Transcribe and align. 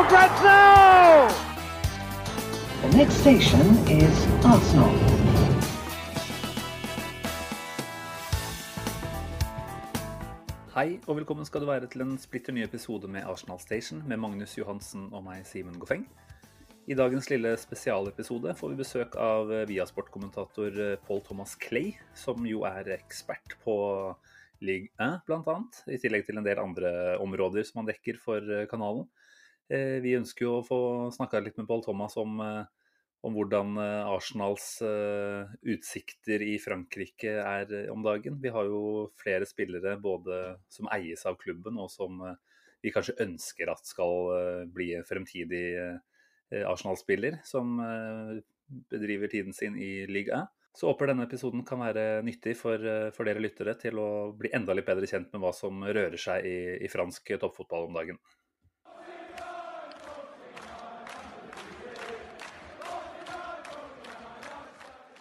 for 0.00 0.08
grabs 0.08 0.42
now! 0.42 1.28
The 2.82 2.96
next 2.96 3.16
station 3.20 3.66
is 3.88 4.16
Arsenal. 4.44 4.94
Hei 10.72 10.96
og 11.04 11.18
velkommen 11.18 11.44
skal 11.44 11.60
du 11.60 11.68
være 11.68 11.90
til 11.92 12.06
en 12.06 12.16
splitter 12.22 12.56
ny 12.56 12.64
episode 12.64 13.10
med 13.12 13.28
Arsenal 13.28 13.60
Station 13.60 14.00
med 14.08 14.22
Magnus 14.22 14.56
Johansen 14.56 15.10
og 15.12 15.26
meg, 15.26 15.44
Simen 15.44 15.76
Goffeng. 15.82 16.06
I 16.88 16.96
dagens 16.96 17.28
lille 17.28 17.52
spesialepisode 17.60 18.56
får 18.56 18.72
vi 18.72 18.80
besøk 18.80 19.20
av 19.20 19.52
Viasport-kommentator 19.68 20.80
Paul 21.04 21.24
Thomas 21.26 21.58
Clay, 21.60 21.92
som 22.16 22.46
jo 22.48 22.64
er 22.64 22.94
ekspert 22.96 23.58
på 23.66 23.76
Ligue 24.64 24.88
1 24.96 25.26
bl.a., 25.28 25.60
i 25.92 26.00
tillegg 26.00 26.24
til 26.24 26.40
en 26.40 26.46
del 26.46 26.62
andre 26.62 27.18
områder 27.20 27.68
som 27.68 27.82
han 27.82 27.92
dekker 27.92 28.16
for 28.22 28.64
kanalen. 28.72 29.10
Eh, 29.70 30.00
Vi 30.02 30.16
ønsker 30.18 30.46
jo 30.46 30.58
å 30.58 30.66
få 30.66 30.80
snakka 31.14 31.42
litt 31.44 31.58
med 31.60 31.68
Paul 31.70 31.82
Thomas 31.84 32.16
om, 32.18 32.40
eh, 32.42 32.64
om 33.22 33.36
hvordan 33.36 33.76
eh, 33.78 34.10
Arsenals 34.10 34.82
utsikter 35.62 36.42
i 36.42 36.56
Frankrike 36.58 37.36
er 37.38 37.90
om 37.92 38.02
dagen. 38.02 38.40
Vi 38.42 38.50
har 38.50 38.66
jo 38.66 39.10
flere 39.20 39.46
spillere 39.46 39.96
både 40.00 40.58
som 40.72 40.90
eies 40.90 41.26
av 41.28 41.38
klubben, 41.38 41.78
og 41.78 41.90
som 41.92 42.22
vi 42.82 42.90
kanskje 42.90 43.18
ønsker 43.20 43.68
at 43.70 43.84
skal 43.84 44.64
bli 44.72 44.94
fremtidig 45.04 45.66
Arsenal-spiller, 46.64 47.42
som 47.44 47.76
bedriver 48.88 49.28
tiden 49.28 49.52
sin 49.52 49.76
i 49.76 50.06
Ligue 50.08 50.32
1. 50.32 50.48
Så 50.72 50.88
håper 50.88 51.10
denne 51.10 51.26
episoden 51.28 51.60
kan 51.68 51.82
være 51.84 52.22
nyttig 52.24 52.56
for, 52.56 52.80
for 53.12 53.28
dere 53.28 53.42
lyttere 53.44 53.76
til 53.76 54.00
å 54.00 54.32
bli 54.32 54.48
enda 54.56 54.72
litt 54.72 54.88
bedre 54.88 55.06
kjent 55.10 55.28
med 55.34 55.44
hva 55.44 55.52
som 55.52 55.84
rører 55.84 56.16
seg 56.16 56.48
i, 56.48 56.58
i 56.80 56.88
fransk 56.88 57.34
toppfotball 57.36 57.90
om 57.90 58.00
dagen. 58.00 58.22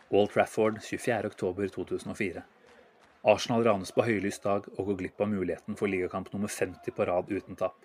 Old 0.09 0.31
Trafford 0.33 0.79
24.10.2004. 0.81 2.41
Arsenal 3.29 3.63
ranes 3.63 3.91
på 3.93 4.02
høylys 4.07 4.39
dag 4.41 4.65
og 4.77 4.88
går 4.88 4.97
glipp 5.03 5.21
av 5.21 5.29
muligheten 5.29 5.77
for 5.77 5.91
ligakamp 5.91 6.31
nummer 6.33 6.49
50 6.49 6.95
på 6.97 7.05
rad 7.05 7.29
uten 7.29 7.59
tap. 7.59 7.77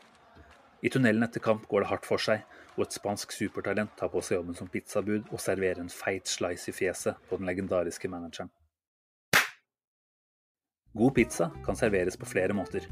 I 0.80 0.89
tunnelen 0.92 1.27
etter 1.27 1.42
kamp 1.45 1.67
går 1.69 1.84
det 1.84 1.91
hardt 1.91 2.08
for 2.08 2.20
seg, 2.20 2.41
og 2.77 2.86
et 2.86 2.97
spansk 2.97 3.33
supertalent 3.33 3.92
tar 4.00 4.08
på 4.12 4.22
seg 4.25 4.39
jobben 4.39 4.56
som 4.56 4.70
pizzabud 4.72 5.28
og 5.30 5.41
serverer 5.41 5.83
en 5.83 5.92
feit 5.92 6.28
slice 6.28 6.72
i 6.72 6.77
fjeset 6.77 7.20
på 7.28 7.41
den 7.41 7.48
legendariske 7.48 8.08
manageren. 8.08 8.52
God 10.95 11.17
pizza 11.17 11.50
kan 11.67 11.77
serveres 11.77 12.17
på 12.17 12.28
flere 12.30 12.56
måter. 12.56 12.86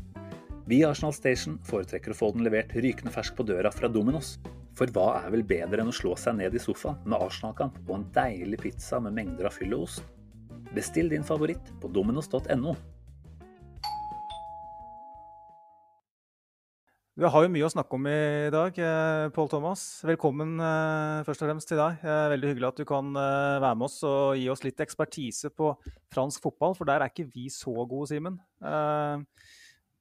Vi 0.68 0.82
i 0.82 0.86
Arsenal 0.88 1.14
Station 1.16 1.56
foretrekker 1.68 2.12
å 2.12 2.18
få 2.18 2.34
den 2.34 2.44
levert 2.44 2.74
rykende 2.76 3.12
fersk 3.14 3.38
på 3.38 3.46
døra 3.48 3.72
fra 3.72 3.88
Dominos. 3.88 4.36
For 4.78 4.88
hva 4.88 5.08
er 5.20 5.32
vel 5.34 5.42
bedre 5.44 5.82
enn 5.82 5.90
å 5.90 5.94
slå 5.94 6.14
seg 6.16 6.38
ned 6.38 6.54
i 6.56 6.62
sofaen 6.62 7.02
med 7.04 7.20
Arsenal-kamp 7.20 7.76
og 7.84 7.94
en 7.98 8.08
deilig 8.14 8.62
pizza 8.62 9.00
med 9.04 9.12
mengder 9.18 9.50
av 9.50 9.56
fyll 9.58 9.74
og 9.76 9.84
ost? 9.84 10.06
Bestill 10.72 11.10
din 11.12 11.26
favoritt 11.26 11.68
på 11.82 11.90
dominos.no. 11.92 12.72
Vi 17.12 17.28
har 17.28 17.44
jo 17.44 17.50
mye 17.52 17.66
å 17.66 17.70
snakke 17.74 17.98
om 17.98 18.06
i 18.08 18.48
dag. 18.48 18.78
eh, 18.80 19.26
Pål 19.36 19.50
Thomas, 19.52 19.82
velkommen 20.08 20.54
eh, 20.56 21.20
først 21.28 21.44
og 21.44 21.50
fremst 21.50 21.68
til 21.68 21.76
deg. 21.76 22.00
Eh, 22.00 22.28
Veldig 22.32 22.48
hyggelig 22.54 22.68
at 22.70 22.80
du 22.80 22.86
kan 22.88 23.12
være 23.12 23.74
med 23.76 23.84
oss 23.84 23.98
og 24.08 24.40
gi 24.40 24.48
oss 24.48 24.64
litt 24.64 24.80
ekspertise 24.80 25.52
på 25.52 25.74
fransk 26.16 26.40
fotball, 26.48 26.72
for 26.78 26.88
der 26.88 27.04
er 27.04 27.12
ikke 27.12 27.28
vi 27.28 27.50
så 27.52 27.76
gode, 27.84 28.08
Simen. 28.08 28.40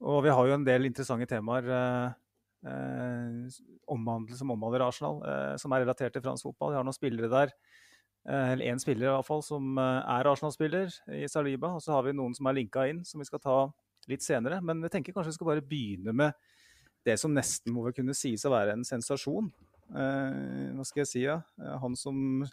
Og 0.02 0.24
vi 0.24 0.32
har 0.32 0.48
jo 0.48 0.56
en 0.56 0.64
del 0.66 0.88
interessante 0.88 1.28
temaer 1.28 1.68
eh, 2.68 3.60
omhandlet, 3.92 4.38
som 4.40 4.54
omhandler 4.54 4.86
Arsenal, 4.86 5.22
eh, 5.28 5.56
som 5.62 5.74
er 5.74 5.86
relatert 5.86 6.16
til 6.16 6.24
fransk 6.26 6.50
fotball. 6.50 6.74
Vi 6.74 6.80
har 6.80 6.88
noen 6.88 6.98
spillere 6.98 7.32
der, 7.32 7.54
eh, 8.28 8.54
eller 8.54 8.72
én 8.74 8.82
spiller 8.82 9.10
i 9.10 9.14
hvert 9.16 9.28
fall, 9.28 9.44
som 9.46 9.78
er 9.82 10.30
Arsenal-spiller 10.30 10.94
i 11.22 11.28
Saliba. 11.32 11.76
Og 11.76 11.82
så 11.82 11.96
har 11.96 12.04
vi 12.08 12.18
noen 12.18 12.36
som 12.38 12.48
er 12.48 12.60
linka 12.60 12.88
inn, 12.90 13.04
som 13.06 13.20
vi 13.22 13.30
skal 13.30 13.44
ta 13.44 13.60
litt 14.10 14.26
senere. 14.26 14.62
Men 14.64 14.82
jeg 14.82 14.92
tenker 14.98 15.14
kanskje 15.14 15.34
vi 15.34 15.40
skal 15.40 15.52
bare 15.54 15.68
begynne 15.68 16.16
med 16.16 16.34
det 17.06 17.18
som 17.20 17.34
nesten 17.34 17.74
må 17.74 17.86
vel 17.86 17.96
kunne 17.98 18.16
sies 18.18 18.46
å 18.46 18.54
være 18.54 18.76
en 18.76 18.86
sensasjon. 18.86 19.52
Eh, 19.92 20.72
hva 20.76 20.86
skal 20.88 21.04
jeg 21.04 21.10
si, 21.10 21.24
ja? 21.26 21.42
Han 21.82 21.98
som 22.00 22.46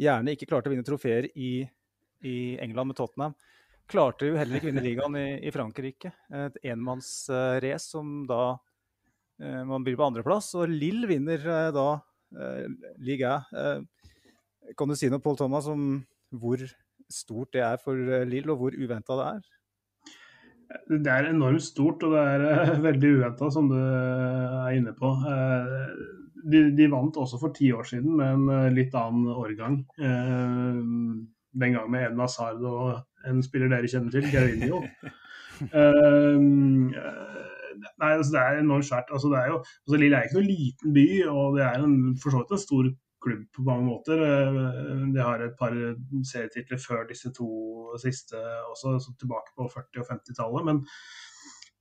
gjerne 0.00 0.34
ikke 0.34 0.48
klarte 0.50 0.70
å 0.70 0.74
vinne 0.74 0.86
trofeer 0.86 1.28
i, 1.38 1.66
i 2.26 2.36
England 2.62 2.90
med 2.90 2.98
Tottenham, 2.98 3.36
klarte 3.90 4.26
jo 4.26 4.38
heller 4.38 4.58
ikke 4.58 4.70
vinne 4.70 4.84
ligaen 4.84 5.18
i, 5.20 5.26
i 5.44 5.52
Frankrike. 5.54 6.10
Et 6.32 6.56
enmannsrace 6.72 7.84
som 7.92 8.22
da 8.28 8.56
man 9.40 9.82
blir 9.84 9.96
på 9.98 10.06
andreplass. 10.06 10.52
Og 10.58 10.70
Lill 10.70 11.06
vinner 11.10 11.42
eh, 11.42 11.70
da 11.74 11.88
eh, 12.38 12.66
Liga. 13.02 13.40
Eh, 13.54 13.82
kan 14.78 14.90
du 14.90 14.96
si 14.98 15.10
noe, 15.10 15.22
Paul 15.22 15.38
Thomas, 15.38 15.68
om 15.70 16.02
hvor 16.34 16.62
stort 17.10 17.52
det 17.54 17.64
er 17.64 17.80
for 17.82 17.98
eh, 17.98 18.26
Lill, 18.28 18.50
og 18.52 18.62
hvor 18.62 18.76
uventa 18.76 19.18
det 19.20 19.28
er? 19.32 19.42
Det 20.88 21.10
er 21.12 21.28
enormt 21.30 21.62
stort, 21.62 22.02
og 22.06 22.14
det 22.16 22.24
er 22.34 22.46
eh, 22.50 22.82
veldig 22.88 23.14
uventa, 23.18 23.50
som 23.52 23.70
du 23.70 23.78
eh, 23.78 24.58
er 24.64 24.78
inne 24.78 24.94
på. 24.96 25.12
Eh, 25.30 25.94
de, 26.44 26.66
de 26.76 26.90
vant 26.92 27.16
også 27.20 27.40
for 27.40 27.54
ti 27.56 27.70
år 27.72 27.86
siden 27.88 28.18
med 28.18 28.38
en 28.38 28.48
eh, 28.52 28.72
litt 28.74 28.96
annen 28.98 29.30
årgang. 29.32 29.80
Eh, 29.98 30.80
den 31.54 31.76
gang 31.76 31.90
med 31.90 32.08
Eden 32.08 32.24
Sard 32.28 32.64
og 32.66 33.28
en 33.28 33.42
spiller 33.44 33.70
dere 33.70 33.88
kjenner 33.88 34.10
til, 34.14 34.26
Gervinho. 34.32 34.82
Nei, 37.80 38.10
altså 38.16 38.34
det 38.34 38.42
er 38.42 38.60
enormt 38.60 38.88
svært. 38.88 39.10
Altså 39.14 39.30
det 39.32 39.40
er 39.40 39.52
jo, 39.52 39.62
altså 39.86 40.00
Lille 40.00 40.18
er 40.18 40.28
ikke 40.28 40.38
noen 40.40 40.50
liten 40.52 40.94
by, 40.96 41.06
og 41.32 41.58
det 41.58 41.64
er 41.66 41.80
en, 41.84 41.96
for 42.22 42.34
så 42.34 42.42
vidt 42.42 42.54
en 42.56 42.64
stor 42.64 42.90
klubb 43.24 43.44
på 43.56 43.64
mange 43.66 43.86
måter. 43.88 44.20
Eh, 44.26 45.06
De 45.14 45.22
har 45.22 45.42
et 45.44 45.56
par 45.58 45.74
serietitler 46.32 46.80
før 46.82 47.06
disse 47.08 47.32
to 47.36 47.48
siste 48.02 48.40
også, 48.70 48.98
så 49.00 49.16
tilbake 49.20 49.56
på 49.56 49.68
40- 49.72 50.02
og 50.02 50.12
50-tallet. 50.12 50.68
Men, 50.68 50.84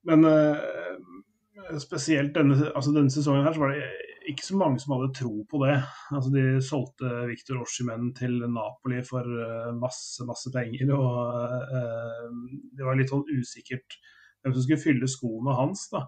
men 0.10 0.30
eh, 0.32 1.78
spesielt 1.84 2.34
denne, 2.36 2.58
altså 2.74 2.96
denne 2.96 3.14
sesongen 3.14 3.46
her 3.46 3.56
så 3.56 3.64
var 3.64 3.76
det 3.76 3.92
ikke 4.32 4.46
så 4.46 4.56
mange 4.56 4.80
som 4.80 4.94
hadde 4.96 5.12
tro 5.20 5.34
på 5.52 5.60
det. 5.66 5.76
Altså 6.16 6.32
De 6.32 6.44
solgte 6.64 7.12
Victor 7.28 7.60
Oshimen 7.64 8.14
til 8.16 8.40
Napoli 8.48 9.04
for 9.08 9.28
eh, 9.28 9.72
masse, 9.76 10.24
masse 10.28 10.52
penger. 10.56 10.96
og 10.96 11.72
Det 12.78 12.88
var 12.88 13.00
litt 13.00 13.12
sånn 13.12 13.28
usikkert 13.36 14.00
hvem 14.44 14.54
som 14.54 14.66
skulle 14.66 14.84
fylle 14.84 15.10
skoene 15.10 15.56
hans. 15.58 15.88
da. 15.94 16.06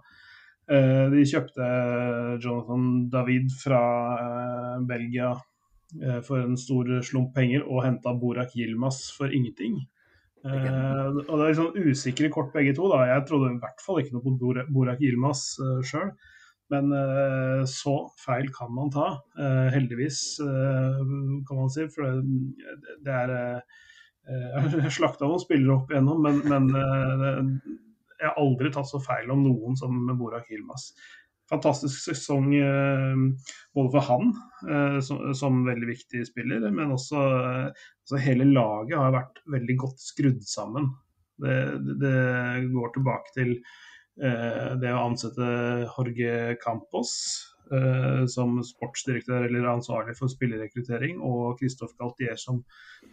Eh, 0.70 1.08
De 1.14 1.26
kjøpte 1.30 1.72
Jonathan 2.44 3.10
David 3.14 3.52
fra 3.64 3.82
eh, 4.20 4.78
Belgia 4.90 5.34
eh, 6.02 6.22
for 6.26 6.42
en 6.44 6.58
stor 6.60 6.90
slump 7.06 7.34
penger, 7.36 7.66
og 7.66 7.84
henta 7.86 8.16
Borak 8.20 8.56
Yilmaz 8.58 9.06
for 9.18 9.34
ingenting. 9.34 9.82
Eh, 10.46 11.06
og 11.10 11.26
Det 11.26 11.42
er 11.42 11.48
litt 11.48 11.60
sånn 11.60 11.90
usikre 11.90 12.30
kort 12.34 12.54
begge 12.54 12.76
to. 12.78 12.88
da. 12.92 13.06
Jeg 13.16 13.28
trodde 13.30 13.56
i 13.56 13.60
hvert 13.64 13.84
fall 13.86 14.02
ikke 14.02 14.18
noe 14.18 14.26
på 14.26 14.66
Borak 14.74 15.02
Yilmaz 15.02 15.48
uh, 15.64 15.82
sjøl. 15.86 16.12
Men 16.74 16.90
eh, 16.98 17.64
så 17.70 17.96
feil 18.18 18.48
kan 18.54 18.72
man 18.74 18.90
ta. 18.94 19.20
Eh, 19.38 19.68
heldigvis, 19.76 20.40
eh, 20.42 21.02
kan 21.46 21.60
man 21.60 21.70
si. 21.70 21.86
For 21.94 22.08
det, 22.08 22.64
det 23.06 23.14
er 23.14 23.34
eh, 23.36 23.60
Jeg 24.80 24.96
slakta 24.96 25.28
noen 25.30 25.44
spillere 25.44 25.76
opp 25.76 25.92
igjennom, 25.94 26.24
men, 26.26 26.40
men 26.50 26.72
eh, 26.80 27.76
jeg 28.20 28.30
har 28.30 28.40
aldri 28.42 28.72
tatt 28.74 28.90
så 28.90 29.02
feil 29.04 29.32
om 29.34 29.44
noen 29.46 29.78
som 29.80 29.96
Borak 30.20 30.50
Yilmaz. 30.52 30.92
Fantastisk 31.50 32.00
sesong 32.08 32.54
eh, 32.58 33.24
både 33.76 33.92
for 33.94 34.06
han 34.08 34.32
eh, 34.66 35.00
som, 35.06 35.20
som 35.38 35.60
veldig 35.68 35.90
viktig 35.92 36.24
spiller, 36.26 36.64
men 36.74 36.96
også 36.96 37.20
altså 37.22 38.22
hele 38.22 38.48
laget 38.50 38.98
har 38.98 39.14
vært 39.14 39.44
veldig 39.54 39.76
godt 39.84 40.02
skrudd 40.02 40.42
sammen. 40.50 40.90
Det, 41.42 41.58
det, 42.02 42.16
går 42.72 42.96
tilbake 42.96 43.36
til 43.36 43.52
eh, 44.24 44.72
det 44.82 44.94
å 44.96 45.04
ansette 45.04 45.50
Jorge 45.84 46.56
Campos, 46.64 47.14
som 48.30 48.60
sportsdirektør 48.64 49.48
eller 49.48 49.66
ansvarlig 49.72 50.14
for 50.20 50.32
spillerrekruttering, 50.32 51.18
og 51.24 51.60
Christophe 51.60 51.98
Galtier 51.98 52.38
som 52.40 52.62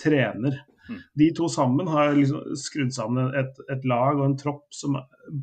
trener. 0.03 0.59
Mm. 0.89 0.99
De 1.19 1.29
to 1.37 1.49
sammen 1.49 1.89
har 1.89 2.13
liksom 2.17 2.57
skrudd 2.59 2.93
sammen 2.95 3.33
et, 3.39 3.61
et 3.73 3.85
lag 3.89 4.19
og 4.19 4.27
en 4.27 4.39
tropp 4.39 4.67
som 4.75 4.99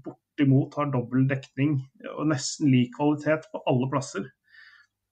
bortimot 0.06 0.76
har 0.80 0.92
dobbel 0.94 1.28
dekning 1.30 1.80
og 2.16 2.28
nesten 2.32 2.72
lik 2.72 2.94
kvalitet 2.98 3.50
på 3.54 3.64
alle 3.70 3.90
plasser. 3.92 4.28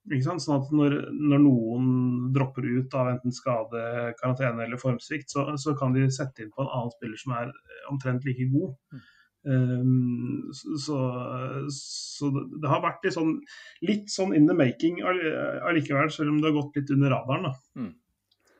Sånn 0.08 0.40
at 0.54 0.70
når, 0.72 0.94
når 1.12 1.42
noen 1.44 1.88
dropper 2.32 2.64
ut 2.64 2.94
av 2.96 3.10
enten 3.10 3.34
skade, 3.34 3.80
karantene 4.20 4.64
eller 4.64 4.80
formsvikt, 4.80 5.28
så, 5.34 5.44
så 5.60 5.74
kan 5.76 5.92
de 5.92 6.06
sette 6.12 6.44
inn 6.44 6.52
på 6.54 6.64
en 6.64 6.70
annen 6.72 6.94
spiller 6.94 7.20
som 7.20 7.34
er 7.36 7.52
omtrent 7.90 8.24
like 8.24 8.48
god. 8.54 9.02
Um, 9.48 10.37
så, 10.56 10.98
så 11.74 12.32
det 12.34 12.70
har 12.70 12.84
vært 12.84 13.06
litt 13.06 13.16
sånn, 13.16 13.38
litt 13.86 14.12
sånn 14.12 14.34
in 14.36 14.48
the 14.50 14.56
making 14.56 15.00
allikevel, 15.04 16.12
selv 16.14 16.34
om 16.34 16.42
det 16.42 16.50
har 16.50 16.60
gått 16.60 16.78
litt 16.80 16.92
under 16.96 17.16
radaren. 17.18 17.50
da. 17.50 17.88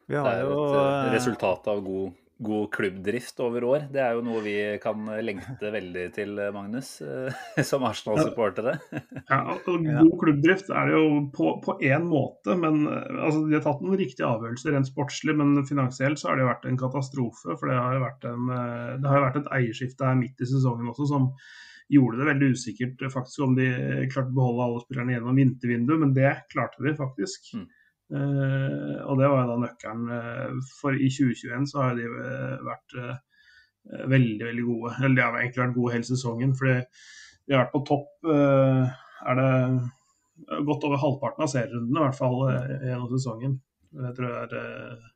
Vi 0.08 0.16
Det 0.16 0.24
er 0.24 0.46
jo 0.46 0.56
et 0.56 0.78
eh, 0.78 0.86
eh, 0.88 1.10
resultat 1.12 1.66
av 1.68 1.82
god, 1.84 2.14
god 2.48 2.68
klubbdrift 2.72 3.42
over 3.44 3.66
år. 3.68 3.82
Det 3.92 4.00
er 4.00 4.14
jo 4.16 4.22
noe 4.24 4.40
vi 4.40 4.54
kan 4.80 5.04
lengte 5.20 5.72
veldig 5.74 6.04
til, 6.16 6.32
eh, 6.40 6.52
Magnus, 6.54 6.94
som 7.70 7.84
Arsenal-supportere. 7.84 8.78
Ja, 9.28 9.42
God 9.66 10.16
klubbdrift 10.22 10.72
er 10.72 10.88
det 10.88 10.96
jo 10.96 11.20
på, 11.34 11.50
på 11.64 11.76
én 11.84 12.08
måte, 12.08 12.56
men 12.56 12.86
altså, 12.88 13.44
de 13.44 13.58
har 13.58 13.66
tatt 13.66 13.84
noen 13.84 14.00
riktige 14.00 14.30
avgjørelser 14.30 14.78
rent 14.78 14.88
sportslig. 14.88 15.36
Men 15.36 15.60
finansielt 15.68 16.22
så 16.22 16.30
har 16.30 16.40
det 16.40 16.46
jo 16.46 16.52
vært 16.54 16.68
en 16.72 16.82
katastrofe. 16.86 17.52
For 17.52 17.68
det 17.68 17.76
har 17.76 17.98
jo 17.98 18.04
vært, 18.06 18.28
en, 18.32 18.52
det 18.96 19.12
har 19.12 19.20
jo 19.20 19.28
vært 19.28 19.40
et 19.42 19.56
eierskifte 19.60 20.08
her 20.08 20.16
midt 20.24 20.40
i 20.40 20.48
sesongen 20.48 20.88
også 20.94 21.12
som 21.12 21.34
gjorde 21.92 22.20
det 22.20 22.28
veldig 22.28 22.50
usikkert 22.54 23.02
eh, 23.02 23.12
faktisk 23.12 23.44
om 23.46 23.56
de 23.58 23.68
klarte 24.12 24.32
å 24.32 24.36
beholde 24.36 24.66
alle 24.66 24.84
spillerne 24.84 25.14
gjennom 25.16 25.40
vintervinduet, 25.40 26.02
men 26.04 26.14
det 26.16 26.34
klarte 26.52 26.84
de 26.84 26.94
faktisk. 26.98 27.52
Mm. 27.56 27.68
Uh, 28.08 29.04
og 29.04 29.18
det 29.20 29.26
var 29.28 29.42
jo 29.42 29.48
da 29.50 29.56
nøkkelen. 29.66 30.06
eh, 30.16 30.68
For 30.78 30.96
i 30.96 31.10
2021 31.12 31.66
så 31.68 31.82
har 31.82 31.98
de 31.98 32.06
eh, 32.08 32.54
vært 32.64 32.94
uh, 32.96 33.18
veldig, 34.08 34.46
veldig 34.46 34.64
gode. 34.64 34.94
Eller 35.02 35.18
de 35.18 35.26
har 35.26 35.36
egentlig 35.42 35.64
vært 35.64 35.76
gode 35.76 35.92
hele 35.96 36.08
sesongen. 36.08 36.54
fordi 36.56 36.78
de 37.48 37.56
har 37.56 37.66
vært 37.66 37.74
på 37.74 37.84
topp 37.90 38.30
uh, 38.32 38.88
er 39.28 39.40
det 39.40 39.52
godt 40.66 40.84
over 40.86 41.00
halvparten 41.02 41.44
av 41.44 41.52
serierundene, 41.52 42.00
i 42.00 42.04
hvert 42.06 42.18
fall 42.18 42.42
eh, 42.48 42.74
gjennom 42.90 43.10
sesongen. 43.12 43.56
Jeg 43.98 44.14
tror 44.16 44.28
det 44.28 44.42
er 44.42 44.54
eh, 44.60 45.08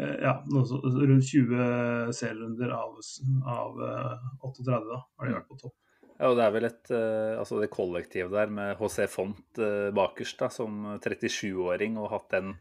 eh, 0.00 0.16
ja, 0.26 0.34
rundt 0.50 1.30
20 1.30 2.12
serierunder 2.18 2.74
av, 2.76 2.98
av 3.54 3.82
eh, 3.88 4.28
38 4.50 4.82
da, 4.90 5.00
har 5.18 5.30
de 5.30 5.36
vært 5.38 5.50
på 5.50 5.60
topp. 5.62 5.74
Ja, 6.14 6.30
og 6.30 6.38
det 6.38 6.44
er 6.44 6.52
vel 6.54 6.68
et, 6.68 6.90
eh, 6.94 7.34
altså 7.40 7.58
det 7.58 7.72
kollektivet 7.74 8.34
der 8.34 8.52
med 8.54 8.78
HC 8.78 9.08
Font 9.10 9.58
eh, 9.58 9.90
bakerst 9.94 10.44
da, 10.44 10.50
som 10.52 10.84
37-åring 11.02 11.98
og 11.98 12.12
hatt 12.12 12.28
den 12.36 12.52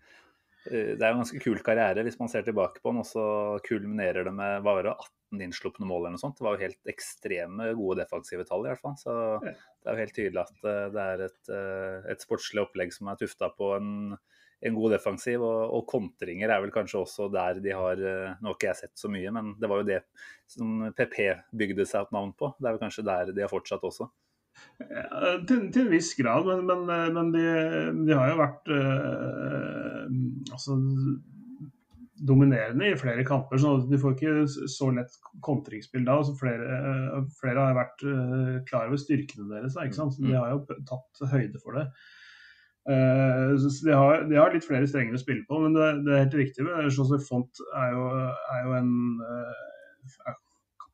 eh, 0.65 0.95
Det 0.97 1.03
er 1.03 1.11
jo 1.11 1.17
en 1.19 1.21
ganske 1.21 1.41
kul 1.43 1.61
karriere 1.65 2.05
hvis 2.07 2.17
man 2.21 2.31
ser 2.33 2.47
tilbake 2.47 2.81
på 2.81 2.89
den, 2.89 3.03
og 3.03 3.09
så 3.09 3.25
kulminerer 3.67 4.25
det 4.25 4.33
med 4.33 4.65
hva 4.65 4.77
var 4.79 4.89
det, 4.89 4.95
18 5.37 5.45
innslupne 5.45 5.89
mål 5.89 6.01
eller 6.01 6.15
noe 6.15 6.23
sånt. 6.23 6.37
Det 6.39 6.47
var 6.47 6.57
jo 6.57 6.65
helt 6.65 6.93
ekstreme 6.93 7.69
gode 7.77 8.01
defensive 8.01 8.45
tall 8.49 8.65
i 8.65 8.71
hvert 8.71 8.81
fall. 8.81 8.97
Så 9.01 9.13
det 9.45 9.87
er 9.87 9.95
jo 9.95 10.01
helt 10.01 10.17
tydelig 10.17 10.43
at 10.43 10.67
det 10.93 11.05
er 11.05 11.23
et, 11.25 11.53
et 12.13 12.25
sportslig 12.25 12.61
opplegg 12.61 12.93
som 12.93 13.09
er 13.09 13.17
tufta 13.17 13.49
på 13.57 13.71
en, 13.79 13.89
en 14.63 14.75
god 14.77 14.95
defensiv, 14.95 15.43
og, 15.43 15.61
og 15.77 15.85
kontringer 15.89 16.51
er 16.51 16.63
vel 16.63 16.73
kanskje 16.73 17.01
også 17.01 17.29
der 17.33 17.59
de 17.63 17.73
har 17.75 17.99
eh, 17.99 18.35
Nå 18.39 18.51
har 18.51 18.57
ikke 18.57 18.69
jeg 18.71 18.81
sett 18.83 18.99
så 18.99 19.11
mye, 19.11 19.31
men 19.35 19.53
det 19.59 19.69
var 19.71 19.81
jo 19.81 19.89
det 19.91 20.01
som 20.49 20.87
PP 20.95 21.17
bygde 21.59 21.87
seg 21.89 22.05
et 22.05 22.15
navn 22.15 22.33
på. 22.37 22.53
Det 22.59 22.69
er 22.69 22.75
vel 22.75 22.83
kanskje 22.85 23.07
der 23.07 23.33
de 23.33 23.45
har 23.45 23.51
fortsatt 23.51 23.83
også. 23.87 24.09
Ja, 24.79 25.37
til, 25.47 25.67
til 25.73 25.87
en 25.87 25.93
viss 25.93 26.13
grad, 26.17 26.47
men, 26.47 26.65
men, 26.69 26.83
eh, 26.93 27.11
men 27.15 27.31
de, 27.35 27.45
de 28.07 28.17
har 28.17 28.31
jo 28.31 28.41
vært 28.41 28.73
øh, 28.73 30.09
altså, 30.53 30.77
dominerende 32.27 32.91
i 32.91 32.97
flere 32.99 33.25
kamper. 33.27 33.59
så 33.59 33.75
De 33.89 33.99
får 33.99 34.15
ikke 34.15 34.67
så 34.71 34.89
lett 34.95 35.15
kontringsspill 35.43 36.05
da. 36.07 36.19
Altså, 36.21 36.35
flere, 36.39 36.81
øh, 36.89 37.23
flere 37.39 37.67
har 37.67 37.79
vært 37.79 38.05
øh, 38.07 38.59
klar 38.69 38.87
over 38.87 39.01
styrkene 39.01 39.49
deres. 39.51 39.77
Ikke 39.83 39.99
sant? 39.99 40.15
Så 40.15 40.23
de 40.23 40.35
har 40.37 40.53
jo 40.53 40.83
tatt 40.89 41.25
høyde 41.33 41.61
for 41.63 41.79
det. 41.79 41.89
Eh, 42.89 43.51
de 43.85 43.93
har, 43.95 44.25
de 44.27 44.35
har 44.35 44.51
litt 44.51 44.65
flere 44.67 44.87
strenger 44.89 45.15
å 45.15 45.21
spille 45.21 45.45
på, 45.47 45.59
men 45.63 45.75
det, 45.77 45.89
det 46.03 46.15
er 46.15 46.25
helt 46.25 46.39
riktig. 46.41 46.65
José 46.89 47.19
Font 47.23 47.61
er 47.79 47.93
jo, 47.95 48.07
er 48.55 48.65
jo 48.65 48.73
en 48.79 48.95
eh, 49.27 49.61
jeg 50.03 50.39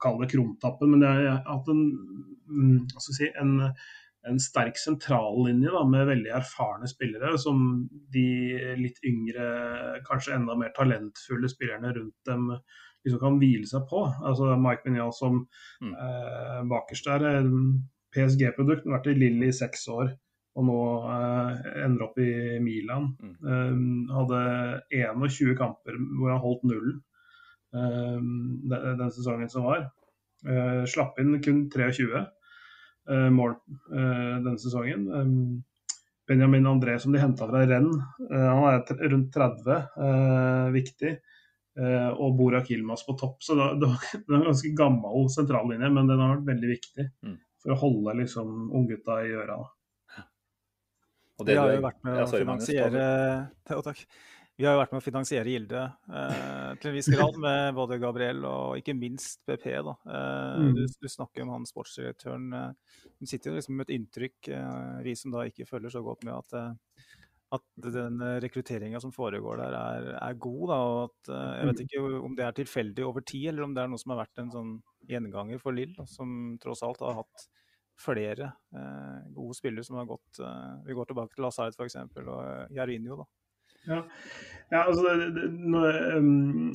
kaller 0.03 0.23
det 0.23 0.31
krumtappen, 0.35 0.91
men 0.93 1.01
det 1.03 1.09
har 1.09 1.41
hatt 1.47 1.71
en, 1.73 1.81
mm, 2.47 2.75
si, 3.03 3.27
en, 3.41 3.55
en 4.29 4.37
sterk 4.39 4.77
sentrallinje 4.79 5.73
da, 5.73 5.81
med 5.89 6.07
veldig 6.11 6.31
erfarne 6.37 6.87
spillere, 6.87 7.33
som 7.41 7.65
de 8.13 8.27
litt 8.79 9.01
yngre, 9.07 9.49
kanskje 10.07 10.37
enda 10.37 10.55
mer 10.59 10.71
talentfulle 10.77 11.49
spillerne 11.51 11.91
rundt 11.97 12.29
dem 12.29 12.51
liksom 13.03 13.19
kan 13.21 13.41
hvile 13.41 13.67
seg 13.67 13.85
på. 13.89 14.05
Altså 14.27 14.53
Mike 14.59 14.85
Mignon 14.87 15.13
som 15.15 15.45
Mm. 15.81 15.93
eh, 15.95 16.63
bakerst 16.69 17.05
der, 17.07 17.23
er 17.23 17.51
PSG-produkt, 18.15 18.87
vært 18.89 19.07
i 19.07 19.13
Lille 19.15 19.47
i 19.47 19.55
seks 19.55 19.87
år 19.87 20.13
og 20.57 20.65
nå 20.65 20.79
eh, 21.13 21.69
ender 21.85 22.07
opp 22.07 22.17
i 22.21 22.57
Milan. 22.63 23.11
Mm. 23.21 23.35
Um, 23.45 24.09
hadde 24.11 24.41
21 24.91 25.55
kamper 25.59 25.97
hvor 26.17 26.33
han 26.33 26.41
holdt 26.43 26.65
nullen 26.67 26.97
um, 27.71 28.59
den, 28.69 28.91
den 28.99 29.13
sesongen 29.13 29.51
som 29.51 29.67
var. 29.69 29.87
Uh, 30.47 30.83
slapp 30.89 31.19
inn 31.21 31.37
kun 31.43 31.65
23 31.71 32.09
uh, 32.09 33.29
mål 33.35 33.55
uh, 33.93 34.37
denne 34.41 34.57
sesongen. 34.61 35.07
Um, 35.11 35.35
Benjamin 36.29 36.67
André 36.69 36.99
som 37.01 37.13
de 37.13 37.21
henta 37.21 37.47
fra 37.49 37.63
Renn, 37.65 37.87
han 38.29 38.59
er 38.69 38.99
rundt 39.09 39.31
30, 39.33 39.69
eh, 39.97 40.67
viktig. 40.75 41.13
Og 42.21 42.35
Borak 42.37 42.69
Yilmaz 42.69 43.01
på 43.07 43.15
topp. 43.17 43.39
Så 43.41 43.55
da, 43.57 43.71
da, 43.81 43.89
det 44.13 44.29
er 44.29 44.37
en 44.37 44.45
ganske 44.51 44.69
gammel 44.77 45.25
sentrallinje, 45.33 45.89
men 45.89 46.05
den 46.05 46.21
har 46.21 46.35
vært 46.35 46.51
veldig 46.51 46.69
viktig 46.69 47.07
Mm. 47.25 47.33
for 47.63 47.73
å 47.73 47.79
holde 47.81 48.13
liksom 48.19 48.51
unggutta 48.77 49.17
i 49.25 49.33
øra. 49.41 49.57
Det 49.57 49.78
Vi 51.45 51.55
har 51.55 51.67
med 52.03 52.17
Ja, 52.19 52.25
sorry, 52.27 52.45
Magnus. 52.45 52.67
Vi 54.59 54.65
har 54.67 54.73
jo 54.75 54.79
vært 54.81 54.91
med 54.91 54.99
å 54.99 55.05
finansiere 55.05 55.47
Gilde 55.53 55.81
eh, 56.11 56.71
til 56.81 56.89
en 56.89 56.95
viss 56.97 57.07
grad, 57.07 57.37
med 57.45 57.73
både 57.77 57.95
Gabriel 58.01 58.41
og 58.43 58.73
ikke 58.81 58.91
minst 58.97 59.39
BP. 59.47 59.69
Da. 59.87 59.93
Eh, 60.03 60.57
Mm. 60.59 60.73
du, 60.75 60.81
du 60.99 61.07
snakker 61.07 61.45
om 61.45 61.53
han 61.53 61.65
sportsdirektøren. 61.69 62.49
Eh, 62.53 63.05
hun 63.21 63.29
sitter 63.31 63.51
jo 63.51 63.55
liksom 63.55 63.77
med 63.79 63.87
et 63.87 63.95
inntrykk, 63.95 64.49
eh, 64.51 64.97
vi 65.05 65.13
som 65.15 65.31
da 65.31 65.45
ikke 65.47 65.67
følger 65.69 65.93
så 65.95 66.01
godt 66.03 66.25
med, 66.27 66.33
at, 66.35 66.57
eh, 66.59 67.05
at 67.55 67.63
den 67.87 68.19
rekrutteringa 68.43 68.99
som 69.01 69.13
foregår 69.15 69.57
der, 69.63 69.77
er, 69.79 70.09
er 70.19 70.33
god. 70.43 70.65
Da, 70.73 70.81
og 70.91 70.99
at, 71.07 71.31
eh, 71.31 71.55
jeg 71.61 71.69
vet 71.71 71.85
ikke 71.85 72.03
om 72.19 72.35
det 72.35 72.45
er 72.49 72.57
tilfeldig 72.59 73.05
over 73.07 73.21
tid, 73.23 73.47
eller 73.53 73.63
om 73.63 73.73
det 73.77 73.85
er 73.85 73.87
noe 73.93 74.01
som 74.03 74.11
har 74.11 74.25
vært 74.25 74.43
en 74.43 74.51
sånn 74.57 74.75
gjenganger 75.07 75.63
for 75.63 75.71
Lill, 75.71 75.95
som 76.05 76.57
tross 76.61 76.83
alt 76.83 76.99
har 76.99 77.15
hatt 77.23 77.47
flere 77.99 78.51
eh, 78.75 79.19
gode 79.35 79.57
spillere 79.57 79.85
som 79.85 79.99
har 79.99 80.07
gått 80.09 80.39
eh, 80.43 80.71
Vi 80.87 80.95
går 80.97 81.09
tilbake 81.09 81.35
til 81.35 81.45
Lazard 81.45 81.75
f.eks. 81.75 81.97
og 81.99 82.39
eh, 82.39 82.65
Jarinho. 82.77 83.21
da. 83.21 83.27
Ja, 83.87 83.99
ja 84.73 84.81
altså 84.83 85.13
det, 85.17 85.29
det, 85.37 85.45
nå, 85.71 85.81
um, 86.17 86.73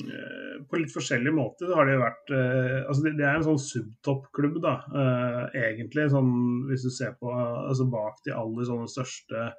På 0.69 0.79
litt 0.81 0.93
forskjellige 0.93 1.35
måter 1.35 1.73
har 1.77 1.87
det 1.87 1.95
jo 1.95 2.03
vært 2.03 2.33
uh, 2.33 2.79
altså 2.89 3.05
det, 3.05 3.15
det 3.19 3.27
er 3.27 3.37
en 3.37 3.45
sånn 3.45 3.61
subtoppklubb, 3.61 4.59
da, 4.63 4.75
uh, 4.89 5.43
egentlig. 5.53 6.09
Sånn, 6.13 6.33
hvis 6.69 6.87
du 6.87 6.91
ser 6.93 7.15
på 7.19 7.31
altså 7.31 7.87
bak 7.91 8.21
de 8.25 8.35
aller 8.35 8.67
sånne 8.67 8.89
største 8.91 9.49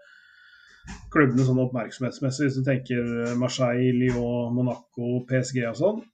klubbene 1.10 1.42
sånn 1.42 1.58
oppmerksomhetsmessig, 1.64 2.46
hvis 2.46 2.58
du 2.60 2.66
tenker 2.66 3.08
Marseille, 3.40 3.94
Lyon, 3.94 4.52
Monaco, 4.54 5.16
PSG 5.26 5.64
og 5.66 5.78
sånn, 5.80 6.04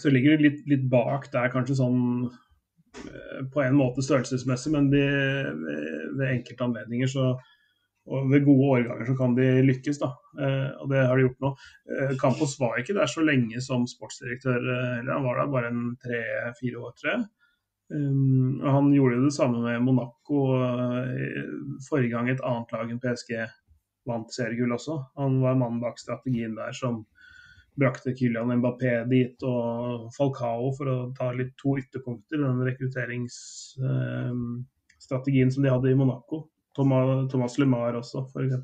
så 0.00 0.10
ligger 0.10 0.34
det 0.34 0.46
litt, 0.46 0.64
litt 0.70 0.88
bak 0.90 1.28
der 1.30 1.52
kanskje 1.52 1.78
sånn 1.78 2.00
på 3.52 3.62
en 3.62 3.76
måte 3.78 4.04
størrelsesmessig, 4.04 4.72
men 4.74 4.90
de, 4.92 5.02
ved, 6.18 6.26
enkelte 6.28 6.66
anledninger 6.66 7.10
så 7.10 7.32
og 8.10 8.30
ved 8.32 8.42
gode 8.42 8.70
årganger 8.74 9.06
så 9.06 9.14
kan 9.14 9.36
de 9.36 9.44
lykkes, 9.62 10.00
da. 10.02 10.08
Eh, 10.42 10.70
og 10.82 10.88
det 10.90 11.04
har 11.06 11.14
de 11.18 11.26
gjort 11.26 11.44
nå. 11.44 11.52
Eh, 11.86 12.14
Campos 12.18 12.56
var 12.58 12.80
ikke 12.80 12.96
der 12.96 13.10
så 13.10 13.22
lenge 13.22 13.62
som 13.62 13.84
sportsdirektør 13.86 14.58
eller 14.58 15.12
han 15.12 15.26
var 15.26 15.38
der 15.38 15.52
bare 15.52 15.70
en 15.70 15.84
tre-fire 16.02 16.82
år, 16.82 16.96
tre. 16.98 17.20
Um, 17.92 18.62
og 18.62 18.68
han 18.72 18.86
gjorde 18.94 19.18
jo 19.18 19.24
det 19.26 19.34
samme 19.36 19.60
med 19.60 19.82
Monaco 19.84 20.42
eh, 20.56 21.42
forrige 21.84 22.14
gang 22.14 22.30
et 22.32 22.40
annet 22.48 22.70
lag 22.72 22.90
enn 22.90 23.00
PSG 23.02 23.34
vant 24.08 24.34
seriegull 24.34 24.72
også. 24.74 24.96
Han 25.20 25.38
var 25.42 25.58
mannen 25.60 25.82
bak 25.82 26.00
strategien 26.00 26.56
der 26.58 26.72
som 26.74 27.02
brakte 27.78 28.14
Kylian 28.16 28.58
Mbappé 28.58 29.04
dit, 29.10 29.42
og 29.48 30.10
Falcao, 30.16 30.72
for 30.76 30.86
å 30.92 30.96
ta 31.16 31.26
litt 31.36 31.54
to 31.60 31.70
ytterpunkter 31.80 32.36
i 32.38 32.44
den 32.44 32.66
rekrutteringsstrategien 32.68 35.50
som 35.54 35.62
de 35.64 35.72
hadde 35.72 35.92
i 35.92 35.98
Monaco. 35.98 36.36
Thomas, 36.76 37.08
Thomas 37.32 37.54
Lemar 37.60 37.92
også, 37.98 38.18
f.eks. 38.28 38.54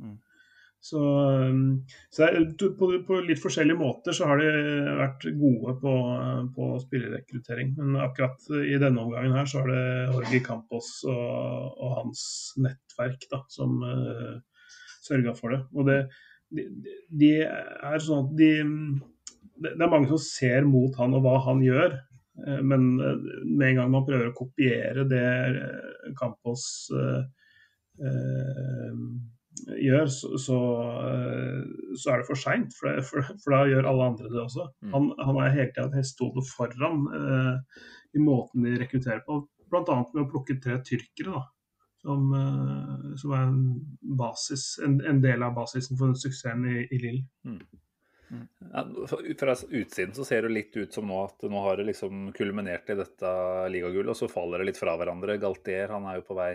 Mm. 0.00 0.16
Så, 0.86 1.00
um, 1.50 1.86
så 2.10 2.28
på, 2.78 3.02
på, 3.06 3.20
litt 3.26 3.40
forskjellige 3.42 3.80
måter 3.80 4.12
så 4.14 4.26
har 4.30 4.36
de 4.38 4.48
vært 5.00 5.24
gode 5.40 5.70
på, 5.82 5.94
på 6.54 6.64
spillerrekruttering. 6.84 7.68
Men 7.78 7.88
akkurat 8.04 8.38
i 8.60 8.78
denne 8.78 9.02
omgangen 9.02 9.34
her 9.34 9.46
så 9.50 9.56
er 9.64 9.68
det 9.72 9.84
Jorge 10.12 10.40
Campos 10.46 10.88
og, 11.10 11.80
og 11.80 11.90
hans 12.02 12.22
nettverk 12.62 13.20
da, 13.32 13.38
som 13.50 13.70
uh, 13.82 14.34
sørga 15.02 15.34
for 15.38 15.48
det. 15.56 15.60
Og 15.74 15.82
det, 15.90 15.98
de, 16.54 16.66
de, 17.10 17.30
er 17.42 18.02
sånn 18.02 18.26
at 18.26 18.34
de 18.38 18.50
Det 19.56 19.72
er 19.74 19.90
mange 19.90 20.10
som 20.12 20.20
ser 20.22 20.66
mot 20.68 20.94
han 21.00 21.16
og 21.16 21.24
hva 21.24 21.38
han 21.48 21.62
gjør. 21.64 21.96
Uh, 22.42 22.60
men 22.60 22.90
uh, 23.00 23.16
med 23.46 23.70
en 23.70 23.80
gang 23.80 23.94
man 23.94 24.04
prøver 24.08 24.30
å 24.30 24.36
kopiere 24.36 25.06
det 25.08 25.24
Campos 26.20 26.66
uh, 26.92 27.24
gjør, 29.64 30.06
så, 30.12 30.38
så, 30.40 30.58
eh, 31.08 31.60
så, 31.96 32.12
er 32.12 32.20
det 32.20 32.28
for 32.28 32.40
seint. 32.40 32.74
For, 32.76 33.00
for, 33.06 33.26
for, 33.42 33.54
da 33.54 33.64
gjør 33.70 33.90
alle 33.90 34.08
andre 34.12 34.30
det 34.30 34.40
også. 34.42 34.68
Mm. 34.84 34.94
Han, 34.94 35.10
han 35.28 35.42
er 35.42 35.54
hele 35.54 35.72
tida 35.72 35.88
et 35.88 35.98
hestehode 36.00 36.44
foran 36.50 37.04
uh, 37.12 37.84
i 38.16 38.22
måten 38.22 38.66
de 38.66 38.76
rekrutterer 38.80 39.22
på. 39.26 39.42
Bl.a. 39.72 39.98
med 40.12 40.22
å 40.22 40.28
plukke 40.30 40.58
tre 40.62 40.78
tyrkere, 40.86 41.32
da, 41.32 41.42
som, 42.06 42.28
eh, 42.38 43.16
som 43.20 43.34
er 43.34 43.48
en, 43.48 43.64
basis, 44.18 44.68
en, 44.84 45.00
en, 45.02 45.18
del 45.24 45.42
av 45.42 45.56
basisen 45.56 45.98
for 45.98 46.14
suksessen 46.14 46.62
i, 46.70 46.86
i 46.86 47.00
Lill. 47.02 47.18
Mm. 47.48 47.58
Mm. 48.26 48.46
Ja, 48.72 48.84
fra 49.38 49.54
utsiden 49.54 50.14
så 50.14 50.24
ser 50.26 50.46
det 50.46 50.54
litt 50.54 50.76
ut 50.76 50.94
som 50.94 51.06
nå 51.06 51.18
at 51.24 51.44
nå 51.46 51.60
har 51.62 51.78
det 51.78 51.88
liksom 51.90 52.30
kulminert 52.34 52.90
i 52.90 52.98
dette 52.98 53.34
ligagullet, 53.74 54.14
og 54.14 54.18
så 54.18 54.30
faller 54.30 54.62
det 54.62 54.70
litt 54.70 54.80
fra 54.80 54.96
hverandre. 54.98 55.38
Galtier 55.42 55.94
han 55.94 56.08
er 56.10 56.20
jo 56.20 56.26
på 56.30 56.38
vei 56.38 56.54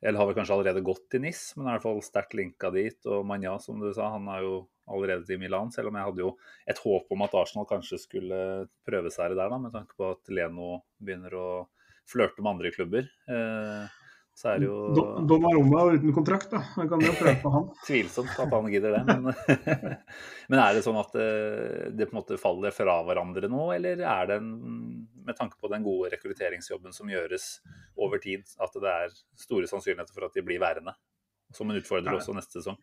eller 0.00 0.16
har 0.16 0.30
vel 0.30 0.36
kanskje 0.38 0.54
allerede 0.56 0.80
gått 0.84 1.10
til 1.12 1.20
NIS, 1.20 1.42
men 1.56 1.66
er 1.66 1.74
i 1.74 1.76
hvert 1.76 1.84
fall 1.84 1.98
sterkt 2.04 2.36
linka 2.38 2.70
dit. 2.72 2.96
Og 3.04 3.24
Manja, 3.28 3.58
som 3.60 3.80
du 3.82 3.90
sa, 3.92 4.08
han 4.14 4.28
er 4.32 4.46
jo 4.46 4.54
allerede 4.90 5.26
til 5.28 5.40
Milan, 5.42 5.68
selv 5.74 5.90
om 5.90 5.98
jeg 5.98 6.08
hadde 6.08 6.22
jo 6.24 6.30
et 6.72 6.80
håp 6.80 7.12
om 7.12 7.24
at 7.26 7.36
Arsenal 7.36 7.68
kanskje 7.68 8.00
skulle 8.00 8.40
prøve 8.88 9.12
seg 9.12 9.36
der, 9.36 9.52
da, 9.52 9.58
med 9.60 9.74
tanke 9.76 9.96
på 9.98 10.08
at 10.16 10.32
Leno 10.32 10.80
begynner 10.98 11.36
å 11.36 11.48
flørte 12.10 12.42
med 12.42 12.54
andre 12.54 12.72
klubber. 12.74 13.10
Eh, 13.30 13.99
så 14.40 14.54
er 14.54 14.62
det 14.62 14.68
jo 14.70 14.76
Donnarumma 15.28 15.82
uten 15.92 16.14
kontrakt, 16.16 16.48
da. 16.48 16.62
Jeg 16.80 16.88
kan 16.88 17.02
jo 17.04 17.12
prøve 17.18 17.36
på 17.42 17.50
han. 17.52 17.66
Tvilsomt 17.88 18.38
at 18.40 18.54
han 18.54 18.70
gidder 18.72 18.94
det. 18.96 19.02
Men, 19.10 19.26
men, 20.50 20.62
er 20.62 20.78
det 20.78 20.84
sånn 20.86 20.96
at 21.00 21.18
eh, 21.20 21.90
det 21.92 22.08
på 22.08 22.14
en 22.14 22.20
måte 22.22 22.38
faller 22.40 22.72
fra 22.72 22.94
hverandre 23.04 23.50
nå, 23.52 23.66
eller 23.76 24.00
er 24.00 24.30
det 24.30 24.38
en 24.40 24.54
med 25.26 25.36
tanke 25.36 25.60
på 25.60 25.68
den 25.68 25.84
gode 25.84 26.08
rekrutteringsjobben 26.14 26.96
som 26.96 27.12
gjøres 27.12 27.50
over 28.00 28.22
tid, 28.22 28.48
at 28.64 28.80
det 28.80 28.94
er 29.04 29.12
store 29.38 29.68
sannsynligheter 29.68 30.16
for 30.16 30.30
at 30.30 30.38
de 30.38 30.46
blir 30.46 30.62
værende. 30.62 30.96
Som 31.52 31.68
en 31.68 31.82
utfordrer 31.82 32.16
også 32.16 32.32
neste 32.32 32.62
sesong. 32.62 32.80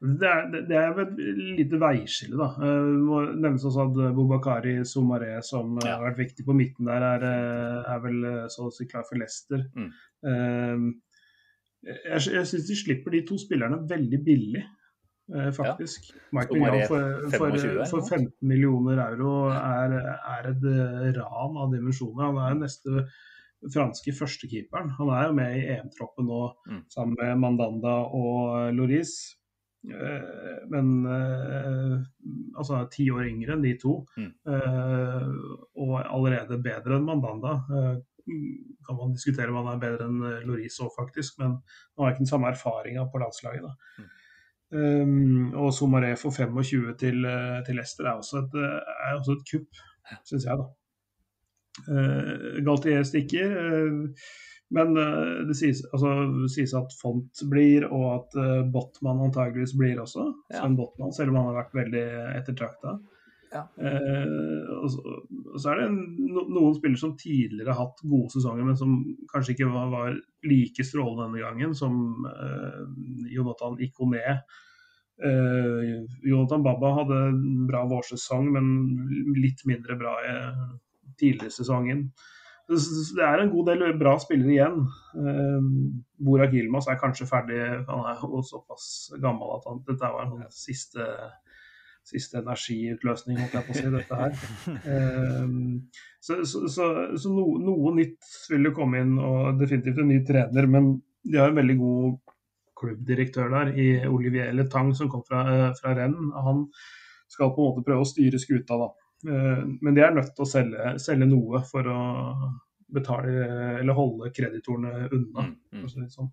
Det 0.00 0.28
er, 0.28 0.46
det 0.68 0.76
er 0.76 0.98
et 1.02 1.14
lite 1.38 1.78
veiskille, 1.80 2.36
da. 2.38 2.50
Det 2.58 2.70
eh, 2.70 2.90
må 3.04 3.20
nevnes 3.30 3.64
også 3.68 3.86
at 3.86 4.16
Bobakari 4.16 4.74
Somaré, 4.88 5.36
som 5.46 5.78
ja. 5.82 5.96
har 5.96 6.04
vært 6.08 6.20
viktig 6.24 6.46
på 6.46 6.56
midten 6.56 6.88
der, 6.88 7.04
er, 7.14 7.26
eh, 7.28 7.92
er 7.94 8.02
vel 8.02 8.28
eh, 8.28 8.42
så 8.52 8.68
å 8.68 8.74
si 8.74 8.88
klar 8.90 9.06
for 9.08 9.20
Leicester. 9.20 9.64
Mm. 9.76 9.90
Jeg, 10.24 12.20
jeg 12.32 12.48
syns 12.48 12.64
de 12.68 12.76
slipper 12.80 13.12
de 13.12 13.26
to 13.28 13.36
spillerne 13.40 13.82
veldig 13.90 14.20
billig. 14.24 14.62
Eh, 15.32 15.52
faktisk. 15.52 16.14
Ja. 16.14 16.20
Mike 16.38 16.54
Mignon 16.54 16.86
for, 16.86 17.30
for, 17.38 17.58
for, 17.90 18.08
15 18.08 18.32
millioner 18.40 18.98
euro 19.06 19.48
er, 19.48 19.94
er 20.36 20.50
et 20.50 20.66
eh, 20.68 21.06
ran 21.16 21.56
av 21.56 21.72
dimensjoner. 21.72 22.26
Han 22.28 22.40
er 22.42 22.50
jo 22.52 22.58
neste 22.60 23.06
franske 23.72 24.12
førstekeeperen. 24.12 24.92
Han 24.98 25.12
er 25.16 25.30
jo 25.30 25.38
med 25.38 25.56
i 25.56 25.64
EM-troppen 25.78 26.28
nå 26.28 26.42
mm. 26.68 26.82
sammen 26.92 27.16
med 27.16 27.40
Mandanda 27.40 27.94
og 28.04 28.74
Loris. 28.76 29.14
Eh, 29.88 30.60
men 30.68 30.92
altså 31.08 32.84
ti 32.92 33.08
år 33.12 33.24
yngre 33.30 33.56
enn 33.56 33.64
de 33.64 33.72
to, 33.80 33.96
mm. 34.20 34.30
og 35.80 35.94
allerede 36.04 36.60
bedre 36.60 36.98
enn 36.98 37.08
Mandanda. 37.08 37.56
Kan 38.86 38.96
man 38.98 39.12
diskutere 39.12 39.52
om 39.52 39.60
han 39.60 39.74
er 39.74 39.82
bedre 39.82 40.08
enn 40.08 40.46
Loris 40.48 40.78
òg, 40.80 40.92
faktisk, 40.96 41.38
men 41.42 41.58
han 41.58 42.04
har 42.04 42.14
ikke 42.14 42.24
den 42.24 42.30
samme 42.30 42.50
erfaringa 42.50 43.04
på 43.12 43.20
landslaget. 43.22 43.66
da. 43.66 44.02
Mm. 44.02 44.12
Um, 44.74 45.52
og 45.54 45.70
Somaré 45.76 46.14
for 46.18 46.34
25 46.34 46.96
til, 46.98 47.24
eh, 47.28 47.60
til 47.66 47.76
Leicester 47.78 48.08
er 48.08 48.16
også 48.18 48.40
et, 48.40 48.56
eh, 48.58 48.94
er 49.06 49.18
også 49.18 49.36
et 49.36 49.44
kupp, 49.50 49.82
syns 50.26 50.46
jeg, 50.48 50.58
da. 50.58 50.66
Uh, 51.90 52.62
Galtier 52.62 53.02
stikker, 53.02 53.50
uh, 53.50 54.26
men 54.70 54.98
uh, 54.98 55.42
det 55.46 55.56
sies, 55.58 55.82
altså, 55.92 56.10
sies, 56.54 56.74
at 56.74 56.94
Font 57.00 57.42
blir, 57.50 57.86
og 57.86 58.04
at 58.14 58.36
uh, 58.38 58.62
Botman 58.72 59.24
antageligvis 59.26 59.74
blir 59.78 60.00
også. 60.02 60.26
Ja. 60.52 60.60
Sven 60.60 60.76
Botman, 60.78 61.12
selv 61.12 61.34
om 61.34 61.40
han 61.40 61.50
har 61.50 61.58
vært 61.60 61.78
veldig 61.82 62.04
ettertrakta. 62.40 62.96
Ja. 63.54 63.62
og, 64.80 64.88
så, 64.90 65.02
og, 65.52 65.56
så, 65.62 65.70
er 65.70 65.80
det 65.80 65.88
no, 65.94 66.42
noen 66.50 66.74
spillere 66.74 66.98
som 66.98 67.14
tidligere 67.20 67.70
har 67.70 67.86
hatt 67.86 68.02
gode 68.02 68.32
sesonger, 68.34 68.66
men 68.66 68.78
som 68.78 68.96
kanskje 69.30 69.54
ikke 69.54 69.70
var, 69.70 69.92
var 69.92 70.16
like 70.44 70.86
strålende 70.86 71.28
denne 71.28 71.44
gangen, 71.44 71.74
som 71.78 72.26
Jonathan 73.30 73.78
Ikoné 73.86 74.40
Eh, 75.22 76.02
Jonathan 76.22 76.62
Baba 76.62 76.90
hadde 76.98 77.18
bra 77.68 77.84
vårsesong, 77.86 78.50
men 78.54 79.34
litt 79.38 79.62
mindre 79.68 79.96
bra 79.98 80.14
i 80.24 80.38
tidligere 81.20 81.54
sesongen. 81.54 82.08
Det 82.66 83.22
er 83.22 83.42
en 83.42 83.52
god 83.52 83.68
del 83.70 83.84
bra 84.00 84.16
spillere 84.18 84.54
igjen. 84.54 84.80
Eh, 85.20 85.68
Borak 86.26 86.56
Yilmaz 86.56 86.88
er 86.90 86.98
kanskje 87.00 87.28
ferdig, 87.30 87.60
han 87.86 88.06
er 88.10 88.22
jo 88.24 88.42
såpass 88.46 88.86
gammel 89.22 89.58
at 89.58 89.68
han, 89.70 89.82
dette 89.86 90.12
var 90.16 90.32
hans 90.32 90.64
siste, 90.66 91.06
siste 92.04 92.40
energiutløsning, 92.40 93.38
holdt 93.40 93.56
jeg 93.56 93.66
på 93.66 93.74
å 93.74 93.78
si, 93.78 93.92
dette 93.94 94.18
her. 94.20 94.34
Uh, 94.84 96.04
så, 96.24 96.40
så, 96.48 96.66
så, 96.72 96.90
så 97.20 97.32
no, 97.32 97.46
noe 97.60 97.94
nytt 97.96 98.34
vil 98.52 98.68
jo 98.68 98.74
komme 98.76 99.00
inn, 99.04 99.16
og 99.20 99.60
definitivt 99.60 100.02
en 100.02 100.10
ny 100.12 100.20
trener. 100.26 100.68
Men 100.70 100.94
de 101.24 101.40
har 101.40 101.52
en 101.52 101.58
veldig 101.60 101.78
god 101.80 102.34
klubbdirektør 102.80 103.50
der, 103.52 103.72
i 103.78 103.88
Olivier 104.08 104.52
Letang, 104.52 104.92
som 104.96 105.10
kom 105.12 105.24
fra, 105.26 105.44
eh, 105.52 105.70
fra 105.80 105.94
Rennes. 105.96 106.34
Han 106.44 106.66
skal 107.30 107.54
på 107.54 107.62
en 107.62 107.72
måte 107.72 107.86
prøve 107.86 108.04
å 108.04 108.08
styre 108.08 108.40
skuta, 108.40 108.78
da. 108.80 108.90
Eh, 109.28 109.64
men 109.80 109.96
de 109.96 110.04
er 110.04 110.14
nødt 110.14 110.34
til 110.34 110.44
å 110.44 110.48
selge, 110.48 110.94
selge 111.02 111.28
noe 111.30 111.62
for 111.68 111.88
å 111.88 112.00
betale 112.94 113.78
eller 113.80 113.96
holde 113.96 114.30
kreditorene 114.34 115.08
unna. 115.10 115.48
Mm, 115.48 115.84
mm. 115.84 116.08
Sånn. 116.12 116.30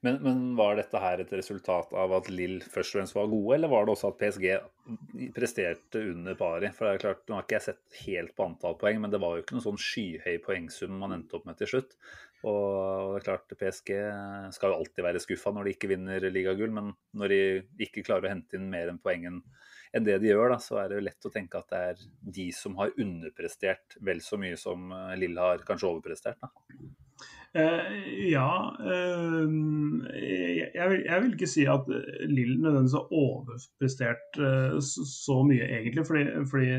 Men, 0.00 0.16
men, 0.24 0.38
var 0.56 0.78
dette 0.78 1.00
her 1.02 1.20
et 1.20 1.32
resultat 1.36 1.90
av 1.92 2.14
at 2.16 2.30
Lill 2.32 2.62
først 2.64 2.94
og 2.94 2.98
fremst 2.98 3.16
var 3.18 3.28
gode, 3.28 3.52
eller 3.58 3.68
var 3.68 3.84
det 3.84 3.92
også 3.92 4.08
at 4.14 4.20
PSG 4.22 4.46
presterte 5.36 6.00
under 6.14 6.38
pari? 6.40 6.70
For 6.72 6.86
det 6.86 6.94
er 6.94 7.02
klart, 7.02 7.26
Nå 7.28 7.36
har 7.36 7.44
ikke 7.44 7.58
jeg 7.58 7.66
sett 7.66 7.98
helt 8.06 8.32
på 8.36 8.46
antall 8.48 8.78
poeng, 8.80 9.02
men 9.02 9.12
det 9.12 9.20
var 9.20 9.36
jo 9.36 9.44
ikke 9.44 9.58
noen 9.58 9.66
sånn 9.66 9.82
skyhøy 9.84 10.38
poengsum 10.46 10.96
man 11.02 11.12
endte 11.18 11.36
opp 11.36 11.44
med 11.50 11.60
til 11.60 11.68
slutt. 11.74 11.92
Og 12.48 13.12
det 13.12 13.18
er 13.18 13.26
klart, 13.26 13.52
PSG 13.60 13.90
skal 14.56 14.72
jo 14.72 14.78
alltid 14.78 15.04
være 15.04 15.20
skuffa 15.20 15.52
når 15.52 15.68
de 15.68 15.74
ikke 15.76 15.90
vinner 15.90 16.24
ligagull, 16.32 16.72
men 16.72 16.94
når 17.20 17.34
de 17.34 17.42
ikke 17.84 18.06
klarer 18.06 18.30
å 18.30 18.32
hente 18.32 18.56
inn 18.56 18.70
mer 18.72 18.88
enn 18.88 19.02
poengen 19.04 19.42
enn 19.92 20.06
det 20.06 20.16
de 20.22 20.30
gjør, 20.30 20.54
da, 20.54 20.56
så 20.62 20.78
er 20.80 20.88
det 20.88 20.96
jo 21.00 21.04
lett 21.08 21.26
å 21.26 21.32
tenke 21.34 21.60
at 21.60 21.72
det 21.72 21.82
er 21.90 22.02
de 22.38 22.48
som 22.54 22.76
har 22.78 22.94
underprestert 23.02 23.98
vel 24.06 24.22
så 24.24 24.38
mye 24.40 24.56
som 24.56 24.88
Lill 25.18 25.36
har 25.42 25.66
kanskje 25.66 25.90
overprestert. 25.90 26.40
da. 26.40 26.48
Uh, 27.50 28.30
ja. 28.30 28.76
Uh, 28.78 29.50
jeg, 30.74 30.86
vil, 30.90 31.02
jeg, 31.06 31.22
vil, 31.22 31.32
ikke 31.34 31.50
si 31.50 31.66
at 31.66 31.88
Lill 32.30 32.60
nødvendigvis 32.60 32.94
har 32.94 33.12
overprestert 33.12 34.38
så, 34.78 35.06
så, 35.10 35.40
mye, 35.46 35.66
egentlig. 35.66 36.06
Fordi, 36.06 36.24
fordi 36.50 36.70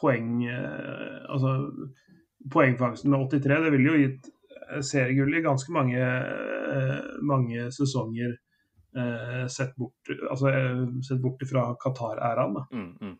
poeng 0.00 0.44
Altså 0.44 1.54
poengfangsten 2.52 3.10
med 3.10 3.30
83, 3.30 3.64
det 3.64 3.72
ville 3.72 3.92
jo 3.92 4.00
gitt 4.02 4.30
seriegull 4.84 5.38
i 5.38 5.44
ganske 5.44 5.72
mange, 5.72 6.00
mange 7.24 7.70
sesonger. 7.72 8.34
Sett 9.48 9.72
bort, 9.80 10.12
altså, 10.30 10.52
sett 11.08 11.22
bort 11.22 11.40
fra 11.48 11.70
Qatar-æraen. 11.80 12.58
Mm, 12.70 12.90
mm. 13.00 13.16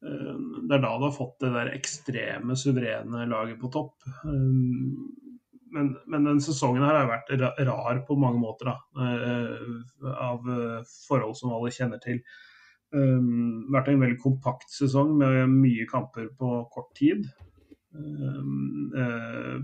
Eh, 0.00 0.36
det 0.68 0.76
er 0.76 0.82
da 0.82 0.92
du 0.96 1.06
har 1.06 1.16
fått 1.16 1.40
det 1.44 1.52
der 1.54 1.72
ekstreme, 1.74 2.56
suverene 2.56 3.26
laget 3.28 3.60
på 3.60 3.70
topp. 3.72 4.06
Eh, 4.24 4.46
men, 5.70 5.90
men 6.10 6.26
den 6.26 6.40
sesongen 6.42 6.82
her 6.82 6.96
har 6.98 7.10
vært 7.10 7.30
rar 7.68 8.00
på 8.06 8.16
mange 8.18 8.40
måter, 8.42 8.72
da. 8.72 9.04
Eh, 9.06 10.08
av 10.10 10.48
forhold 11.06 11.36
som 11.38 11.52
alle 11.54 11.70
kjenner 11.74 12.00
til. 12.02 12.22
Vært 12.90 13.86
en 13.92 14.00
veldig 14.02 14.16
kompakt 14.18 14.72
sesong 14.74 15.12
med 15.20 15.52
mye 15.52 15.84
kamper 15.86 16.24
på 16.34 16.48
kort 16.74 16.88
tid. 16.98 17.28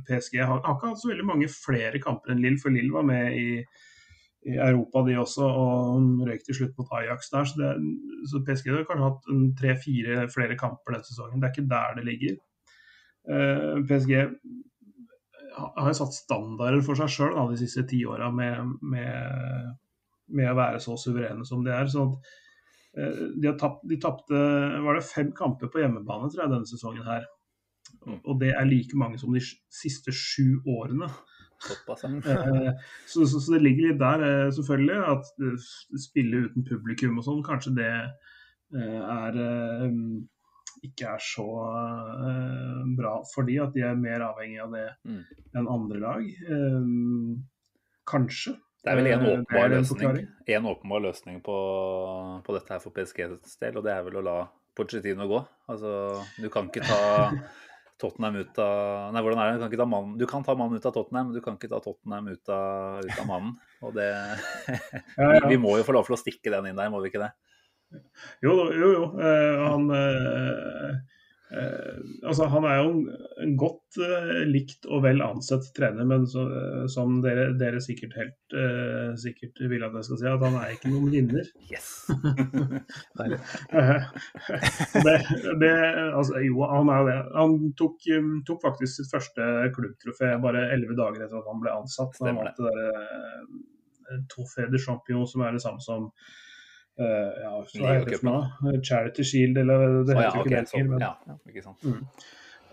PSG 0.06 0.36
har 0.46 0.60
ikke 0.60 0.92
hatt 0.92 1.00
så 1.00 1.10
veldig 1.10 1.26
mange 1.26 1.48
flere 1.50 1.98
kamper 2.02 2.36
enn 2.36 2.44
Lill, 2.44 2.60
for 2.62 2.70
Lill 2.70 2.92
var 2.94 3.02
med 3.08 3.34
i 3.34 3.48
i 4.46 4.54
Europa, 4.62 5.02
de 5.06 5.16
også, 5.18 5.46
og 5.46 6.20
røyk 6.26 6.44
til 6.46 6.54
slutt 6.60 6.76
mot 6.78 6.92
Ajax 7.00 7.30
der. 7.32 7.48
Så, 7.50 7.58
det, 7.58 7.72
så 8.30 8.42
PSG 8.46 8.70
har 8.70 8.86
kanskje 8.86 9.08
hatt 9.08 9.58
tre-fire 9.58 10.28
flere 10.32 10.58
kamper 10.58 10.94
denne 10.94 11.08
sesongen. 11.08 11.42
Det 11.42 11.48
er 11.48 11.54
ikke 11.54 11.72
der 11.72 11.98
det 11.98 12.06
ligger. 12.06 12.38
Uh, 13.26 13.34
eh, 13.36 13.80
PSG 13.88 14.14
har 15.56 15.90
jo 15.90 15.98
satt 15.98 16.14
standarder 16.14 16.82
for 16.86 16.98
seg 16.98 17.10
sjøl 17.10 17.38
de 17.50 17.58
siste 17.58 17.82
ti 17.90 18.04
åra 18.06 18.28
med, 18.30 18.76
med, 18.86 19.70
med 20.36 20.50
å 20.52 20.58
være 20.58 20.82
så 20.84 20.98
suverene 21.00 21.46
som 21.48 21.64
de 21.66 21.72
er. 21.74 21.90
sånn 21.90 22.12
at 22.12 22.34
uh, 23.00 23.24
de, 23.34 23.48
har 23.48 23.58
tapt, 23.58 23.82
de 23.90 23.98
tapte 24.02 24.42
var 24.86 25.00
det 25.00 25.08
fem 25.08 25.32
kamper 25.34 25.72
på 25.72 25.82
hjemmebane 25.82 26.30
tror 26.30 26.44
jeg, 26.44 26.54
denne 26.54 26.70
sesongen 26.70 27.08
her. 27.08 27.26
Og 28.22 28.38
det 28.38 28.52
er 28.54 28.68
like 28.68 28.98
mange 28.98 29.18
som 29.18 29.34
de 29.34 29.42
siste 29.42 30.14
sju 30.14 30.60
årene. 30.70 31.10
Såpass, 31.62 32.02
ja. 32.06 32.10
Eh, 32.34 32.72
så, 33.08 33.24
så, 33.26 33.40
så 33.40 33.54
det 33.56 33.62
ligger 33.64 33.90
litt 33.90 34.00
der, 34.02 34.24
eh, 34.26 34.50
selvfølgelig. 34.52 34.98
At 35.14 35.30
eh, 35.40 35.68
spille 36.02 36.44
uten 36.48 36.66
publikum 36.68 37.18
og 37.20 37.26
sånn, 37.26 37.42
kanskje 37.46 37.74
det 37.78 37.90
er 38.76 39.36
ikke 40.86 41.06
er 41.14 41.22
så 41.22 41.44
bra 42.98 43.12
for 43.30 43.46
de, 43.46 43.60
at 43.62 43.72
de 43.74 43.84
er 43.86 43.94
mer 43.98 44.24
avhengig 44.26 44.58
av 44.64 44.74
det 44.74 44.88
Mm. 45.06 45.22
enn 45.54 45.68
andre 45.70 46.00
lag. 46.02 46.24
Kanskje. 48.06 48.56
Det 48.84 48.92
er 48.92 48.96
vel 49.00 49.06
en 49.10 49.24
Eh, 49.26 49.32
åpenbar 49.32 49.70
løsning, 49.72 50.28
en 50.46 50.66
åpenbar 50.70 51.00
løsning 51.02 51.40
på, 51.42 51.56
på 52.46 52.54
dette 52.54 52.70
her 52.74 52.78
for 52.82 52.94
PSGs 52.94 53.56
del, 53.58 53.78
og 53.80 53.84
det 53.86 53.92
er 53.96 54.04
vel 54.06 54.20
å 54.20 54.22
la 54.22 54.36
Pochettino 54.76 55.26
gå. 55.26 55.40
Altså, 55.72 55.90
du 56.38 56.48
kan 56.52 56.68
ikke 56.68 56.84
ta 56.86 57.00
Tottenham 58.00 58.36
ut 58.42 58.58
av 58.60 59.14
Nei, 59.14 59.22
hvordan 59.24 59.40
er 59.40 59.50
det? 59.50 59.56
Du 59.56 59.62
kan, 59.62 59.70
ikke 59.72 59.80
ta 59.80 59.88
mannen, 59.88 60.14
du 60.20 60.26
kan 60.28 60.46
ta 60.46 60.56
mannen 60.58 60.80
ut 60.80 60.88
av 60.88 60.94
Tottenham, 60.96 61.30
men 61.30 61.36
du 61.36 61.44
kan 61.44 61.56
ikke 61.56 61.70
ta 61.72 61.80
Tottenham 61.84 62.28
ut 62.28 62.52
av, 62.52 63.02
ut 63.06 63.20
av 63.22 63.28
mannen. 63.30 63.54
Og 63.86 63.96
det 63.96 64.08
Ja, 65.18 65.30
vi, 65.30 65.38
ja. 65.40 65.50
vi 65.50 65.60
må 65.60 65.76
jo 65.80 65.86
få 65.86 65.96
lov 65.96 66.08
til 66.08 66.16
å 66.16 66.20
stikke 66.20 66.52
den 66.52 66.70
inn 66.70 66.80
der, 66.80 66.92
må 66.92 67.00
vi 67.04 67.12
ikke 67.12 67.24
det? 67.24 67.32
Jo, 68.44 68.54
jo, 68.74 68.88
jo. 68.92 69.04
Eh, 69.22 69.60
han 69.62 69.86
eh, 69.94 70.96
eh, 71.52 71.98
Altså, 72.26 72.46
han 72.50 72.64
er 72.68 72.80
jo 72.80 72.92
en, 73.42 73.52
godt 73.58 73.98
eh, 74.02 74.42
likt 74.48 74.86
og 74.90 75.04
vel 75.04 75.22
ansett 75.24 75.68
trener, 75.76 76.06
men 76.08 76.26
så, 76.30 76.46
eh, 76.50 76.84
som 76.92 77.20
dere, 77.24 77.48
dere 77.60 77.82
sikkert 77.84 78.16
helt 78.18 78.56
eh, 78.56 79.12
sikkert 79.20 79.62
vil 79.70 79.84
at 79.86 79.94
jeg 79.98 80.08
skal 80.08 80.20
si, 80.20 80.28
at 80.30 80.46
han 80.46 80.58
er 80.60 80.74
ikke 80.74 80.92
noen 80.92 81.12
vinner. 81.14 81.52
Yes! 81.72 82.06
Eh, 83.16 84.04
det, 85.06 85.14
det, 85.60 85.70
altså, 86.14 86.38
jo, 86.44 86.60
han 86.70 86.90
er 86.92 87.00
jo 87.00 87.06
det. 87.08 87.16
Han 87.34 87.54
tok, 87.78 88.04
um, 88.16 88.32
tok 88.46 88.60
faktisk 88.62 89.00
sitt 89.00 89.10
første 89.12 89.46
klubbtrofé 89.74 90.34
bare 90.42 90.66
elleve 90.74 90.96
dager 90.98 91.24
etter 91.24 91.40
at 91.40 91.48
han 91.50 91.62
ble 91.62 91.72
ansatt. 91.74 92.18
Han 92.22 92.38
vant 92.38 92.60
det 92.60 92.68
derre 92.68 94.20
Trofé 94.30 94.68
de 94.70 94.78
Champion, 94.78 95.26
som 95.26 95.42
er 95.42 95.56
det 95.56 95.62
samme 95.64 95.82
som 95.82 96.10
eh, 97.00 97.36
ja, 97.42 97.52
hva 97.60 97.92
heter 97.92 98.10
det 98.10 98.22
for 98.22 98.30
noe? 98.30 98.80
Charity 98.82 99.26
Shield, 99.26 99.60
eller 99.62 100.02
det 100.06 100.16
heter 100.16 100.22
heter 100.22 100.24
ja, 100.24 100.32
jo 100.32 100.40
ok, 100.40 100.46
ikke 100.46 100.56
det 100.56 100.74
lenger. 100.74 100.90
men- 100.90 101.06
ja, 101.06 101.38
ikke 101.52 101.64
sant. 101.66 102.26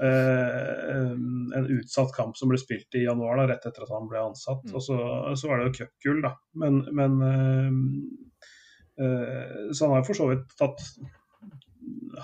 Eh, 0.03 1.12
en 1.58 1.68
utsatt 1.70 2.13
kamp 2.15 2.38
som 2.38 2.50
ble 2.50 2.58
spilt 2.58 2.96
i 2.98 3.03
januar, 3.06 3.38
da, 3.38 3.48
rett 3.53 3.65
etter 3.70 3.86
at 3.86 3.92
han 3.94 4.08
ble 4.10 4.20
ansatt. 4.24 4.63
Mm. 4.65 4.75
Og 4.75 4.82
så, 4.84 4.98
så 5.39 5.50
var 5.50 5.60
det 5.60 5.68
jo 5.70 5.75
cupgull, 5.77 6.22
da. 6.25 6.34
Men, 6.60 6.82
men 6.98 7.12
uh, 9.00 9.70
Så 9.72 9.86
han 9.86 9.96
har 9.96 10.08
for 10.08 10.18
så 10.18 10.30
vidt 10.32 10.56
tatt 10.60 10.82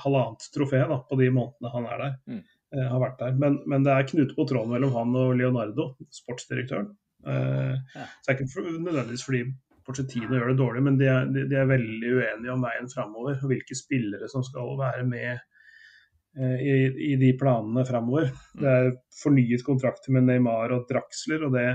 halvannet 0.04 0.50
trofé 0.56 0.82
da, 0.90 1.02
på 1.06 1.20
de 1.20 1.30
månedene 1.36 1.74
han 1.76 1.88
er 1.94 2.04
der. 2.04 2.18
Mm. 2.32 2.42
Uh, 2.74 2.88
har 2.96 3.04
vært 3.06 3.22
der. 3.22 3.38
Men, 3.46 3.62
men 3.70 3.86
det 3.86 3.94
er 3.94 4.10
knute 4.12 4.38
på 4.38 4.48
tråden 4.50 4.74
mellom 4.74 4.96
han 4.98 5.16
og 5.22 5.38
Leonardo, 5.38 5.92
sportsdirektøren. 6.22 6.92
Ja. 7.20 8.06
Så 8.24 8.30
det 8.30 8.32
er 8.32 8.38
ikke 8.38 8.62
nødvendigvis 8.80 9.26
fordi 9.28 9.42
Pochettino 9.90 10.38
gjør 10.38 10.52
det 10.52 10.60
dårlig, 10.60 10.82
men 10.86 10.98
de 11.00 11.08
er, 11.10 11.30
de, 11.34 11.46
er 11.58 11.70
veldig 11.70 12.10
uenige 12.14 12.54
om 12.54 12.66
veien 12.66 12.90
framover. 12.92 13.40
Og 13.42 13.50
hvilke 13.50 13.78
spillere 13.78 14.30
som 14.30 14.46
skal 14.46 14.76
være 14.78 15.06
med 15.10 15.32
eh, 15.34 16.60
i, 16.62 16.74
i 17.10 17.14
de 17.22 17.32
planene 17.40 17.86
framover. 17.90 18.30
Det 18.60 18.70
er 18.70 18.92
fornyet 19.18 19.66
kontrakter 19.66 20.14
med 20.14 20.28
Neymar 20.30 20.76
og 20.76 20.86
Draxler, 20.92 21.48
og 21.48 21.58
det, 21.58 21.66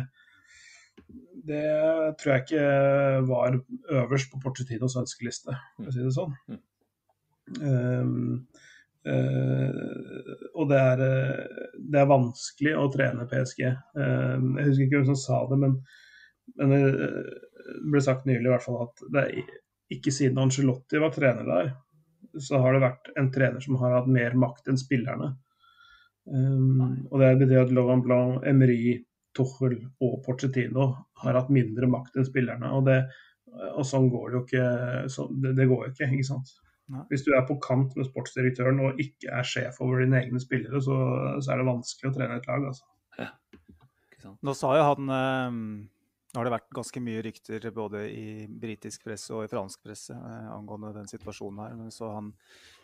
det 1.50 1.64
tror 2.20 2.36
jeg 2.36 2.44
ikke 2.46 2.68
var 3.32 3.58
øverst 4.04 4.30
på 4.30 4.42
Porcetinos 4.44 4.94
ønskeliste, 5.02 5.58
for 5.80 5.90
å 5.90 5.96
si 5.96 6.06
det 6.06 6.14
sånn. 6.14 6.38
Mm. 6.52 6.62
Um, 7.64 8.30
Uh, 9.04 10.30
og 10.56 10.70
det 10.70 10.78
er, 10.80 11.00
det 11.76 11.98
er 12.00 12.06
vanskelig 12.08 12.70
å 12.80 12.86
trene 12.88 13.26
PSG. 13.28 13.66
Uh, 13.92 14.38
jeg 14.56 14.70
husker 14.70 14.86
ikke 14.86 15.02
hvem 15.02 15.10
som 15.10 15.18
sa 15.20 15.40
det, 15.50 15.58
men, 15.60 15.74
men 16.56 16.72
det 16.72 16.78
ble 17.64 18.02
sagt 18.04 18.28
nylig 18.28 18.48
i 18.48 18.52
hvert 18.52 18.64
fall 18.64 18.84
at 18.86 19.02
det 19.14 19.24
er 19.24 19.54
ikke 19.94 20.12
siden 20.14 20.40
Angelotti 20.40 21.00
var 21.00 21.12
trener 21.14 21.48
der, 21.48 21.72
så 22.40 22.58
har 22.62 22.74
det 22.74 22.84
vært 22.84 23.10
en 23.20 23.30
trener 23.34 23.62
som 23.62 23.78
har 23.82 23.98
hatt 23.98 24.10
mer 24.10 24.36
makt 24.38 24.70
enn 24.72 24.80
spillerne. 24.80 25.34
Um, 26.24 27.04
og 27.10 27.20
det 27.20 27.34
betyr 27.42 27.66
at 27.66 27.74
Laurent 27.76 28.04
Blanc, 28.06 28.40
Emery, 28.48 28.96
Tuchel 29.36 29.76
og 30.02 30.20
Pochettino 30.24 30.88
har 31.22 31.38
hatt 31.38 31.52
mindre 31.52 31.88
makt 31.90 32.16
enn 32.18 32.26
spillerne. 32.26 32.70
Og, 32.74 32.88
det, 32.88 33.00
og 33.74 33.84
sånn 33.86 34.08
går 34.12 34.30
det 34.30 34.38
jo 34.38 34.42
ikke. 34.46 34.68
Så 35.12 35.28
det, 35.42 35.54
det 35.58 35.68
går 35.70 35.84
jo 35.84 35.92
ikke, 35.92 36.10
ikke 36.16 36.28
sant. 36.30 36.54
Nei. 36.94 37.04
Hvis 37.10 37.24
du 37.26 37.32
er 37.34 37.44
på 37.48 37.56
kant 37.64 37.94
med 37.96 38.08
sportsdirektøren 38.08 38.82
og 38.84 39.00
ikke 39.00 39.30
er 39.32 39.46
sjef 39.48 39.80
over 39.84 40.02
dine 40.02 40.20
egne 40.20 40.40
spillere, 40.42 40.82
så, 40.84 40.96
så 41.40 41.54
er 41.54 41.60
det 41.60 41.70
vanskelig 41.70 42.10
å 42.10 42.16
trene 42.18 42.40
et 42.40 42.50
lag. 42.50 42.66
altså. 42.70 42.88
Sant? 44.24 44.38
Nå 44.40 44.54
sa 44.56 44.70
jo 44.78 44.84
han 44.88 45.12
eh, 45.12 45.56
Nå 46.34 46.40
har 46.40 46.48
det 46.48 46.56
vært 46.56 46.72
ganske 46.74 46.98
mye 46.98 47.20
rykter 47.22 47.64
både 47.70 48.00
i 48.10 48.46
britisk 48.50 49.04
presse 49.06 49.30
og 49.36 49.44
i 49.44 49.50
fransk 49.52 49.84
presse 49.86 50.16
eh, 50.18 50.48
angående 50.50 50.90
den 50.96 51.06
situasjonen 51.06 51.60
her. 51.62 51.76
Men 51.78 51.92
så 51.94 52.08
han 52.10 52.32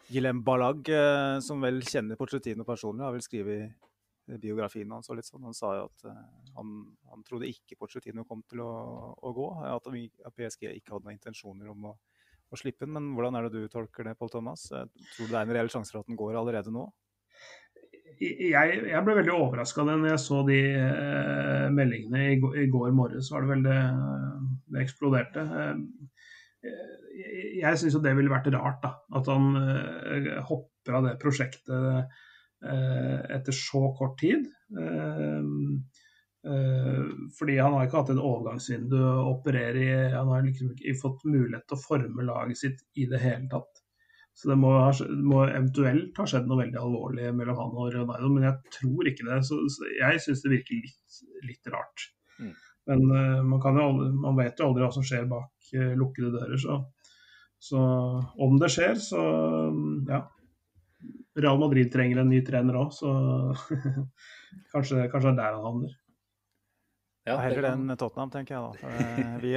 Guillem 0.06 0.44
Ballag, 0.46 0.86
eh, 0.86 1.38
som 1.42 1.58
vel 1.66 1.82
kjenner 1.82 2.18
Porcetino 2.18 2.62
personlig, 2.68 3.02
har 3.08 3.16
vel 3.16 3.24
skrevet 3.26 3.88
i 4.30 4.38
biografien 4.38 4.94
hans 4.94 5.10
og 5.10 5.18
litt 5.18 5.26
sånn. 5.26 5.48
Han 5.48 5.56
sa 5.56 5.72
jo 5.80 5.88
at 5.88 6.06
eh, 6.12 6.22
han, 6.60 6.72
han 7.10 7.26
trodde 7.26 7.50
ikke 7.50 7.78
Porcetino 7.80 8.22
kom 8.28 8.44
til 8.46 8.62
å, 8.62 8.70
å 9.18 9.34
gå. 9.34 9.48
De, 9.90 10.06
at 10.30 10.38
PSG 10.38 10.68
ikke 10.70 10.94
hadde 10.94 11.08
noen 11.08 11.18
intensjoner 11.18 11.74
om 11.74 11.90
å, 11.90 11.94
å 12.54 12.58
slippe 12.62 12.86
den. 12.86 12.94
Men 13.00 13.10
hvordan 13.16 13.38
er 13.38 13.48
det 13.48 13.64
du 13.64 13.72
tolker 13.72 14.06
det, 14.06 14.14
Pål 14.20 14.30
Thomas? 14.36 14.68
Eh, 14.70 14.86
Tror 15.16 15.26
du 15.26 15.34
det 15.34 15.40
er 15.40 15.48
en 15.48 15.56
reell 15.58 15.74
sjanse 15.74 15.90
for 15.90 16.04
at 16.04 16.10
den 16.10 16.18
går 16.20 16.38
allerede 16.38 16.70
nå? 16.74 16.86
Jeg, 18.18 18.80
jeg 18.90 19.02
ble 19.06 19.16
veldig 19.20 19.34
overraska 19.34 19.84
når 19.86 20.08
jeg 20.12 20.22
så 20.22 20.40
de 20.48 20.58
eh, 20.76 21.66
meldingene 21.74 22.24
i, 22.32 22.38
i 22.64 22.66
går 22.72 22.94
morges. 22.96 23.30
var 23.32 23.44
det 23.44 23.52
vel 23.52 23.62
det, 23.66 23.78
det 24.72 24.82
eksploderte. 24.84 25.44
Eh, 25.60 25.84
jeg 26.60 27.60
jeg 27.60 27.80
syns 27.80 27.98
det 28.02 28.16
ville 28.16 28.32
vært 28.32 28.50
rart, 28.54 28.82
da. 28.84 28.94
At 29.18 29.28
han 29.30 29.54
eh, 29.60 30.30
hopper 30.48 30.98
av 30.98 31.08
det 31.08 31.16
prosjektet 31.22 32.04
eh, 32.64 33.18
etter 33.36 33.56
så 33.56 33.90
kort 33.98 34.18
tid. 34.20 34.46
Eh, 34.80 35.50
eh, 36.50 37.04
fordi 37.38 37.58
han 37.60 37.76
har 37.76 37.86
ikke 37.86 38.00
hatt 38.02 38.14
et 38.14 38.24
overgangsvindu 38.30 38.98
å 39.00 39.28
operere 39.34 39.84
i. 39.84 39.92
Han 40.14 40.32
har 40.34 40.46
liksom 40.46 40.72
ikke 40.76 40.98
fått 41.02 41.28
mulighet 41.28 41.66
til 41.68 41.78
å 41.78 41.84
forme 41.84 42.26
laget 42.28 42.62
sitt 42.62 42.84
i 42.96 43.08
det 43.10 43.22
hele 43.24 43.48
tatt. 43.52 43.84
Så 44.36 44.48
det 44.48 44.56
må, 44.56 44.70
ha, 44.78 44.92
må 45.26 45.42
eventuelt 45.48 46.16
ha 46.16 46.26
skjedd 46.28 46.46
noe 46.48 46.62
veldig 46.62 46.78
alvorlig 46.80 47.28
mellom 47.36 47.58
han 47.60 47.76
og 47.76 47.90
Ronaldo, 47.94 48.30
men 48.32 48.46
jeg 48.46 48.74
tror 48.78 49.10
ikke 49.10 49.26
det. 49.28 49.40
Så, 49.48 49.58
så 49.74 49.90
jeg 49.98 50.22
syns 50.24 50.44
det 50.44 50.52
virker 50.54 50.80
litt, 50.80 51.20
litt 51.48 51.72
rart. 51.74 52.06
Mm. 52.38 52.54
Men 52.90 53.04
uh, 53.10 53.40
man, 53.44 53.60
kan 53.62 53.76
jo 53.76 53.86
aldri, 53.90 54.08
man 54.22 54.38
vet 54.38 54.60
jo 54.60 54.70
aldri 54.70 54.86
hva 54.86 54.92
som 54.94 55.06
skjer 55.06 55.28
bak 55.30 55.72
uh, 55.76 55.92
lukkede 55.98 56.32
dører, 56.38 56.56
så, 56.62 56.78
så 57.60 57.80
om 58.40 58.56
det 58.62 58.72
skjer, 58.72 58.96
så 59.10 59.24
um, 59.70 59.82
ja. 60.08 60.24
Real 61.40 61.60
Madrid 61.60 61.88
trenger 61.92 62.20
en 62.20 62.32
ny 62.32 62.40
trener 62.44 62.76
òg, 62.80 62.90
så 62.92 63.10
kanskje, 64.72 65.04
kanskje 65.12 65.30
det 65.30 65.34
er 65.34 65.38
der 65.38 65.58
han 65.58 65.66
havner. 65.68 65.98
Ja, 67.28 67.36
Heller 67.44 67.68
enn 67.74 67.92
Tottenham, 68.00 68.32
tenker 68.32 68.56
jeg 68.56 68.64
da. 68.64 68.72
For, 68.80 68.90
eh, 69.20 69.34
Vi 69.42 69.52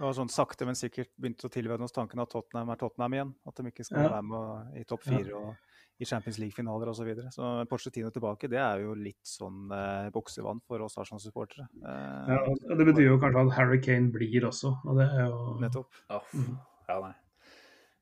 har 0.00 0.12
sånn 0.16 0.30
sakte, 0.30 0.64
men 0.66 0.74
sikkert 0.74 1.10
begynt 1.20 1.44
å 1.44 1.50
tilvenne 1.52 1.84
oss 1.86 1.92
tanken 1.92 2.20
at 2.20 2.30
Tottenham 2.30 2.70
er 2.70 2.76
Tottenham 2.80 3.12
igjen. 3.16 3.34
At 3.46 3.54
de 3.56 3.62
ikke 3.70 3.84
skal 3.84 4.02
Ja. 4.04 4.08
være 4.08 4.22
med 4.24 4.76
i 4.80 4.84
topp 4.84 5.02
fire 5.02 5.34
og 5.34 5.56
i 6.00 6.04
Champions 6.04 6.38
League-finaler 6.38 6.88
osv. 6.90 6.96
Så, 6.96 7.04
videre. 7.06 7.30
så 7.30 7.68
Porcetino 7.68 8.10
tilbake, 8.10 8.48
det 8.50 8.58
er 8.58 8.80
jo 8.82 8.94
litt 8.94 9.22
sånn 9.22 9.70
eh, 9.72 10.10
boksevann 10.10 10.60
for 10.66 10.80
oss 10.82 10.96
Arsenal-supportere. 10.98 11.68
Eh, 11.84 12.32
Ja, 12.34 12.40
og 12.44 12.78
det 12.78 12.86
betyr 12.88 13.06
jo 13.12 13.18
kanskje 13.22 13.46
at 13.46 13.52
Harry 13.56 13.78
Kane 13.80 14.10
blir 14.10 14.42
også, 14.48 14.72
og 14.84 14.96
det 14.98 15.06
er 15.12 15.28
jo 15.28 15.58
Nettopp. 15.60 15.86
Ja, 16.10 16.20
ja, 16.88 17.00
nei. 17.00 17.14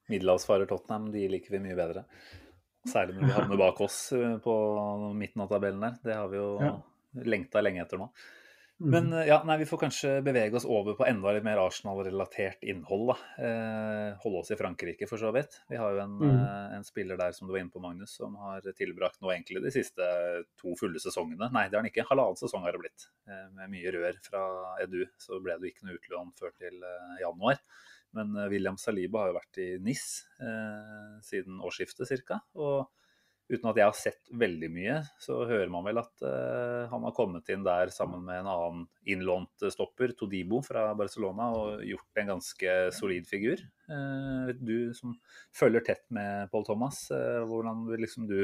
Middelhavsfarer 0.09 0.67
Tottenham, 0.69 1.11
de 1.13 1.29
liker 1.29 1.51
vi 1.51 1.59
mye 1.69 1.77
bedre. 1.77 2.05
Særlig 2.89 3.15
når 3.15 3.27
vi 3.29 3.35
havner 3.37 3.59
bak 3.61 3.81
oss 3.85 4.13
eh, 4.13 4.39
på 4.43 4.55
midten 5.15 5.43
av 5.45 5.49
tabellen 5.53 5.81
der. 5.81 5.99
Det 6.03 6.15
har 6.17 6.29
vi 6.29 6.37
jo 6.41 6.59
Ja. 6.61 6.73
lengta 7.23 7.63
lenge 7.63 7.83
etter 7.85 7.99
nå. 7.99 8.09
Men 8.83 9.13
eh, 9.13 9.27
ja, 9.29 9.37
nei, 9.47 9.57
vi 9.61 9.67
får 9.69 9.79
kanskje 9.85 10.11
bevege 10.27 10.57
oss 10.59 10.65
over 10.67 10.97
på 10.99 11.07
enda 11.07 11.33
litt 11.37 11.45
mer 11.47 11.61
Arsenal-relatert 11.63 12.65
innhold. 12.67 13.13
da. 13.13 13.17
Eh, 13.45 14.09
holde 14.25 14.41
oss 14.41 14.51
i 14.51 14.59
Frankrike, 14.59 15.07
for 15.11 15.21
så 15.21 15.31
vidt. 15.35 15.61
Vi 15.71 15.79
har 15.79 15.93
jo 15.95 16.01
en, 16.03 16.17
Mm. 16.19 16.75
en 16.79 16.85
spiller 16.85 17.17
der 17.21 17.33
som 17.33 17.47
du 17.49 17.53
var 17.55 17.61
inne 17.61 17.71
på, 17.71 17.81
Magnus, 17.83 18.17
som 18.17 18.35
har 18.37 18.61
tilbrakt 18.79 19.21
nå 19.23 19.31
egentlig 19.31 19.63
de 19.63 19.71
siste 19.71 20.03
to 20.59 20.75
fulle 20.79 20.99
sesongene. 20.99 21.51
Nei, 21.53 21.69
det 21.69 21.77
har 21.79 21.83
han 21.83 21.91
ikke. 21.91 22.07
Halvannen 22.09 22.37
sesong 22.41 22.63
har 22.67 22.73
det 22.73 22.81
blitt. 22.85 23.07
Med 23.55 23.71
mye 23.71 23.93
rør 23.93 24.19
fra 24.25 24.43
Edu, 24.83 25.05
så 25.19 25.41
ble 25.43 25.59
det 25.61 25.73
ikke 25.75 25.87
noe 25.87 25.99
utlån 25.99 26.33
før 26.39 26.53
til 26.59 26.81
januar. 27.21 27.59
Men 28.15 28.35
William 28.51 28.77
Saliba 28.77 29.21
har 29.23 29.33
jo 29.33 29.39
vært 29.39 29.59
i 29.63 29.79
NIS 29.81 30.27
eh, 30.41 31.21
siden 31.25 31.61
årsskiftet 31.65 32.11
ca. 32.27 32.41
Og 32.57 32.89
uten 33.51 33.69
at 33.71 33.79
jeg 33.79 33.89
har 33.89 33.97
sett 33.99 34.31
veldig 34.39 34.69
mye, 34.73 34.99
så 35.21 35.43
hører 35.49 35.71
man 35.73 35.85
vel 35.87 36.01
at 36.03 36.25
uh, 36.25 36.89
han 36.91 37.07
har 37.07 37.15
kommet 37.17 37.49
inn 37.53 37.65
der 37.67 37.93
sammen 37.95 38.25
med 38.27 38.43
en 38.43 38.51
annen 38.53 38.85
innlånt 39.09 39.65
stopper, 39.73 40.15
Todibo 40.19 40.63
fra 40.65 40.91
Barcelona, 40.99 41.51
og 41.57 41.83
gjort 41.87 42.23
en 42.23 42.35
ganske 42.35 42.77
solid 42.97 43.29
figur. 43.29 43.63
Uh, 43.91 44.53
du 44.57 44.93
som 44.97 45.17
følger 45.57 45.85
tett 45.89 46.07
med 46.15 46.53
Paul 46.53 46.67
Thomas, 46.69 47.05
uh, 47.13 47.43
hvordan 47.49 47.87
vil 47.91 48.07
liksom 48.07 48.29
du 48.31 48.39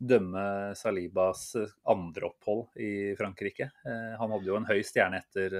dømme 0.00 0.72
Salibas 0.80 1.50
andre 1.92 2.30
opphold 2.30 2.78
i 2.80 3.12
Frankrike? 3.18 3.66
han 3.84 4.30
hadde 4.32 4.48
jo 4.48 4.54
en 4.56 4.64
høy 4.64 4.78
stjerne 4.80 5.18
etter 5.20 5.52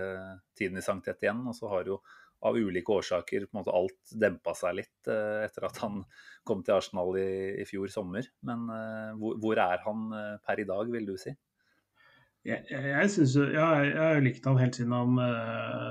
tiden 0.57 0.81
i 0.81 0.85
Sankt 0.87 1.11
Etienne, 1.13 1.45
og 1.45 1.59
så 1.59 1.69
har 1.69 1.85
jo 1.85 1.99
av 2.41 2.57
ulike 2.57 2.93
årsaker 2.93 3.45
på 3.47 3.55
en 3.55 3.61
måte 3.61 3.75
alt 3.77 4.15
dempa 4.23 4.55
seg 4.57 4.79
litt 4.81 5.11
eh, 5.13 5.45
etter 5.45 5.67
at 5.69 5.81
han 5.83 6.01
kom 6.47 6.65
til 6.65 6.79
Arsenal 6.79 7.13
i, 7.21 7.61
i 7.61 7.67
fjor 7.69 7.93
sommer. 7.93 8.27
Men 8.47 8.67
eh, 8.73 9.13
hvor, 9.21 9.37
hvor, 9.43 9.61
er 9.61 9.83
han 9.85 10.09
uh, 10.15 10.37
per 10.47 10.63
i 10.63 10.67
dag, 10.69 10.89
vil 10.93 11.09
du 11.09 11.17
si? 11.21 11.35
Jeg, 12.47 12.65
jeg, 12.71 12.87
jeg, 12.89 13.11
synes, 13.13 13.35
ja, 13.53 13.67
jeg, 13.85 13.97
har 14.01 14.23
likt 14.25 14.47
han 14.49 14.57
helt 14.57 14.79
siden 14.79 14.95
han 14.97 15.19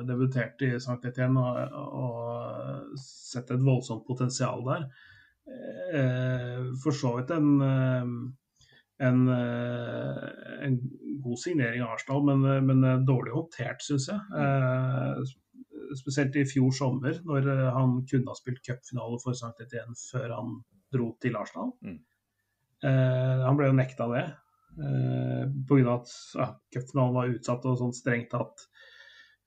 debuterte 0.07 0.65
i 0.65 0.79
St. 0.81 0.97
Etienne 1.05 1.43
og, 1.45 1.75
og, 1.77 2.95
sett 2.97 3.51
et 3.53 3.61
voldsomt 3.61 4.01
potensial 4.07 4.65
der. 4.65 4.87
for 6.81 6.97
så 6.97 7.11
vidt 7.19 7.35
en, 7.35 7.61
en, 9.05 9.21
en 9.29 10.79
god 11.21 11.37
signering 11.43 11.85
av 11.85 11.93
Arsenal, 11.99 12.25
men, 12.31 12.65
men 12.65 13.05
dårlig 13.05 13.35
håndtert, 13.37 13.85
syns 13.85 14.09
jeg 14.09 15.29
spesielt 15.97 16.35
i 16.37 16.45
fjor 16.49 16.73
sommer, 16.75 17.17
når 17.25 17.49
eh, 17.53 17.65
han 17.75 17.99
kunne 18.09 18.31
ha 18.31 18.37
spilt 18.37 18.61
cupfinale 18.65 19.19
for 19.23 19.37
St. 19.37 19.55
Etienne 19.65 19.97
før 19.97 20.35
han 20.37 20.59
dro 20.93 21.11
til 21.21 21.37
Arsenal. 21.39 21.73
Mm. 21.85 21.99
Eh, 22.89 23.43
han 23.45 23.59
ble 23.59 23.69
jo 23.69 23.77
nekta 23.77 24.07
det 24.13 24.25
eh, 24.25 25.43
pga. 25.69 25.97
at 25.97 26.13
ja, 26.37 26.49
cupfinalen 26.75 27.17
var 27.17 27.33
utsatt 27.33 27.67
og 27.67 27.79
sånn 27.81 27.95
strengt 27.97 28.31
tatt 28.31 28.65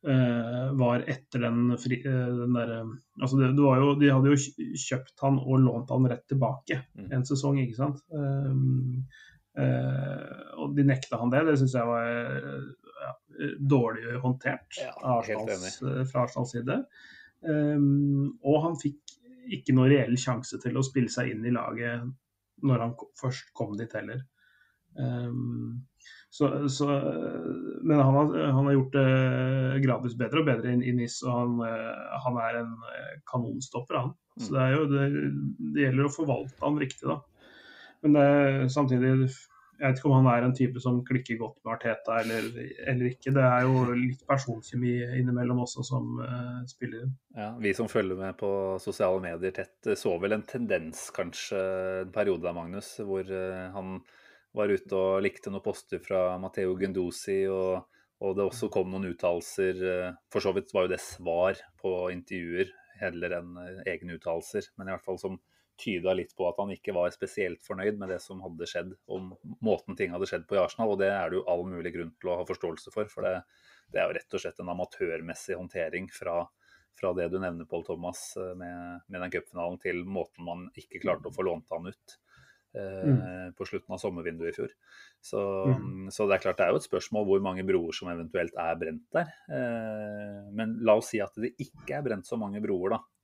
eh, 0.07 0.69
var 0.79 1.07
etter 1.09 1.47
den, 1.47 1.75
fri, 1.81 2.03
eh, 2.05 2.31
den 2.43 2.59
der, 2.59 2.75
altså 3.21 3.41
det, 3.41 3.53
det 3.57 3.67
jo, 3.83 3.93
De 4.01 4.13
hadde 4.13 4.35
jo 4.35 4.79
kjøpt 4.87 5.25
han 5.25 5.41
og 5.41 5.65
lånt 5.65 5.93
han 5.95 6.09
rett 6.13 6.27
tilbake 6.31 6.83
mm. 6.93 7.11
en 7.17 7.29
sesong, 7.29 7.61
ikke 7.65 7.81
sant. 7.81 8.03
Eh, 8.13 9.21
Uh, 9.53 10.63
og 10.65 10.71
de 10.79 10.85
nekta 10.89 11.19
han 11.21 11.29
det. 11.33 11.43
Det 11.45 11.59
syns 11.61 11.75
jeg 11.77 11.85
var 11.85 12.07
ja, 13.03 13.13
dårlig 13.59 14.19
håndtert 14.23 14.79
ja, 14.81 14.93
Arsenals, 15.17 15.81
eh, 15.83 16.03
fra 16.09 16.27
Arsenals 16.27 16.55
side. 16.55 16.79
Um, 17.43 18.39
og 18.47 18.61
han 18.67 18.77
fikk 18.79 19.17
ikke 19.53 19.75
noe 19.75 19.89
reell 19.91 20.15
sjanse 20.21 20.61
til 20.63 20.77
å 20.79 20.85
spille 20.87 21.11
seg 21.11 21.33
inn 21.33 21.47
i 21.49 21.55
laget 21.55 22.05
når 22.63 22.85
han 22.85 22.93
først 23.19 23.51
kom 23.59 23.75
dit 23.79 23.91
heller. 23.99 24.23
Um, 24.95 25.83
så, 26.33 26.49
så, 26.69 26.87
men 27.83 27.99
han 27.99 28.15
har, 28.17 28.31
han 28.57 28.69
har, 28.69 28.73
gjort 28.73 28.95
det 28.95 29.83
gradvis 29.85 30.15
bedre 30.17 30.41
og 30.41 30.47
bedre 30.49 30.73
i 30.73 30.95
NIS, 30.97 31.19
og 31.27 31.35
han, 31.35 31.59
han, 32.25 32.39
er 32.41 32.61
en 32.63 32.71
kanonstopper, 33.29 33.99
han. 33.99 34.15
Så 34.39 34.49
mm. 34.49 34.55
det, 34.57 34.69
jo, 34.73 34.87
det, 34.89 35.09
det, 35.75 35.83
gjelder 35.85 36.09
å 36.09 36.15
forvalte 36.15 36.65
han 36.65 36.81
riktig, 36.81 37.05
da. 37.11 37.19
Men 38.03 38.17
det, 38.17 38.25
samtidig 38.73 39.13
jeg 39.83 39.91
vet 39.91 39.99
ikke 39.99 40.11
om 40.13 40.21
han 40.21 40.29
er 40.31 40.45
en 40.47 40.55
type 40.55 40.81
som 40.83 41.01
klikker 41.03 41.39
godt 41.41 41.57
med 41.65 41.73
Arteta 41.75 42.21
eller, 42.21 42.45
eller 42.87 43.09
ikke. 43.09 43.33
Det 43.35 43.43
er 43.43 43.65
jo 43.67 43.97
litt 43.99 44.21
personkjemi 44.29 44.93
innimellom 45.19 45.65
også 45.65 45.83
som 45.87 46.21
uh, 46.23 46.61
spiller. 46.71 47.09
Ja, 47.35 47.49
Vi 47.59 47.73
som 47.75 47.91
følger 47.91 48.21
med 48.21 48.37
på 48.39 48.53
sosiale 48.83 49.19
medier 49.25 49.55
tett, 49.57 49.81
eh, 49.89 49.99
så 49.99 50.15
vel 50.23 50.37
en 50.37 50.47
tendens 50.47 51.09
kanskje 51.17 51.63
en 52.05 52.13
periode 52.15 52.47
der, 52.47 52.55
Magnus, 52.55 52.95
hvor 53.03 53.27
uh, 53.27 53.73
han 53.75 53.99
var 54.55 54.71
ute 54.71 55.01
og 55.01 55.25
likte 55.27 55.51
noen 55.51 55.65
poster 55.65 56.03
fra 56.05 56.37
Matteo 56.39 56.77
Gendosi, 56.79 57.41
og, 57.51 57.89
og 58.23 58.39
det 58.39 58.47
også 58.47 58.71
kom 58.71 58.93
noen 58.93 59.11
uttalelser. 59.11 59.83
Uh, 59.83 60.21
for 60.31 60.47
så 60.47 60.55
vidt 60.55 60.71
var 60.77 60.87
jo 60.87 60.95
det 60.95 61.03
svar 61.03 61.59
på 61.83 61.97
intervjuer 62.15 62.71
heller 63.03 63.41
enn 63.41 63.57
egne 63.83 64.21
uttalelser, 64.21 64.71
men 64.79 64.87
i 64.87 64.95
hvert 64.95 65.11
fall 65.11 65.19
som 65.19 65.43
tyda 65.83 66.15
litt 66.17 66.33
på 66.39 66.47
at 66.49 66.59
han 66.63 66.73
ikke 66.75 66.95
var 66.97 67.13
spesielt 67.15 67.63
fornøyd 67.67 67.99
med 68.01 68.13
det 68.15 68.21
som 68.23 68.41
hadde 68.45 68.69
skjedd, 68.71 68.95
og 69.13 69.35
måten 69.65 69.99
ting 69.99 70.15
hadde 70.15 70.29
skjedd 70.31 70.47
på 70.49 70.57
i 70.57 70.63
Arsenal. 70.63 70.95
Og 70.95 71.03
det 71.03 71.11
er 71.13 71.31
det 71.31 71.41
jo 71.41 71.45
all 71.51 71.67
mulig 71.69 71.95
grunn 71.97 72.15
til 72.23 72.33
å 72.33 72.39
ha 72.41 72.49
forståelse 72.49 72.95
for. 72.95 73.11
For 73.13 73.27
det, 73.27 73.37
det 73.93 74.03
er 74.03 74.09
jo 74.09 74.19
rett 74.19 74.39
og 74.39 74.45
slett 74.45 74.63
en 74.63 74.73
amatørmessig 74.73 75.59
håndtering 75.59 76.09
fra, 76.15 76.41
fra 76.99 77.15
det 77.19 77.29
du 77.33 77.39
nevner, 77.43 77.69
Paul 77.69 77.87
Thomas, 77.89 78.25
eh, 78.41 78.55
med, 78.59 79.07
med 79.09 79.27
den 79.27 79.37
cupfinalen, 79.37 79.81
til 79.83 80.05
måten 80.07 80.49
man 80.49 80.69
ikke 80.79 81.03
klarte 81.05 81.31
å 81.31 81.35
få 81.35 81.47
lånt 81.49 81.71
han 81.75 81.91
ut. 81.93 82.19
Eh, 82.75 83.09
mm. 83.09 83.53
på 83.53 83.67
slutten 83.69 83.93
av 83.93 83.99
sommervinduet 84.01 84.55
i 84.55 84.57
fjor. 84.57 84.71
Så, 85.21 85.41
mm. 85.69 86.07
så, 86.09 86.25
det 86.25 86.39
er 86.39 86.45
klart 86.47 86.57
det 86.57 86.65
er 86.65 86.73
jo 86.73 86.81
et 86.81 86.87
spørsmål 86.87 87.27
hvor 87.29 87.43
mange 87.45 87.65
broer 87.69 87.93
som 87.93 88.09
eventuelt 88.09 88.57
er 88.57 88.79
brent 88.81 89.05
der. 89.13 89.35
Eh, 89.53 90.39
men 90.57 90.79
la 90.81 90.97
oss 90.97 91.11
si 91.13 91.21
at 91.21 91.37
det 91.37 91.53
ikke 91.61 91.99
er 91.99 92.07
brent 92.07 92.29
så 92.29 92.39
mange 92.41 92.63
broer, 92.65 92.97
da. 92.97 93.22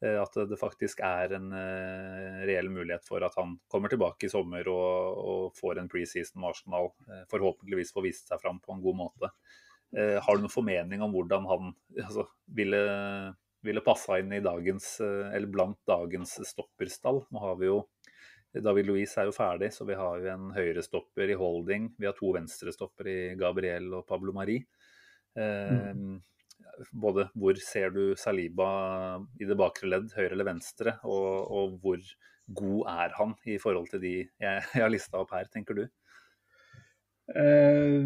Eh, 0.00 0.16
at 0.16 0.36
det 0.48 0.56
faktisk 0.56 1.02
er 1.04 1.34
en 1.36 1.50
uh, 1.52 2.40
reell 2.48 2.70
mulighet 2.72 3.04
for 3.04 3.20
at 3.26 3.34
han 3.36 3.58
kommer 3.68 3.92
tilbake 3.92 4.26
i 4.26 4.32
sommer 4.32 4.68
og, 4.72 5.18
og 5.20 5.58
får 5.58 5.80
en 5.80 5.90
preseason 5.92 6.40
med 6.40 6.54
Arsenal. 6.54 6.88
Uh, 7.04 7.26
forhåpentligvis 7.32 7.92
får 7.92 8.06
vist 8.06 8.32
seg 8.32 8.40
fram 8.40 8.62
på 8.64 8.76
en 8.76 8.84
god 8.84 9.02
måte. 9.04 9.34
Har 9.90 10.36
du 10.38 10.44
noen 10.44 10.52
formening 10.52 11.00
om 11.02 11.10
hvordan 11.10 11.48
han 11.50 11.72
altså, 11.98 12.22
ville, 12.54 12.78
ville 13.66 13.82
passa 13.82 14.20
inn 14.20 14.30
i 14.36 14.38
dagens, 14.38 14.84
eller 15.02 15.50
blant 15.50 15.80
dagens 15.90 16.36
stopperstall? 16.46 17.18
Nå 17.34 17.42
har 17.42 17.56
vi 17.58 17.66
jo 17.66 17.80
David 18.54 18.86
Louise 18.86 19.18
er 19.18 19.26
jo 19.26 19.34
ferdig, 19.34 19.72
så 19.74 19.82
vi 19.88 19.98
har 19.98 20.22
jo 20.22 20.30
en 20.30 20.52
høyrestopper 20.54 21.34
i 21.34 21.38
Holding. 21.40 21.90
Vi 21.98 22.06
har 22.06 22.14
to 22.14 22.30
venstrestopper 22.38 23.10
i 23.10 23.18
Gabriel 23.40 23.90
og 23.98 24.06
Pablo 24.06 24.36
Marie. 24.36 24.62
Mm 25.34 26.20
både 26.92 27.28
hvor 27.38 27.58
ser 27.62 27.92
du 27.94 28.02
Saliba 28.18 28.70
i 29.40 29.48
det 29.48 29.56
bakre 29.58 29.90
ledd, 29.90 30.10
høyre 30.16 30.34
eller 30.34 30.48
venstre, 30.48 30.96
og, 31.04 31.50
og 31.50 31.78
hvor 31.82 32.04
god 32.50 32.90
er 32.90 33.16
han 33.18 33.34
i 33.46 33.58
forhold 33.62 33.90
til 33.92 34.02
de 34.02 34.14
jeg, 34.18 34.62
jeg 34.74 34.82
har 34.82 34.92
lista 34.92 35.20
opp 35.20 35.34
her, 35.36 35.50
tenker 35.52 35.78
du? 35.78 35.84
Uh, 37.30 38.02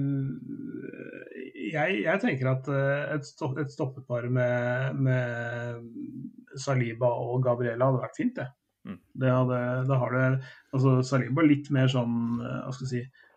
jeg, 1.73 2.03
jeg, 2.05 2.21
tenker 2.21 2.51
at 2.51 2.67
uh, 2.69 3.15
et, 3.15 3.25
stopp, 3.25 3.57
et 3.63 3.73
stoppepar 3.73 4.29
med, 4.29 5.01
med, 5.01 5.87
Saliba 6.61 7.09
og 7.09 7.41
Gabriela 7.47 7.89
hadde 7.89 8.03
vært 8.03 8.19
fint, 8.21 8.37
det. 8.37 8.51
Mm. 8.85 8.99
det 9.17 9.31
hadde, 9.33 9.59
det, 9.89 9.97
har 9.97 10.13
det 10.13 10.25
altså 10.77 10.99
Saliba 11.09 11.47
litt 11.47 11.71
mer 11.73 11.89
sånn, 11.89 12.19
uh, 12.43 12.67
hva 12.67 12.75
skal 12.77 12.91
jeg 12.91 12.93
si 12.93 13.31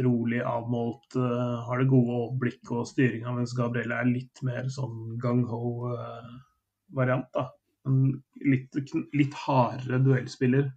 rolig, 0.00 0.40
avmålt, 0.40 1.16
uh, 1.16 1.64
har 1.66 1.78
det 1.82 1.88
gode 1.90 2.12
overblikk 2.16 2.70
og 2.72 2.86
styringa, 2.88 3.32
mens 3.36 3.52
Gabrielle 3.56 3.94
er 4.00 4.06
litt 4.08 4.42
mer 4.46 4.68
sånn 4.72 5.18
gung-ho-variant. 5.22 7.36
Uh, 7.36 7.48
En 7.82 8.22
litt, 8.46 8.70
litt 9.10 9.34
hardere 9.34 9.98
duellspiller. 10.04 10.70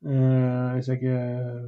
Uh, 0.00 0.72
hvis, 0.72 0.88
jeg 0.88 0.96
ikke, 0.96 1.18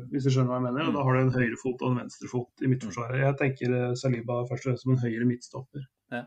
hvis 0.09 0.25
jeg 0.25 0.33
skjønner 0.33 0.49
hva 0.49 0.57
jeg 0.57 0.67
mener. 0.71 0.89
Og 0.89 0.95
da 0.97 1.05
har 1.05 1.13
du 1.13 1.21
en 1.21 1.35
høyrefot 1.35 1.79
og 1.83 1.89
en 1.91 2.01
venstrefot 2.01 2.53
i 2.65 2.69
midtforsvaret. 2.73 3.27
Jeg 3.27 3.37
tenker 3.43 3.69
Saliba 4.01 4.35
først 4.49 4.65
og 4.65 4.69
fremst 4.71 4.83
som 4.87 4.95
en 4.95 5.05
høyre 5.05 5.29
midtstopper. 5.29 5.83
Ja. 6.17 6.23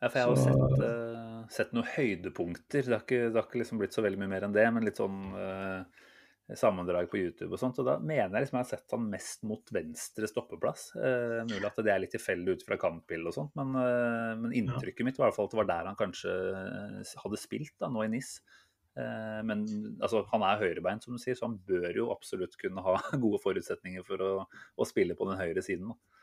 ja 0.00 0.06
for 0.08 0.18
jeg 0.22 0.28
har 0.30 0.36
så... 0.40 0.48
sett, 0.48 0.72
uh, 0.80 1.44
sett, 1.52 1.76
noen 1.76 1.92
høydepunkter. 1.92 2.80
Det 2.80 2.96
har 2.96 3.04
ikke, 3.04 3.28
det 3.28 3.36
har 3.36 3.44
ikke 3.50 3.60
liksom 3.60 3.76
blitt 3.82 3.96
så 3.98 4.04
veldig 4.06 4.20
mye 4.24 4.32
mer 4.32 4.48
enn 4.48 4.56
det, 4.56 4.64
men 4.72 4.88
litt 4.88 4.96
sånn 5.02 5.20
sammendrag 6.52 7.08
på 7.10 7.18
YouTube 7.22 7.54
og 7.54 7.60
sånt. 7.60 7.78
Og 7.80 7.86
da 7.88 7.94
mener 8.00 8.36
jeg 8.36 8.44
liksom 8.44 8.58
jeg 8.58 8.66
har 8.66 8.70
sett 8.74 8.96
han 8.96 9.06
mest 9.12 9.46
mot 9.48 9.72
venstre 9.72 10.28
stoppeplass. 10.28 10.90
Eh, 10.98 11.38
mulig 11.48 11.68
at 11.68 11.80
det 11.86 11.94
er 11.94 12.02
litt 12.02 12.12
tilfeldig 12.16 12.58
ut 12.58 12.66
fra 12.66 12.78
kampbildet 12.80 13.30
og 13.30 13.38
sånt, 13.38 13.54
men, 13.58 13.72
eh, 13.80 14.34
men, 14.42 14.56
inntrykket 14.60 15.08
mitt 15.08 15.20
var 15.20 15.28
i 15.28 15.32
hvert 15.32 15.38
fall 15.38 15.48
at 15.48 15.56
det 15.56 15.62
var 15.62 15.70
der 15.72 15.88
han 15.90 16.00
kanskje 16.00 16.34
eh, 16.60 17.14
hadde 17.24 17.40
spilt 17.40 17.76
da, 17.80 17.88
nå 17.92 18.04
i 18.04 18.10
NIS. 18.12 18.36
Eh, 18.94 19.40
men 19.46 19.64
altså, 19.98 20.22
han 20.30 20.44
er 20.46 20.60
høyrebeint, 20.60 21.06
som 21.06 21.16
du 21.16 21.22
sier, 21.22 21.38
så 21.38 21.48
han 21.48 21.56
bør 21.66 21.88
jo 21.96 22.10
absolutt 22.14 22.58
kunne 22.60 22.84
ha 22.84 22.98
gode 23.24 23.40
forutsetninger 23.42 24.04
for 24.06 24.22
å, 24.22 24.34
å 24.76 24.88
spille 24.88 25.16
på 25.18 25.30
den 25.30 25.40
høyre 25.40 25.64
siden. 25.64 25.94
Da. 25.94 26.20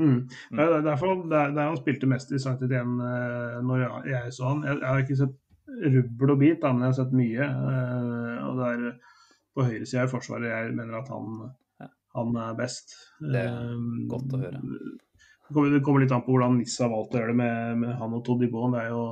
Mm. 0.00 0.10
mm. 0.16 0.56
Det 0.56 0.66
er 0.66 0.82
derfor 0.86 1.22
der, 1.28 1.54
der 1.54 1.70
han 1.70 1.78
spilte 1.80 2.08
mest 2.08 2.32
i 2.32 2.40
Sankt 2.40 2.64
Etienne 2.64 3.06
eh, 3.06 3.60
når 3.64 3.84
jeg, 3.84 4.02
jeg, 4.14 4.34
så 4.36 4.50
han. 4.50 4.66
Jeg, 4.66 4.80
jeg, 4.80 4.90
har 4.90 5.06
ikke 5.06 5.20
sett 5.22 5.38
rubbel 5.70 6.34
og 6.34 6.40
bit, 6.40 6.60
da, 6.62 6.74
men 6.74 6.84
jeg 6.84 6.92
har 6.92 7.00
sett 7.00 7.16
mye. 7.16 7.48
Eh, 7.48 8.36
og 8.48 8.60
det 8.60 8.70
er 8.74 8.84
på 9.54 9.66
høyresida 9.66 10.06
i 10.06 10.12
Forsvaret 10.12 10.50
jeg 10.50 10.74
mener 10.76 11.00
at 11.00 11.10
han, 11.12 11.50
han 12.16 12.40
er 12.44 12.58
best. 12.58 12.94
Det 13.20 13.44
er 13.46 13.74
godt 14.10 14.36
å 14.36 14.42
høre. 14.44 14.62
Det 15.50 15.82
kommer 15.82 16.04
litt 16.04 16.14
an 16.14 16.22
på 16.22 16.34
hvordan 16.34 16.60
NIS 16.60 16.78
har 16.82 16.92
valgt 16.92 17.16
å 17.16 17.20
gjøre 17.20 17.32
det 17.32 17.40
med, 17.40 17.78
med 17.82 17.94
han 17.98 18.14
og 18.14 18.22
Todibo. 18.26 18.68
Det 18.70 18.84
er 18.84 18.92
jo 18.92 19.04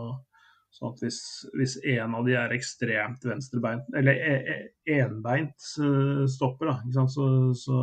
sånn 0.75 0.93
at 0.93 1.03
hvis, 1.03 1.21
hvis 1.57 1.77
en 1.97 2.15
av 2.19 2.27
de 2.29 2.37
er 2.39 2.55
ekstremt 2.55 3.25
venstrebeint, 3.27 3.89
eller 3.99 4.19
e, 4.21 4.35
e, 4.55 4.99
enbeint 4.99 5.69
eh, 5.83 6.25
stopper, 6.31 6.71
da, 6.71 7.07
så, 7.11 7.29
så, 7.57 7.79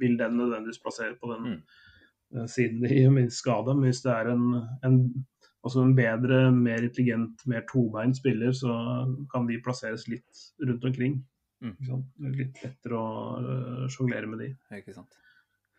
vil 0.00 0.16
den 0.20 0.38
nødvendigvis 0.40 0.82
plassere 0.82 1.18
på 1.20 1.30
den 1.34 1.50
mm. 1.52 2.46
siden 2.50 2.82
de 2.86 3.04
minst 3.12 3.42
skade. 3.42 3.76
Men 3.76 3.90
hvis 3.90 4.02
det 4.06 4.14
er 4.14 4.32
en, 4.32 4.48
en, 4.88 4.98
altså 5.62 5.84
en 5.84 5.94
bedre, 5.98 6.46
mer 6.56 6.82
intelligent, 6.82 7.46
mer 7.50 7.66
tobeint 7.70 8.18
spiller, 8.18 8.56
så 8.56 8.72
kan 9.32 9.46
de 9.50 9.60
plasseres 9.62 10.08
litt 10.10 10.46
rundt 10.64 10.88
omkring. 10.90 11.20
Mm. 11.62 11.74
Ikke 11.76 11.88
sant? 11.88 12.08
Er 12.18 12.38
litt 12.38 12.62
lettere 12.64 12.98
å 12.98 13.10
uh, 13.38 13.84
sjonglere 13.92 14.30
med 14.30 14.42
de. 14.42 14.48
Ikke 14.78 14.96
sant. 14.96 15.18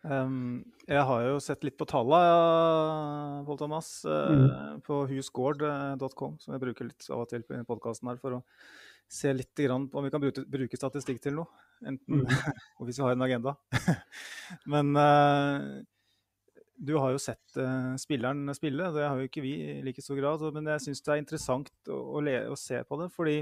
Um, 0.04 0.64
jeg 0.84 1.00
har 1.08 1.22
jo 1.24 1.36
sett 1.40 1.62
litt 1.64 1.78
på 1.80 1.86
tallene, 1.88 3.44
Pål 3.46 3.60
Thomas, 3.62 3.88
uh, 4.04 4.76
på 4.84 5.04
husgård.com, 5.08 6.34
som 6.42 6.56
jeg 6.56 6.64
bruker 6.64 6.90
litt 6.90 7.06
av 7.08 7.24
og 7.24 7.30
til 7.30 7.44
på 7.46 7.62
podkasten 7.68 8.10
her 8.12 8.20
for 8.20 8.40
å 8.40 8.42
se 9.08 9.32
litt 9.32 9.56
grann 9.56 9.88
på 9.88 10.00
om 10.00 10.04
vi 10.04 10.12
kan 10.12 10.20
bruke, 10.20 10.44
bruke 10.50 10.80
statistikk 10.80 11.22
til 11.24 11.38
noe. 11.38 11.64
Enten, 11.84 12.24
og 12.78 12.86
hvis 12.86 13.00
vi 13.00 13.04
har 13.06 13.16
en 13.16 13.26
agenda. 13.26 13.56
Men 14.72 14.92
uh, 14.96 15.80
du 16.76 16.96
har 16.98 17.14
jo 17.14 17.22
sett 17.22 17.58
uh, 17.60 17.94
spilleren 18.00 18.48
spille, 18.56 18.90
det 18.94 19.06
har 19.06 19.20
jo 19.20 19.28
ikke 19.28 19.44
vi 19.44 19.54
i 19.62 19.82
like 19.86 20.04
stor 20.04 20.18
grad. 20.20 20.44
Men 20.54 20.72
jeg 20.74 20.88
syns 20.88 21.04
det 21.04 21.14
er 21.14 21.22
interessant 21.22 21.72
å, 21.88 22.00
å, 22.16 22.24
le, 22.24 22.38
å, 22.50 22.58
se 22.58 22.80
på 22.84 23.00
det. 23.00 23.10
fordi 23.14 23.38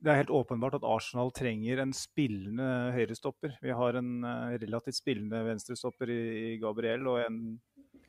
det 0.00 0.08
er 0.08 0.22
helt 0.22 0.32
åpenbart 0.32 0.78
at 0.78 0.86
Arsenal 0.88 1.32
trenger 1.36 1.82
en 1.82 1.92
spillende 1.96 2.66
høyrestopper. 2.94 3.58
Vi 3.60 3.74
har 3.76 3.98
en 4.00 4.24
uh, 4.24 4.56
relativt 4.56 4.96
spillende 4.96 5.42
venstrestopper 5.44 6.12
i, 6.12 6.20
i 6.54 6.58
Gabriel 6.62 7.04
og 7.10 7.20
en, 7.20 7.40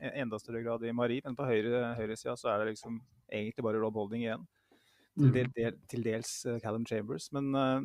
en 0.00 0.16
enda 0.24 0.40
større 0.40 0.62
grad 0.64 0.86
i 0.88 0.94
Marie. 0.96 1.24
Men 1.26 1.36
på 1.36 1.48
høyre, 1.48 1.92
høyresida 1.98 2.36
så 2.40 2.54
er 2.54 2.62
det 2.62 2.72
liksom 2.72 2.96
egentlig 3.28 3.66
bare 3.66 3.82
Rob 3.82 4.00
Holding 4.00 4.24
igjen. 4.24 4.48
Til, 5.12 5.28
del, 5.34 5.50
del, 5.52 5.74
til 5.92 6.06
dels 6.06 6.30
uh, 6.48 6.56
Callum 6.64 6.88
Chambers. 6.88 7.28
Men 7.36 7.52
uh, 7.52 7.82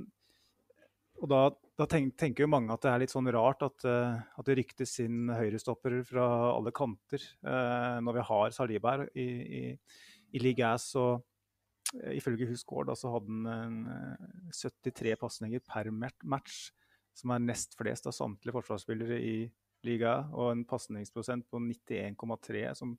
og 1.17 1.27
da, 1.33 1.43
da 1.75 1.87
tenk, 1.91 2.13
tenker 2.15 2.45
jo 2.45 2.51
mange 2.53 2.71
at 2.71 2.85
det 2.85 2.93
er 2.93 3.01
litt 3.01 3.11
sånn 3.11 3.27
rart 3.33 3.63
at, 3.65 3.85
at 3.89 4.45
det 4.45 4.55
ryktes 4.59 4.91
inn 5.01 5.31
høyrestopper 5.33 5.95
fra 6.05 6.27
alle 6.51 6.69
kanter 6.77 7.23
når 7.41 8.19
vi 8.19 8.25
har 8.27 8.53
Saliba 8.53 8.91
her 8.93 9.07
i, 9.17 9.25
i, 9.57 9.61
i 10.37 10.41
Ligue 10.43 10.69
Ass. 10.69 10.91
og 10.93 11.25
ifølge 12.13 12.49
Husgaard 12.49 12.91
så 12.97 13.11
hadde 13.13 13.53
han 13.53 13.77
73 14.53 15.15
pasninger 15.21 15.63
per 15.65 15.91
match, 15.91 16.71
som 17.17 17.33
er 17.33 17.43
nest 17.43 17.77
flest 17.79 18.09
av 18.09 18.15
samtlige 18.15 18.55
forsvarsspillere 18.59 19.19
i 19.23 19.37
liga, 19.87 20.19
og 20.33 20.51
en 20.51 20.65
pasningsprosent 20.67 21.47
på 21.51 21.61
91,3, 21.61 22.65
som 22.77 22.97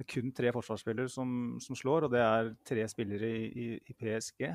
det 0.00 0.06
er 0.06 0.12
kun 0.14 0.30
tre 0.32 0.50
forsvarsspillere 0.56 1.12
som, 1.12 1.32
som, 1.60 1.76
slår, 1.76 2.06
og 2.06 2.14
det 2.14 2.22
er 2.24 2.54
tre 2.64 2.86
spillere 2.88 3.28
i, 3.28 3.66
i, 3.76 3.96
PSG. 3.98 4.46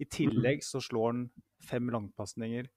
I 0.00 0.06
tillegg 0.08 0.64
så 0.64 0.80
slår 0.80 1.10
han 1.10 1.26
fem 1.60 1.90
langpasninger 1.92 2.70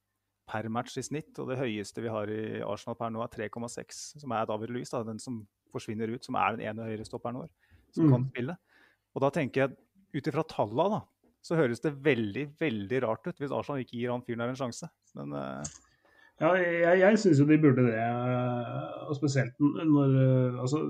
per 0.47 0.67
match 0.71 0.97
i 0.99 1.05
snitt, 1.07 1.31
og 1.39 1.47
det 1.51 1.59
høyeste 1.61 2.03
vi 2.03 2.11
har 2.11 2.27
i 2.31 2.59
Arsenal 2.67 2.97
per 2.99 3.13
nå 3.15 3.23
er 3.23 3.31
3,6, 3.31 4.01
som 4.19 4.35
er 4.35 4.49
David 4.49 4.75
Louis, 4.75 4.91
da, 4.91 5.05
den 5.07 5.21
som 5.23 5.39
forsvinner 5.71 6.11
ut, 6.11 6.27
som 6.27 6.35
er 6.39 6.57
den 6.57 6.67
ene 6.67 6.89
høyrestopperen 6.89 7.39
vår, 7.39 7.49
som 7.95 8.07
mm. 8.07 8.13
kan 8.13 8.27
spille. 8.33 8.57
Og 9.15 9.23
da 9.23 9.31
tenker 9.39 9.63
jeg 9.63 9.77
ut 10.15 10.29
ifra 10.29 10.45
tallene, 10.47 10.99
da, 10.99 11.33
så 11.43 11.57
høres 11.59 11.83
det 11.83 11.97
veldig 12.03 12.45
veldig 12.59 13.03
rart 13.05 13.27
ut 13.27 13.37
hvis 13.39 13.53
Arsenal 13.55 13.83
ikke 13.83 13.99
gir 13.99 14.13
han 14.13 14.23
fyren 14.25 14.43
der 14.43 14.53
en 14.53 14.59
sjanse. 14.59 14.89
Men 15.17 15.35
uh... 15.35 15.75
Ja, 16.37 16.51
jeg, 16.53 16.99
jeg 17.01 17.17
syns 17.17 17.39
jo 17.41 17.47
de 17.49 17.55
burde 17.57 17.87
det. 17.87 17.97
Og 19.09 19.15
spesielt 19.17 19.55
når 19.57 20.11
Altså, 20.61 20.83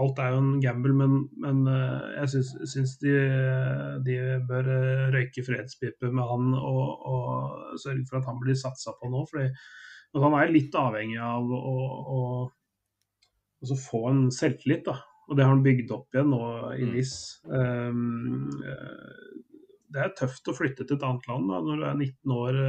alt 0.00 0.20
er 0.22 0.32
jo 0.32 0.40
en 0.40 0.62
gamble, 0.62 0.94
men, 0.96 1.18
men 1.44 1.66
jeg 1.68 2.44
syns 2.72 2.94
de, 3.02 3.12
de, 4.06 4.16
bør 4.48 4.70
røyke 5.12 5.44
fredspipe 5.44 6.08
med 6.08 6.24
han 6.30 6.54
og, 6.56 6.84
og 7.10 7.80
sørge 7.82 8.06
for 8.08 8.22
at 8.22 8.30
han 8.30 8.40
blir 8.40 8.56
satsa 8.56 8.96
på 8.96 9.12
nå. 9.12 9.26
fordi 9.28 9.50
han 10.24 10.36
er 10.38 10.54
litt 10.54 10.76
avhengig 10.78 11.18
av 11.20 11.52
å, 11.52 11.76
å 13.60 13.78
få 13.88 14.06
en 14.08 14.24
selvtillit. 14.32 14.86
da 14.88 15.02
og 15.28 15.36
det 15.36 15.44
har 15.44 15.54
han 15.54 15.64
bygd 15.64 15.92
opp 15.94 16.16
igjen 16.16 16.32
nå 16.32 16.42
i 16.76 16.88
NIS. 16.90 17.14
Um, 17.48 18.50
det 19.94 20.02
er 20.02 20.16
tøft 20.18 20.50
å 20.50 20.56
flytte 20.56 20.84
til 20.84 20.98
et 20.98 21.06
annet 21.06 21.28
land 21.30 21.48
da, 21.52 21.62
når 21.64 21.80
du 21.80 21.86
er 21.88 21.98
19 22.02 22.36
år. 22.36 22.60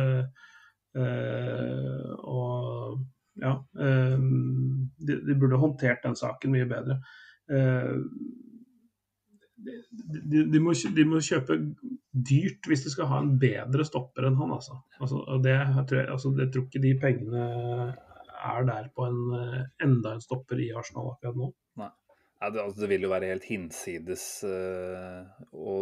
Uh, 0.96 2.12
og 2.24 3.04
ja 3.36 3.52
um, 3.76 4.86
de, 4.96 5.18
de, 5.26 5.34
burde 5.36 5.58
håndtert 5.60 6.06
den 6.06 6.16
saken 6.16 6.54
mye 6.54 6.68
bedre. 6.70 7.02
Uh, 7.52 8.00
de, 9.66 10.46
de, 10.52 10.62
må, 10.62 10.72
de, 10.72 11.06
må, 11.10 11.20
kjøpe 11.24 11.58
dyrt 12.16 12.68
hvis 12.70 12.86
de 12.86 12.94
skal 12.94 13.10
ha 13.12 13.20
en 13.24 13.34
bedre 13.42 13.84
stopper 13.88 14.30
enn 14.30 14.40
han. 14.40 14.56
Altså. 14.56 14.78
Altså, 15.02 15.24
det, 15.44 15.58
tror 15.90 16.00
jeg, 16.00 16.10
altså, 16.14 16.32
jeg 16.40 16.52
tror 16.54 16.68
ikke 16.70 16.84
de 16.86 16.96
pengene 17.02 17.46
er 18.46 18.68
der 18.68 18.90
på 18.96 19.08
en, 19.10 19.22
enda 19.82 20.14
en 20.14 20.24
stopper 20.24 20.60
i 20.62 20.72
Arsenal 20.78 21.16
akkurat 21.16 21.40
nå. 21.40 21.50
Ja, 22.42 22.50
det, 22.52 22.60
altså, 22.62 22.82
det, 22.82 22.90
vil 22.92 23.06
jo 23.06 23.12
være 23.14 23.30
helt 23.32 23.46
hinsides 23.48 24.24
uh, 24.44 25.24
å 25.56 25.76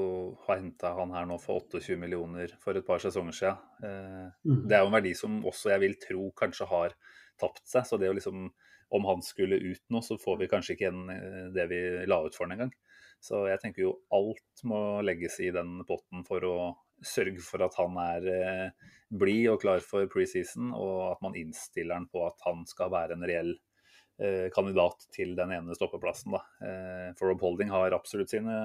ha 0.45 0.57
henta 0.59 0.91
han 0.99 1.13
her 1.15 1.25
nå 1.25 1.39
for 1.41 1.63
28 1.63 1.97
millioner 1.99 2.53
for 2.61 2.77
et 2.77 2.85
par 2.85 3.01
sesonger 3.01 3.35
siden. 3.35 3.63
Uh, 3.81 4.27
mm. 4.45 4.61
Det 4.69 4.77
er 4.77 4.83
jo 4.83 4.91
en 4.91 4.97
verdi 4.99 5.15
som 5.17 5.39
også 5.49 5.73
jeg 5.73 5.83
vil 5.83 5.97
tro 6.03 6.27
kanskje 6.37 6.69
har 6.69 6.93
tapt 7.41 7.65
seg. 7.65 7.87
Så 7.89 7.97
det 8.01 8.11
å 8.11 8.19
liksom 8.19 8.51
Om 8.93 9.05
han 9.09 9.23
skulle 9.25 9.57
ut 9.57 9.81
nå, 9.89 10.03
så 10.05 10.19
får 10.21 10.35
vi 10.37 10.47
kanskje 10.51 10.75
ikke 10.75 10.83
igjen 10.83 11.07
eh, 11.09 11.45
det 11.49 11.63
vi 11.71 11.77
la 12.05 12.19
ut 12.21 12.35
for 12.35 12.45
ham 12.45 12.51
engang. 12.53 12.73
Så 13.17 13.39
jeg 13.49 13.57
tenker 13.63 13.81
jo 13.87 13.93
alt 14.13 14.61
må 14.69 15.01
legges 15.01 15.39
i 15.41 15.49
den 15.55 15.79
potten 15.87 16.21
for 16.27 16.45
å 16.45 16.57
sørge 17.01 17.41
for 17.41 17.63
at 17.65 17.73
han 17.79 17.97
er 17.97 18.27
uh, 18.29 18.91
blid 19.09 19.47
og 19.49 19.63
klar 19.63 19.81
for 19.81 20.05
preseason, 20.13 20.69
og 20.77 21.15
at 21.15 21.25
man 21.25 21.33
innstiller 21.39 21.97
han 21.97 22.05
på 22.11 22.21
at 22.27 22.45
han 22.45 22.61
skal 22.69 22.93
være 22.93 23.17
en 23.17 23.25
reell 23.25 23.55
kandidat 24.53 25.07
til 25.13 25.33
den 25.37 25.51
ene 25.55 25.75
stoppeplassen. 25.77 26.35
Da. 26.35 26.43
Eh, 26.65 27.09
for 27.19 27.31
Rob 27.31 27.43
Holding 27.43 27.71
har 27.73 27.95
absolutt 27.95 28.33
sine, 28.33 28.55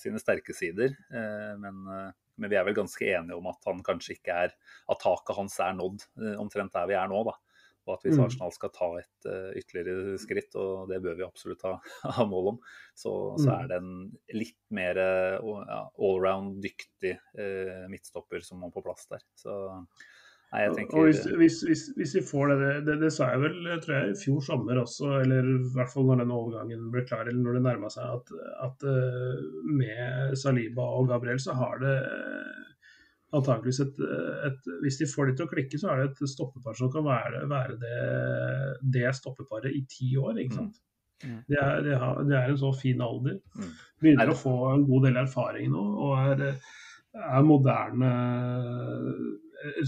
sine 0.00 0.20
sterke 0.22 0.56
sider, 0.56 0.96
eh, 1.12 1.52
men, 1.60 1.84
men, 1.86 2.48
vi 2.50 2.58
er 2.58 2.66
vel 2.66 2.76
ganske 2.78 3.06
enige 3.06 3.38
om 3.38 3.50
at 3.50 3.70
han 3.70 3.84
kanskje 3.86 4.16
ikke 4.16 4.36
er 4.46 4.56
At 4.90 5.02
taket 5.02 5.36
hans 5.36 5.58
er 5.60 5.76
nådd 5.76 6.06
omtrent 6.40 6.74
der 6.74 6.90
vi 6.90 6.98
er 6.98 7.10
nå. 7.10 7.22
da. 7.28 7.36
Og 7.88 7.94
at 7.96 8.04
hvis 8.04 8.18
mm. 8.18 8.22
Arsenal 8.26 8.52
skal 8.54 8.70
ta 8.74 8.88
et 9.00 9.28
ytterligere 9.56 10.18
skritt, 10.20 10.54
og 10.60 10.90
det 10.90 11.00
bør 11.02 11.16
vi 11.16 11.24
absolutt 11.26 11.64
ha, 11.64 11.72
ha 12.18 12.26
mål 12.28 12.52
om, 12.52 12.58
så, 12.92 13.12
så, 13.40 13.48
mm. 13.48 13.54
er 13.56 13.70
det 13.70 13.78
en 13.80 13.94
litt 14.36 14.58
mer 14.76 15.00
ja, 15.00 15.80
allround 15.96 16.60
dyktig 16.62 17.16
midtstopper 17.90 18.44
som 18.46 18.60
må 18.62 18.70
på 18.74 18.84
plass 18.84 19.08
der. 19.10 19.24
Så 19.40 19.56
Nei, 20.50 20.64
tenker... 20.74 20.98
Og 20.98 21.06
hvis, 21.06 21.20
hvis, 21.38 21.58
hvis, 21.62 21.82
hvis, 21.94 22.14
vi 22.18 22.22
får 22.26 22.50
det, 22.50 22.70
det, 22.88 22.96
det 23.04 23.12
sa 23.14 23.28
jeg 23.30 23.42
vel 23.44 23.68
tror 23.84 23.94
jeg, 23.94 24.14
i 24.14 24.18
fjor 24.18 24.40
sommer 24.42 24.80
også, 24.82 25.12
eller 25.20 25.46
i 25.46 25.58
hvert 25.76 25.92
fall 25.92 26.08
når 26.08 26.24
den 26.24 26.32
overgangen 26.34 26.88
ble 26.90 27.04
klar, 27.06 27.28
eller 27.28 27.38
når 27.38 27.58
det 27.58 27.62
nærma 27.68 27.90
seg, 27.94 28.16
at, 28.16 28.32
at, 28.66 28.86
eh, 28.90 29.44
med 29.70 30.34
Saliba 30.40 30.88
og 30.98 31.06
Gabriel 31.12 31.38
så 31.42 31.54
har 31.54 31.78
det 31.82 31.94
eh, 32.02 32.66
antakeligvis 33.38 33.78
et, 33.84 34.02
et, 34.48 34.70
Hvis 34.82 34.98
de 34.98 35.06
får 35.12 35.30
det 35.30 35.36
til 35.38 35.46
å 35.46 35.52
klikke, 35.52 35.78
så 35.78 35.92
er 35.92 36.02
det 36.02 36.08
et 36.10 36.32
stoppepar 36.32 36.74
som 36.78 36.90
kan 36.90 37.06
være, 37.06 37.44
være 37.50 37.76
det, 37.84 38.00
det 38.98 39.12
stoppeparet 39.20 39.70
i 39.70 39.84
ti 39.86 40.16
år. 40.18 40.40
ikke 40.42 40.58
sant? 40.58 40.82
Mm. 41.22 41.38
Det, 41.46 41.60
er, 41.60 41.78
det, 41.84 41.94
har, 42.00 42.24
det, 42.26 42.34
er, 42.34 42.50
en 42.50 42.58
så 42.58 42.72
fin 42.74 43.06
alder. 43.06 43.38
Mm. 43.54 43.70
Begynner 44.02 44.34
å 44.34 44.40
få 44.40 44.56
en 44.72 44.82
god 44.88 45.06
del 45.06 45.22
erfaring 45.22 45.70
nå 45.70 45.86
og 46.08 46.18
er, 46.24 46.44
er 47.20 47.46
moderne 47.46 48.10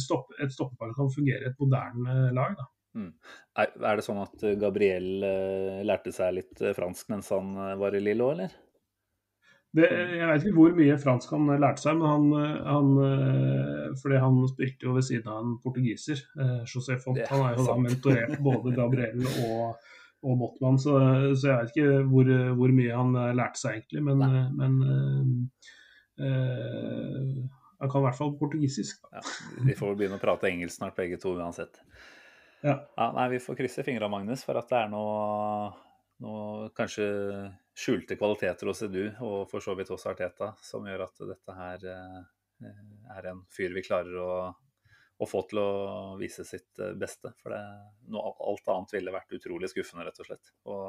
stopp, 0.01 0.33
et 0.43 0.53
stoppepar 0.53 0.93
kan 0.97 1.11
fungere 1.13 1.47
i 1.47 1.51
et 1.51 1.61
moderne 1.61 2.31
lag. 2.37 2.57
da. 2.59 2.69
Mm. 2.93 3.13
Er, 3.57 3.71
er, 3.81 3.97
det 3.97 4.05
sånn 4.05 4.21
at 4.21 4.43
Gabriel 4.61 5.25
uh, 5.25 5.81
lærte 5.87 6.13
seg 6.13 6.35
litt 6.37 6.61
fransk 6.77 7.09
mens 7.13 7.31
han 7.33 7.55
var 7.81 7.97
i 7.97 8.03
Lille 8.05 8.27
òg, 8.27 8.35
eller? 8.37 8.59
Det, 9.73 9.87
jeg 9.89 10.27
vet 10.29 10.43
ikke 10.45 10.59
hvor 10.59 10.75
mye 10.77 10.99
fransk 11.01 11.31
han 11.33 11.49
lærte 11.57 11.81
seg, 11.81 11.97
men 11.97 12.11
han, 12.11 12.59
han 12.69 13.95
fordi 14.03 14.19
han 14.21 14.43
spilte 14.51 14.85
jo 14.85 14.97
ved 14.99 15.07
siden 15.07 15.31
av 15.33 15.39
en 15.41 15.55
portugiser, 15.65 16.21
José 16.69 16.99
Font. 17.01 17.17
Han 17.31 17.47
er 17.47 17.57
jo 17.57 17.65
da 17.71 17.79
mentorert 17.81 18.35
både 18.45 18.75
Gabriel 18.77 19.25
og, 19.47 19.81
og 20.29 20.37
Botman, 20.43 20.77
så, 20.77 20.99
så, 21.33 21.47
jeg 21.47 21.57
vet 21.57 21.73
ikke 21.73 22.03
hvor, 22.11 22.29
hvor, 22.59 22.77
mye 22.83 23.01
han 23.01 23.17
lærte 23.41 23.63
seg 23.63 23.81
egentlig. 23.81 24.05
Men, 24.11 24.19
men 24.61 24.77
han 27.83 27.91
kan 27.91 28.01
i 28.01 28.05
hvert 28.07 28.19
fall 28.19 28.37
portugisisk. 28.39 29.01
Ja, 29.11 29.21
vi 29.67 29.75
får 29.75 29.97
begynne 29.99 30.21
å 30.21 30.23
prate 30.23 30.47
engelsk 30.47 30.77
snart, 30.79 30.95
begge 30.95 31.17
to 31.19 31.33
uansett. 31.35 31.81
Ja. 32.63 32.77
ja 32.95 33.09
nei, 33.17 33.25
vi 33.33 33.41
får 33.43 33.59
krysse 33.59 33.83
fingra, 33.83 34.07
Magnus, 34.13 34.45
for 34.47 34.61
at 34.61 34.71
det 34.71 34.85
er 34.85 34.93
noe, 34.93 35.73
noe 36.23 36.69
kanskje 36.79 37.09
skjulte 37.75 38.15
kvaliteter 38.21 38.71
hos 38.71 38.85
Edu, 38.87 39.09
og 39.27 39.51
for 39.51 39.65
så 39.65 39.75
vidt 39.75 39.91
også 39.91 40.13
Arteta, 40.13 40.53
som 40.63 40.87
gjør 40.87 41.09
at 41.09 41.25
dette 41.33 41.57
her 41.59 41.89
eh, 41.91 42.71
er 43.17 43.29
en 43.33 43.43
fyr 43.51 43.75
vi 43.75 43.83
klarer 43.83 44.15
å, 44.23 44.31
å 45.19 45.29
få 45.33 45.43
til 45.51 45.65
å 45.65 45.73
vise 46.23 46.47
sitt 46.47 46.79
eh, 46.79 46.95
beste. 46.95 47.35
For 47.43 47.57
det, 47.57 47.65
noe, 48.15 48.37
alt 48.47 48.73
annet 48.77 48.95
ville 48.95 49.17
vært 49.19 49.35
utrolig 49.41 49.73
skuffende, 49.75 50.07
rett 50.07 50.23
og 50.23 50.31
slett. 50.31 50.55
Og 50.71 50.87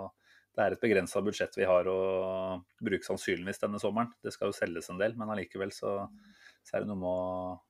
det 0.54 0.68
er 0.68 0.78
et 0.78 0.86
begrensa 0.86 1.26
budsjett 1.26 1.58
vi 1.58 1.66
har 1.66 1.90
å 1.90 2.00
bruke 2.86 3.10
sannsynligvis 3.10 3.66
denne 3.66 3.82
sommeren. 3.82 4.14
Det 4.22 4.38
skal 4.38 4.54
jo 4.54 4.60
selges 4.62 4.94
en 4.94 5.02
del, 5.02 5.18
men 5.18 5.34
allikevel 5.34 5.74
så 5.74 6.04
så 6.64 6.78
er 6.78 6.84
det 6.84 6.90
noe 6.90 7.00
med 7.00 7.10
å 7.10 7.62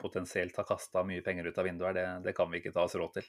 potensielt 0.00 0.56
ha 0.58 0.64
kasta 0.66 1.04
mye 1.06 1.22
penger 1.24 1.50
ut 1.50 1.58
av 1.58 1.68
vinduet 1.68 1.90
her. 1.90 1.98
Det, 1.98 2.06
det, 2.28 2.34
kan 2.36 2.50
vi 2.50 2.60
ikke 2.60 2.74
ta 2.74 2.84
oss 2.86 2.96
råd 2.98 3.18
til. 3.18 3.28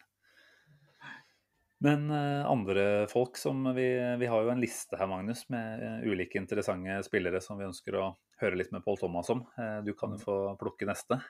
Men 1.85 2.09
uh, 2.11 2.43
andre 2.49 3.07
folk 3.07 3.37
som 3.39 3.63
vi, 3.75 3.87
vi 4.19 4.27
har 4.27 4.43
jo 4.43 4.51
en 4.51 4.59
liste 4.59 4.97
her, 4.99 5.07
Magnus, 5.07 5.45
med 5.53 5.83
uh, 5.83 6.07
ulike 6.11 6.41
interessante 6.41 6.97
spillere 7.07 7.39
som 7.43 7.59
vi 7.59 7.69
ønsker 7.69 7.95
å 7.95 8.09
høre 8.41 8.59
litt 8.59 8.73
med 8.75 8.83
Pål 8.83 8.99
Thomas 9.05 9.31
om. 9.31 9.45
Uh, 9.55 9.79
du 9.85 9.93
kan 9.95 10.17
jo 10.17 10.19
få 10.25 10.39
plukke 10.59 10.89
neste. 10.89 11.21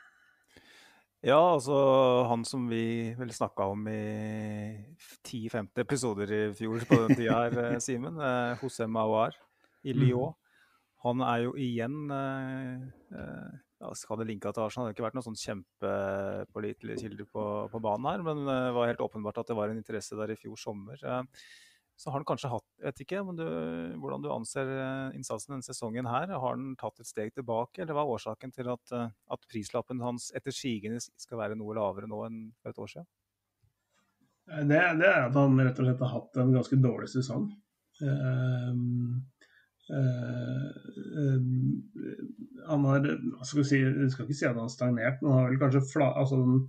Ja, 1.21 1.37
altså 1.37 1.75
han 2.29 2.45
som 2.47 2.69
vi 2.71 3.11
vel 3.19 3.33
snakka 3.35 3.67
om 3.73 3.83
i 3.91 3.99
10-50 5.27 5.83
episoder 5.83 6.31
i 6.31 6.41
fjor 6.55 6.85
på 6.87 7.01
den 7.03 7.17
tida 7.19 7.41
her, 7.41 7.57
eh, 7.73 7.79
Simen. 7.83 8.21
José 8.61 8.87
Mauar 8.87 9.35
i 9.83 9.91
Mm. 9.91 9.99
Lyon. 9.99 10.38
Han 11.05 11.23
er 11.23 11.45
jo 11.45 11.53
igjen 11.59 12.11
eh, 12.11 12.81
eh, 13.15 13.51
ja, 13.79 13.93
Skal 13.95 14.19
det 14.19 14.27
linka 14.27 14.51
til 14.51 14.65
Arsenal? 14.65 14.89
Det 14.89 14.91
har 14.91 14.97
ikke 14.97 15.07
vært 15.07 15.17
noen 15.19 15.27
sånn 15.29 15.39
kjempepålitelige 15.39 17.05
kilder 17.05 17.29
på, 17.31 17.45
på 17.71 17.81
banen 17.83 18.09
her, 18.09 18.23
men 18.25 18.43
det 18.43 18.59
var 18.75 18.91
helt 18.91 19.03
åpenbart 19.05 19.39
at 19.39 19.51
det 19.51 19.55
var 19.59 19.71
en 19.71 19.79
interesse 19.79 20.17
der 20.19 20.33
i 20.33 20.37
fjor 20.39 20.59
sommer. 20.59 20.99
Eh, 20.99 21.45
så 21.99 22.11
har 22.11 22.21
han 22.21 22.27
kanskje 22.27 22.51
hatt 22.51 22.67
Jeg 22.79 22.87
vet 22.87 23.01
ikke 23.03 23.23
du, 23.35 23.47
hvordan 23.99 24.23
du 24.23 24.29
anser 24.31 24.69
innsatsen 25.15 25.51
denne 25.51 25.67
sesongen 25.67 26.07
her. 26.07 26.31
Har 26.31 26.53
han 26.55 26.77
tatt 26.79 27.01
et 27.03 27.09
steg 27.09 27.33
tilbake, 27.35 27.81
eller 27.83 27.95
hva 27.95 28.05
er 28.05 28.13
årsaken 28.13 28.53
til 28.55 28.69
at, 28.71 28.93
at 29.35 29.47
prislappen 29.51 29.99
hans 30.03 30.29
etter 30.35 30.55
sigende 30.55 31.01
skal 31.03 31.41
være 31.41 31.57
noe 31.59 31.75
lavere 31.75 32.07
nå 32.07 32.21
enn 32.27 32.37
for 32.61 32.71
et 32.71 32.79
år 32.79 32.93
siden? 32.93 33.09
Det, 34.49 34.79
det 35.01 35.09
er 35.11 35.27
at 35.27 35.35
han 35.37 35.59
rett 35.59 35.83
og 35.83 35.89
slett 35.89 36.05
har 36.05 36.13
hatt 36.13 36.39
en 36.39 36.55
ganske 36.55 36.79
dårlig 36.79 37.11
sesong. 37.11 37.49
Um, 37.99 39.19
han 42.69 42.85
har 42.85 43.07
skal 43.47 43.65
si, 43.65 43.81
Jeg 43.81 44.11
skal 44.13 44.27
ikke 44.27 44.37
si 44.37 44.45
at 44.45 44.53
han 44.53 44.65
har 44.65 44.73
stagnert, 44.73 45.21
men 45.21 45.31
han 45.33 45.41
har 45.41 45.49
vel 45.49 45.61
kanskje 45.63 45.85
fla, 45.89 46.11
altså, 46.21 46.39
den, 46.41 46.59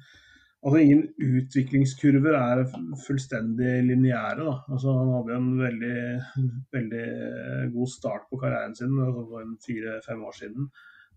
altså 0.64 0.82
Ingen 0.82 1.02
utviklingskurver 1.40 2.38
er 2.38 2.64
fullstendig 3.06 3.74
lineære. 3.88 4.44
da. 4.44 4.56
Altså, 4.72 4.94
han 4.98 5.12
hadde 5.16 5.38
en 5.38 5.50
veldig, 5.60 6.00
veldig 6.76 7.06
god 7.76 7.92
start 7.96 8.28
på 8.30 8.40
karrieren 8.42 8.76
sin 8.76 8.98
altså 8.98 9.26
for 9.32 9.56
fire-fem 9.66 10.24
år 10.24 10.38
siden. 10.42 10.70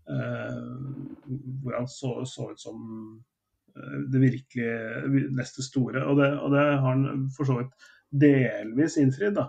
Uh, 0.04 0.64
hvor 1.62 1.78
han 1.78 1.86
så, 1.88 2.10
så 2.28 2.50
ut 2.52 2.60
som 2.60 2.76
uh, 3.76 4.00
det 4.12 4.20
virkelig 4.20 5.30
neste 5.32 5.64
store. 5.64 6.04
Og 6.04 6.20
det, 6.20 6.32
og 6.40 6.52
det 6.52 6.64
har 6.64 6.88
han 6.90 7.30
for 7.36 7.48
så 7.48 7.62
vidt 7.62 7.86
delvis 8.24 8.98
innfridd. 9.00 9.40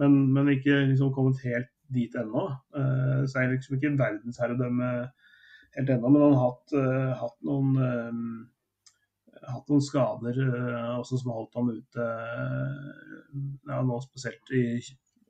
Men, 0.00 0.32
men 0.32 0.52
ikke 0.52 0.84
liksom 0.90 1.12
kommet 1.16 1.40
helt 1.44 1.71
dit 1.94 2.16
ennå. 2.18 2.46
Uh, 2.76 3.22
så 3.26 3.40
er 3.40 3.48
det 3.48 3.58
liksom 3.58 3.76
ikke 3.76 3.92
verdensherredømme 4.00 4.90
helt 5.76 5.92
ennå. 5.94 6.08
Men 6.08 6.24
han 6.26 6.36
har 6.36 6.48
hatt, 6.48 6.74
uh, 6.76 7.12
hatt 7.22 7.38
noen 7.48 7.76
uh, 7.80 8.18
hatt 9.42 9.70
noen 9.72 9.82
skader 9.82 10.36
også 11.00 11.16
som 11.18 11.32
har 11.32 11.38
holdt 11.40 11.56
ham 11.58 11.70
ute 11.74 12.04
ja, 13.66 13.80
nå 13.82 13.96
spesielt 14.04 14.52
i, 14.54 14.78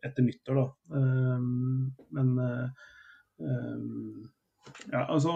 etter 0.04 0.26
nyttår. 0.26 0.58
Da. 0.58 0.98
men 2.12 2.28
ja, 4.92 5.06
altså 5.06 5.32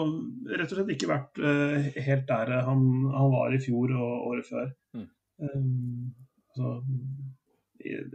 rett 0.50 0.66
og 0.66 0.74
slett 0.74 0.92
ikke 0.92 1.08
vært 1.08 1.40
helt 1.40 2.28
der 2.28 2.52
han, 2.68 2.84
han, 3.14 3.32
var 3.32 3.56
i 3.56 3.62
fjor 3.64 3.96
og 3.96 4.28
året 4.34 4.50
før. 4.50 4.68
Mm. 4.92 5.08
altså, 6.52 6.74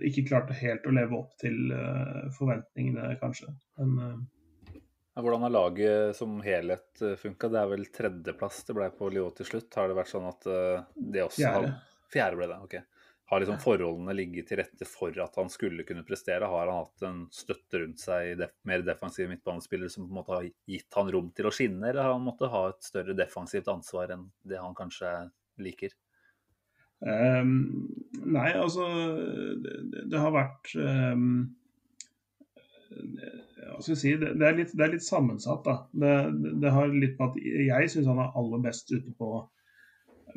ikke 0.08 0.28
klarte 0.30 0.58
helt 0.60 0.86
å 0.88 0.94
leve 0.96 1.18
opp 1.18 1.34
til 1.42 1.74
forventningene, 2.38 3.16
kanskje. 3.22 3.54
Men 3.80 4.24
hvordan 5.16 5.44
har 5.46 5.54
laget 5.54 6.16
som 6.18 6.38
helhet 6.46 7.04
funka? 7.20 7.50
Det 7.52 7.60
er 7.62 7.72
vel 7.74 7.86
tredjeplass 7.94 8.64
det 8.68 8.78
ble 8.78 8.88
på 8.96 9.10
Lyon 9.12 9.36
til 9.38 9.50
slutt. 9.50 9.76
Har 9.76 9.92
det 9.92 9.98
vært 10.00 10.14
sånn 10.14 10.30
at 10.30 10.48
det 10.96 11.26
også 11.26 11.42
Fjerde. 11.44 11.74
Har, 11.76 12.08
fjerde 12.12 12.40
ble 12.40 12.48
det, 12.52 12.60
ok. 12.68 12.78
Har 13.32 13.40
liksom 13.40 13.60
forholdene 13.64 14.12
ligget 14.12 14.50
til 14.50 14.60
rette 14.60 14.86
for 14.90 15.16
at 15.24 15.38
han 15.40 15.48
skulle 15.52 15.86
kunne 15.88 16.04
prestere? 16.04 16.50
Har 16.52 16.68
han 16.68 16.82
hatt 16.82 17.04
en 17.08 17.20
støtte 17.32 17.80
rundt 17.80 18.02
seg, 18.04 18.34
def 18.42 18.52
mer 18.68 18.84
defensive 18.84 19.32
midtbanespillere 19.32 19.92
som 19.94 20.04
på 20.04 20.12
en 20.12 20.18
måte 20.18 20.34
har 20.36 20.48
gitt 20.68 20.98
han 21.00 21.12
rom 21.16 21.30
til 21.32 21.48
å 21.48 21.54
skinne, 21.56 21.86
eller 21.86 22.04
har 22.04 22.18
han 22.18 22.26
måttet 22.26 22.52
ha 22.52 22.66
et 22.74 22.84
større 22.84 23.16
defensivt 23.16 23.70
ansvar 23.72 24.12
enn 24.18 24.26
det 24.44 24.60
han 24.60 24.76
kanskje 24.76 25.14
liker? 25.64 25.96
Um, 27.02 27.54
nei, 28.30 28.52
altså 28.54 28.86
det, 29.64 30.04
det 30.12 30.20
har 30.22 30.36
vært 30.36 30.70
um, 30.78 31.32
hva 32.92 33.80
skal 33.80 33.94
jeg 33.96 34.02
si, 34.02 34.12
det, 34.20 34.36
det, 34.38 34.46
er 34.46 34.58
litt, 34.60 34.74
det, 34.76 34.84
er 34.86 34.94
litt, 34.96 35.06
sammensatt. 35.06 35.64
da. 35.66 35.76
Det, 36.04 36.14
det 36.62 36.74
har 36.76 36.92
litt 36.92 37.18
med 37.18 37.28
at 37.30 37.40
Jeg 37.72 37.92
syns 37.94 38.10
han 38.12 38.22
er 38.22 38.38
aller 38.38 38.62
best 38.64 38.92
ute 38.92 39.14
på 39.18 39.30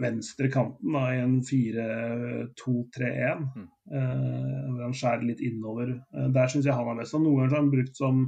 venstre 0.00 0.48
kanten 0.50 0.94
da, 0.96 1.05
i 1.14 1.20
en 1.22 1.37
4-2-3-1. 1.46 3.44
Mm. 3.55 3.68
Eh, 3.94 4.81
han 4.81 4.96
skjærer 4.96 5.27
litt 5.29 5.42
innover. 5.44 5.92
Eh, 6.14 6.29
der 6.35 6.50
syns 6.50 6.66
jeg 6.68 6.77
han 6.77 6.90
er 6.92 7.00
best. 7.03 7.14
Noen 7.16 7.42
ganger 7.42 7.55
har 7.55 7.62
han 7.62 7.72
brukt 7.74 8.00
som 8.00 8.24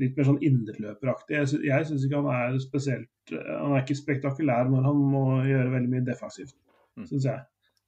litt 0.00 0.16
mer 0.16 0.28
sånn 0.28 0.42
indreløperaktig. 0.46 1.36
Jeg, 1.36 1.50
synes, 1.52 1.64
jeg 1.66 1.88
syns 1.88 2.04
ikke 2.06 2.20
han 2.22 2.34
er 2.34 2.60
spesielt 2.62 3.08
Han 3.30 3.74
er 3.76 3.82
ikke 3.84 3.94
spektakulær 3.98 4.70
når 4.70 4.86
han 4.88 5.02
må 5.12 5.24
gjøre 5.46 5.74
veldig 5.76 5.90
mye 5.92 6.06
defensivt, 6.06 6.56
Mm. 6.98 7.04
syns 7.06 7.24
jeg. 7.28 7.38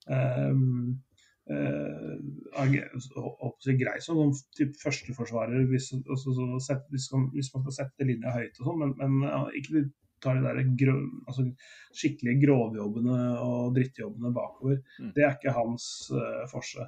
Um, 0.07 1.01
Uh, 1.43 2.21
er 2.55 3.75
grei 3.75 3.97
som 3.99 4.15
sånn 4.15 4.29
type 4.55 4.79
førsteforsvarer 4.79 5.65
hvis, 5.67 5.89
altså, 5.99 6.31
så 6.37 6.45
set, 6.63 6.85
hvis, 6.93 7.09
man, 7.11 7.25
hvis, 7.33 7.49
man 7.51 7.65
skal 7.65 7.75
sette 7.81 8.07
linja 8.07 8.31
høyt 8.31 8.61
og 8.61 8.69
sånn, 8.69 8.79
men, 8.79 8.93
men 8.95 9.25
ja, 9.27 9.41
ikke 9.59 9.81
tar 10.23 10.39
de 10.39 10.45
der 10.45 10.69
grø, 10.79 10.93
altså, 11.27 11.43
skikkelige 11.91 12.45
grovjobbene 12.45 13.17
og 13.43 13.73
drittjobbene 13.75 14.31
bakover. 14.35 14.79
Mm. 15.01 15.09
Det 15.17 15.25
er 15.25 15.35
ikke 15.35 15.55
hans 15.57 15.87
uh, 16.15 16.45
forse. 16.51 16.87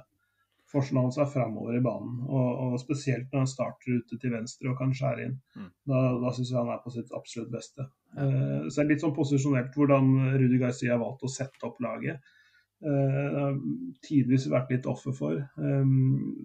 Forsen 0.72 0.98
hans 0.98 1.18
er 1.20 1.28
framover 1.30 1.76
i 1.76 1.82
banen, 1.84 2.22
og, 2.24 2.48
og, 2.64 2.78
spesielt 2.82 3.28
når 3.30 3.44
han 3.44 3.52
starter 3.52 4.00
ute 4.00 4.18
til 4.22 4.32
venstre 4.34 4.72
og 4.72 4.80
kan 4.80 4.96
skjære 4.96 5.28
inn. 5.28 5.36
Mm. 5.54 5.68
Da, 5.92 6.00
da 6.24 6.32
syns 6.34 6.54
jeg 6.54 6.58
han 6.58 6.72
er 6.72 6.80
på 6.82 6.94
sitt 6.96 7.12
absolutt 7.16 7.52
beste. 7.52 7.86
Uh, 8.16 8.64
så 8.66 8.80
det 8.80 8.86
er 8.86 8.90
litt 8.94 9.04
sånn 9.04 9.14
posisjonelt 9.20 9.76
hvordan 9.76 10.10
Rudi 10.40 10.64
Garcia 10.64 10.96
har 10.96 11.04
valgt 11.04 11.28
å 11.28 11.32
sette 11.36 11.68
opp 11.68 11.78
laget. 11.84 12.24
Uh, 12.84 13.38
har 13.40 13.54
tidvis 14.04 14.50
vært 14.52 14.74
litt 14.74 14.86
offer 14.90 15.14
for. 15.16 15.38
Um, 15.56 16.44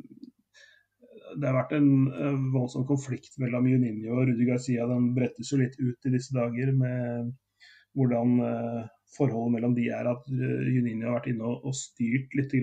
det 1.36 1.48
har 1.48 1.58
vært 1.58 1.76
en 1.76 1.89
uh, 2.08 2.38
voldsom 2.54 2.86
konflikt 2.88 3.36
mellom 3.41 3.67
Juninho 3.67 4.15
og 4.15 4.30
Rudi 4.30 4.48
Garcia. 4.48 4.88
Den 4.88 5.12
brettes 5.17 5.52
jo 5.52 5.60
litt 5.60 5.76
ut 5.82 6.08
i 6.08 6.13
disse 6.13 6.36
dager 6.36 6.72
med 6.76 7.34
hvordan 8.00 8.38
forholdet 9.12 9.58
mellom 9.58 9.74
de 9.76 9.89
er. 9.91 10.08
At 10.08 10.28
Juninho 10.32 11.10
har 11.10 11.17
vært 11.17 11.34
inne 11.34 11.50
og, 11.52 11.74
styrt 11.76 12.32
litt, 12.39 12.56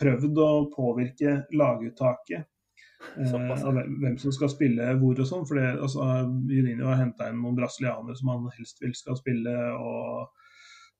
prøvd 0.00 0.40
å 0.40 0.50
påvirke 0.72 1.42
laguttaket. 1.52 2.48
av 3.68 3.76
hvem 3.76 4.16
som 4.18 4.32
skal 4.32 4.48
spille 4.48 4.94
hvor 5.02 5.20
og 5.20 5.28
sånn. 5.28 5.44
For 5.44 5.60
altså, 5.60 6.08
Juninho 6.48 6.88
har 6.88 7.02
henta 7.02 7.28
inn 7.28 7.42
noen 7.42 7.60
brasilianere 7.60 8.16
som 8.16 8.32
han 8.32 8.48
helst 8.56 8.80
vil 8.80 8.96
skal 8.96 9.20
spille. 9.20 9.52
og 9.76 10.32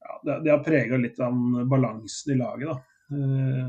ja, 0.06 0.20
det, 0.24 0.40
det, 0.44 0.50
har 0.54 0.64
prega 0.64 0.98
litt 1.00 1.20
av 1.20 1.36
balansen 1.70 2.34
i 2.34 2.38
laget. 2.38 2.68
da. 2.68 2.76
Uh, 3.12 3.68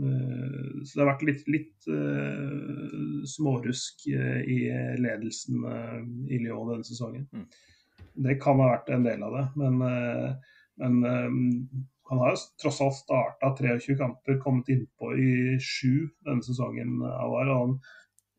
uh, 0.00 0.82
så 0.84 0.94
det 0.94 1.02
har 1.02 1.10
vært 1.12 1.26
litt, 1.28 1.44
litt 1.50 1.88
uh, 1.90 3.22
smårusk 3.28 4.06
i 4.10 4.58
ledelsen 5.00 5.64
i 6.28 6.42
Lyon 6.42 6.74
denne 6.74 6.86
sesongen. 6.86 7.26
Mm. 7.32 7.46
Det 8.26 8.36
kan 8.42 8.60
ha 8.60 8.72
vært 8.74 8.90
en 8.94 9.06
del 9.06 9.22
av 9.22 9.36
det, 9.36 9.46
men, 9.60 9.78
men 10.80 10.96
han 12.10 12.18
har 12.18 12.34
jo 12.34 12.40
tross 12.58 12.80
alt 12.82 12.96
starta 12.98 13.52
23 13.54 13.94
kamper, 13.96 14.40
kommet 14.42 14.68
innpå 14.72 15.12
i 15.14 15.30
sju 15.62 16.08
denne 16.26 16.42
sesongen. 16.42 16.98
Avar, 17.06 17.52
og 17.52 17.60
han, 17.60 17.76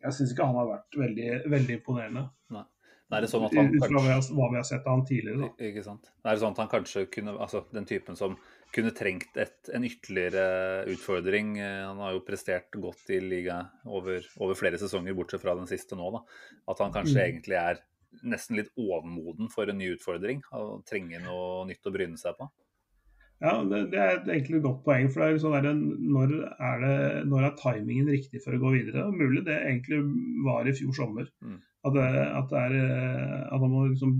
jeg 0.03 0.17
syns 0.17 0.33
ikke 0.33 0.49
han 0.49 0.59
har 0.59 0.67
vært 0.73 0.97
veldig, 0.99 1.29
veldig 1.53 1.77
imponerende. 1.77 2.25
Nei. 2.51 2.65
Er 3.11 3.25
det 3.25 3.29
sånn 3.31 3.43
at 3.43 3.55
han 3.57 3.69
Ut 3.73 3.83
fra 3.83 3.99
hva 3.99 4.47
vi 4.53 4.57
har 4.57 4.65
sett 4.67 4.85
av 4.87 4.95
han 4.95 5.05
tidligere. 5.07 5.43
Da. 5.43 5.67
Ikke 5.67 5.83
sant. 5.83 6.09
Er 6.23 6.31
det 6.31 6.43
sånn 6.43 6.55
at 6.55 6.61
han 6.63 6.71
kanskje 6.71 7.05
kunne 7.11 7.35
Altså 7.43 7.65
den 7.75 7.87
typen 7.89 8.19
som 8.19 8.37
kunne 8.71 8.93
trengt 8.95 9.35
et, 9.35 9.57
en 9.75 9.83
ytterligere 9.83 10.85
utfordring. 10.93 11.57
Han 11.59 11.99
har 11.99 12.15
jo 12.15 12.23
prestert 12.23 12.71
godt 12.79 13.09
i 13.11 13.19
liga 13.19 13.57
over, 13.83 14.23
over 14.39 14.55
flere 14.55 14.79
sesonger, 14.79 15.15
bortsett 15.17 15.43
fra 15.43 15.57
den 15.59 15.67
siste 15.67 15.97
nå. 15.99 16.07
da. 16.15 16.21
At 16.71 16.79
han 16.79 16.93
kanskje 16.95 17.17
mm. 17.17 17.25
egentlig 17.25 17.59
er 17.59 17.81
nesten 18.31 18.59
litt 18.59 18.71
overmoden 18.79 19.51
for 19.51 19.67
en 19.67 19.79
ny 19.81 19.91
utfordring. 19.97 20.39
Og 20.55 20.85
trenger 20.87 21.23
noe 21.25 21.65
nytt 21.67 21.83
å 21.83 21.93
bryne 21.93 22.19
seg 22.21 22.39
på. 22.39 22.47
Ja, 23.41 23.55
det, 23.65 23.87
det 23.89 23.97
er 23.97 24.19
egentlig 24.29 24.59
et 24.59 24.65
godt 24.67 24.83
poeng. 24.85 25.07
for 25.09 25.23
det 25.23 25.27
er 25.33 25.41
sånn 25.41 25.55
der, 25.57 25.83
når, 26.15 26.33
er 26.61 26.83
det, 26.85 26.95
når 27.27 27.47
er 27.47 27.59
timingen 27.59 28.11
riktig 28.13 28.43
for 28.43 28.55
å 28.55 28.61
gå 28.61 28.75
videre? 28.75 29.07
Er 29.07 29.17
mulig 29.17 29.43
det 29.47 29.57
egentlig 29.65 30.03
var 30.45 30.69
i 30.69 30.75
fjor 30.77 30.93
sommer. 30.95 31.27
Mm. 31.41 31.57
At, 31.81 31.95
det, 31.95 32.05
at, 32.05 32.51
det 32.51 32.59
er, 32.61 32.73
at 33.49 33.63
han 33.63 33.71
må 33.71 33.87
liksom, 33.89 34.15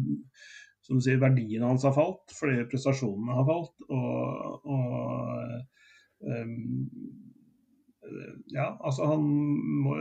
som 0.82 0.98
du 0.98 1.06
sier, 1.06 1.22
verdiene 1.22 1.70
hans 1.70 1.86
har 1.86 1.94
falt 1.96 2.34
fordi 2.34 2.66
prestasjonene 2.72 3.38
har 3.38 3.46
falt. 3.48 3.76
Og, 3.90 4.66
og 4.66 6.26
um, 6.26 6.56
ja, 8.52 8.74
altså 8.82 9.12
han 9.14 9.28
må 9.86 9.94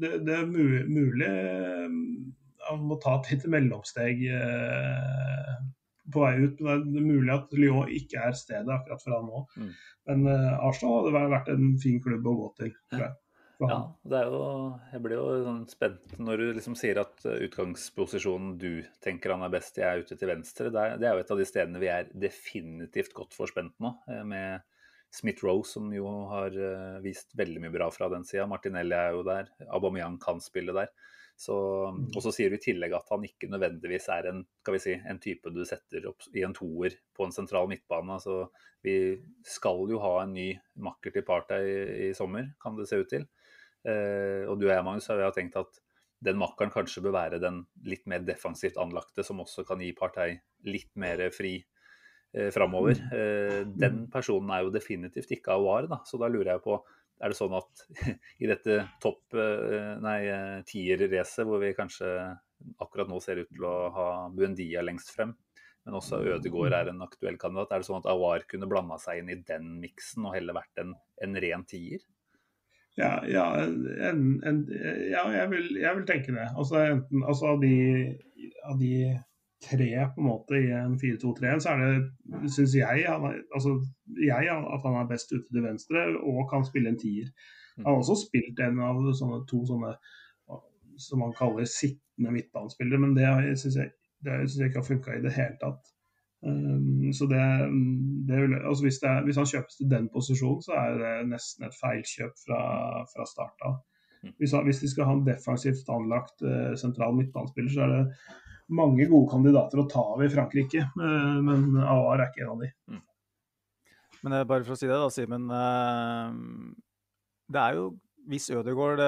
Det, 0.00 0.16
det 0.26 0.34
er 0.34 0.48
mulig 0.50 1.30
han 2.66 2.82
må 2.88 2.96
ta 3.02 3.18
et 3.18 3.30
lite 3.30 3.50
mellomsteg 3.52 4.24
uh, 4.32 5.52
på 6.12 6.22
vei 6.22 6.32
ut. 6.42 6.62
Men 6.64 6.88
det 6.90 7.02
er 7.02 7.06
mulig 7.06 7.34
at 7.34 7.54
Lyon 7.56 7.92
ikke 7.92 8.24
er 8.28 8.38
stedet 8.38 8.72
akkurat 8.72 9.04
for 9.04 9.16
han 9.16 9.28
nå. 9.30 9.44
Mm. 9.56 9.70
Men 10.10 10.26
uh, 10.30 10.66
Arsenal 10.66 11.06
hadde 11.06 11.30
vært 11.36 11.52
en 11.54 11.76
fin 11.82 12.00
klubb 12.02 12.26
å 12.26 12.36
gå 12.40 12.50
til. 12.62 12.74
tror 12.90 13.06
jeg. 13.06 13.16
Ja, 13.56 13.78
det 14.04 14.18
er 14.18 14.26
jo, 14.28 14.40
jeg 14.92 15.00
blir 15.00 15.16
jo 15.16 15.26
sånn 15.46 15.62
spent 15.70 16.16
når 16.20 16.40
du 16.42 16.46
liksom 16.58 16.74
sier 16.76 16.98
at 17.00 17.22
eh, 17.24 17.38
utgangsposisjonen 17.46 18.56
du 18.60 18.84
tenker 19.04 19.32
han 19.32 19.46
er 19.46 19.52
best 19.54 19.78
i, 19.80 19.84
er 19.86 20.02
ute 20.04 20.18
til 20.20 20.28
venstre. 20.28 20.68
Det 20.74 20.82
er, 20.82 20.98
det 21.00 21.08
er 21.08 21.16
jo 21.16 21.22
et 21.24 21.32
av 21.32 21.40
de 21.40 21.46
stedene 21.48 21.80
vi 21.80 21.88
er 21.88 22.10
definitivt 22.12 23.16
godt 23.16 23.36
forspent 23.36 23.72
nå, 23.80 23.94
eh, 24.12 24.20
med 24.28 24.66
Smith 25.16 25.44
Rose, 25.46 25.72
som 25.72 25.88
jo 25.94 26.10
har 26.34 26.52
eh, 26.52 26.98
vist 27.04 27.32
veldig 27.38 27.62
mye 27.64 27.72
bra 27.72 27.88
fra 27.94 28.10
den 28.12 28.26
sida. 28.28 28.44
Martinelli 28.50 28.96
er 28.98 29.16
jo 29.16 29.24
der. 29.24 29.48
Aubameyang 29.70 30.18
kan 30.20 30.42
spille 30.44 30.76
der. 30.76 30.92
Så, 31.36 31.56
og 31.92 32.20
så 32.24 32.32
sier 32.32 32.52
du 32.52 32.56
i 32.56 32.62
tillegg 32.64 32.94
at 32.96 33.10
han 33.12 33.24
ikke 33.24 33.48
nødvendigvis 33.52 34.06
er 34.12 34.30
en, 34.30 34.38
si, 34.80 34.94
en 34.96 35.20
type 35.20 35.52
du 35.52 35.62
setter 35.68 36.06
opp 36.08 36.24
i 36.32 36.44
en 36.44 36.56
toer 36.56 36.96
på 37.16 37.26
en 37.26 37.32
sentral 37.32 37.68
midtbane. 37.68 38.16
Altså, 38.16 38.46
vi 38.84 39.16
skal 39.48 39.84
jo 39.92 40.00
ha 40.04 40.14
en 40.22 40.32
ny 40.36 40.50
makker 40.80 41.12
til 41.12 41.26
Partey 41.28 41.68
i, 41.68 41.80
i 42.08 42.14
sommer, 42.16 42.48
kan 42.60 42.76
det 42.76 42.88
se 42.88 43.00
ut 43.00 43.12
til. 43.12 43.28
Eh, 43.86 44.42
og 44.50 44.58
du 44.58 44.66
og 44.66 44.72
jeg, 44.72 44.84
Magnus, 44.86 45.08
har 45.12 45.34
tenkt 45.36 45.58
at 45.60 45.80
den 46.26 46.38
makkeren 46.40 46.72
kanskje 46.72 47.04
bør 47.04 47.16
være 47.18 47.40
den 47.42 47.62
litt 47.86 48.06
mer 48.08 48.24
defensivt 48.26 48.78
anlagte, 48.80 49.24
som 49.26 49.42
også 49.42 49.66
kan 49.68 49.82
gi 49.84 49.92
Partei 49.96 50.32
litt 50.66 50.90
mer 50.98 51.26
fri 51.34 51.58
eh, 51.60 52.50
framover. 52.54 53.00
Eh, 53.14 53.62
den 53.68 54.06
personen 54.12 54.52
er 54.54 54.64
jo 54.64 54.74
definitivt 54.74 55.36
ikke 55.36 55.58
Awar, 55.58 55.90
da. 55.92 56.00
Så 56.08 56.20
da 56.20 56.30
lurer 56.32 56.56
jeg 56.56 56.64
på 56.64 56.80
er 57.16 57.32
det 57.32 57.38
sånn 57.38 57.54
at 57.56 57.84
i 58.42 58.48
dette 58.48 58.80
topp 59.02 59.36
eh, 59.38 59.94
nei, 60.02 60.18
eh, 60.28 60.58
tier-racet, 60.68 61.46
hvor 61.48 61.62
vi 61.62 61.76
kanskje 61.76 62.10
akkurat 62.82 63.10
nå 63.10 63.20
ser 63.20 63.42
ut 63.42 63.52
til 63.52 63.68
å 63.68 63.76
ha 63.92 64.08
Buendia 64.32 64.82
lengst 64.84 65.12
frem, 65.14 65.34
men 65.86 65.96
også 65.96 66.22
Ødegaard 66.34 66.74
er 66.74 66.90
en 66.90 67.04
aktuell 67.04 67.36
kandidat, 67.40 67.72
er 67.72 67.82
det 67.82 67.88
sånn 67.88 68.00
at 68.02 68.08
Awar 68.10 68.44
kunne 68.50 68.68
blanda 68.70 68.98
seg 69.00 69.20
inn 69.20 69.32
i 69.32 69.40
den 69.48 69.76
miksen 69.82 70.26
og 70.26 70.34
heller 70.34 70.56
vært 70.56 70.82
en, 70.82 70.96
en 71.22 71.40
ren 71.44 71.64
tier? 71.68 72.02
Ja, 72.96 73.12
ja, 73.28 73.44
en, 73.60 74.26
en, 74.48 74.62
ja 75.10 75.26
jeg, 75.28 75.50
vil, 75.50 75.66
jeg 75.82 75.96
vil 75.98 76.06
tenke 76.08 76.32
det. 76.32 76.46
Altså, 76.56 76.80
enten, 76.94 77.24
altså 77.28 77.52
av, 77.52 77.58
de, 77.60 77.74
av 78.64 78.78
de 78.80 78.92
tre 79.66 79.90
på 80.14 80.22
en 80.22 80.28
måte 80.30 80.60
i 80.60 80.70
en 80.72 80.96
4-2-3-1, 81.00 81.60
så 81.64 81.74
er 81.74 81.82
det, 81.82 82.48
syns 82.54 82.76
jeg, 82.78 83.04
han 83.08 83.26
altså, 83.28 83.74
jeg 84.20 84.48
at 84.48 84.86
han 84.86 84.98
er 85.00 85.10
best 85.10 85.32
ute 85.34 85.44
til 85.50 85.64
venstre 85.64 86.06
og 86.22 86.46
kan 86.52 86.64
spille 86.64 86.92
en 86.92 87.00
tier. 87.00 87.28
Han 87.82 87.90
har 87.90 88.00
også 88.00 88.16
spilt 88.22 88.60
en 88.64 88.80
av 88.80 89.02
sånne, 89.18 89.42
to 89.50 89.60
sånne 89.68 89.92
som 90.96 91.20
man 91.20 91.34
kaller 91.36 91.68
sittende 91.68 92.32
midtbanespillere, 92.32 93.00
men 93.02 93.12
det 93.16 93.58
syns 93.60 93.76
jeg, 93.76 93.92
jeg 94.24 94.70
ikke 94.70 94.80
har 94.80 94.88
funka 94.88 95.16
i 95.16 95.24
det 95.24 95.34
hele 95.36 95.58
tatt. 95.60 95.92
Um, 96.46 97.08
så 97.16 97.26
det, 97.26 97.42
det 98.28 98.36
vil, 98.44 98.52
altså 98.60 98.84
hvis, 98.86 99.00
det 99.02 99.08
er, 99.10 99.24
hvis 99.26 99.38
han 99.40 99.48
kjøpes 99.50 99.76
til 99.80 99.88
den 99.90 100.04
posisjonen, 100.12 100.62
så 100.62 100.76
er 100.78 100.98
det 101.00 101.12
nesten 101.32 101.66
et 101.66 101.74
feilkjøp 101.80 102.36
fra, 102.44 102.60
fra 103.10 103.26
start 103.26 103.64
av. 103.66 103.80
Hvis, 104.38 104.52
han- 104.54 104.64
hvis 104.66 104.80
de 104.84 104.90
skal 104.92 105.08
ha 105.08 105.14
en 105.16 105.24
defensivt 105.26 105.88
anlagt 105.92 106.42
eh, 106.46 106.72
sentral 106.78 107.14
midtbanespiller, 107.18 107.70
så 107.74 107.82
er 107.84 107.92
det 107.96 108.04
mange 108.78 109.06
gode 109.10 109.30
kandidater 109.30 109.82
å 109.82 109.88
ta 109.90 110.02
av 110.14 110.22
i 110.26 110.30
Frankrike, 110.32 110.86
eh, 110.86 111.36
men 111.46 111.66
Aar 111.82 112.22
er 112.22 112.28
ikke 112.30 112.46
en 112.46 112.54
av 112.54 112.62
de. 112.64 112.70
Men 114.22 114.38
eh, 114.40 114.46
bare 114.48 114.66
for 114.66 114.74
å 114.74 114.78
si 114.80 114.88
det, 114.90 114.96
da, 114.98 115.10
Simen. 115.14 115.46
Det 117.46 117.62
er 117.62 117.76
jo 117.78 117.90
hvis 118.26 118.48
Ødegaard 118.50 118.98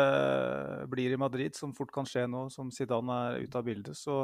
blir 0.93 1.11
i 1.15 1.19
Madrid, 1.19 1.57
som 1.59 1.73
fort 1.75 1.91
kan 1.95 2.07
skje 2.07 2.29
nå, 2.31 2.45
som 2.55 2.69
Zidane 2.71 3.17
er 3.33 3.41
ute 3.49 3.59
av 3.59 3.65
bildet, 3.67 3.99
så, 3.99 4.21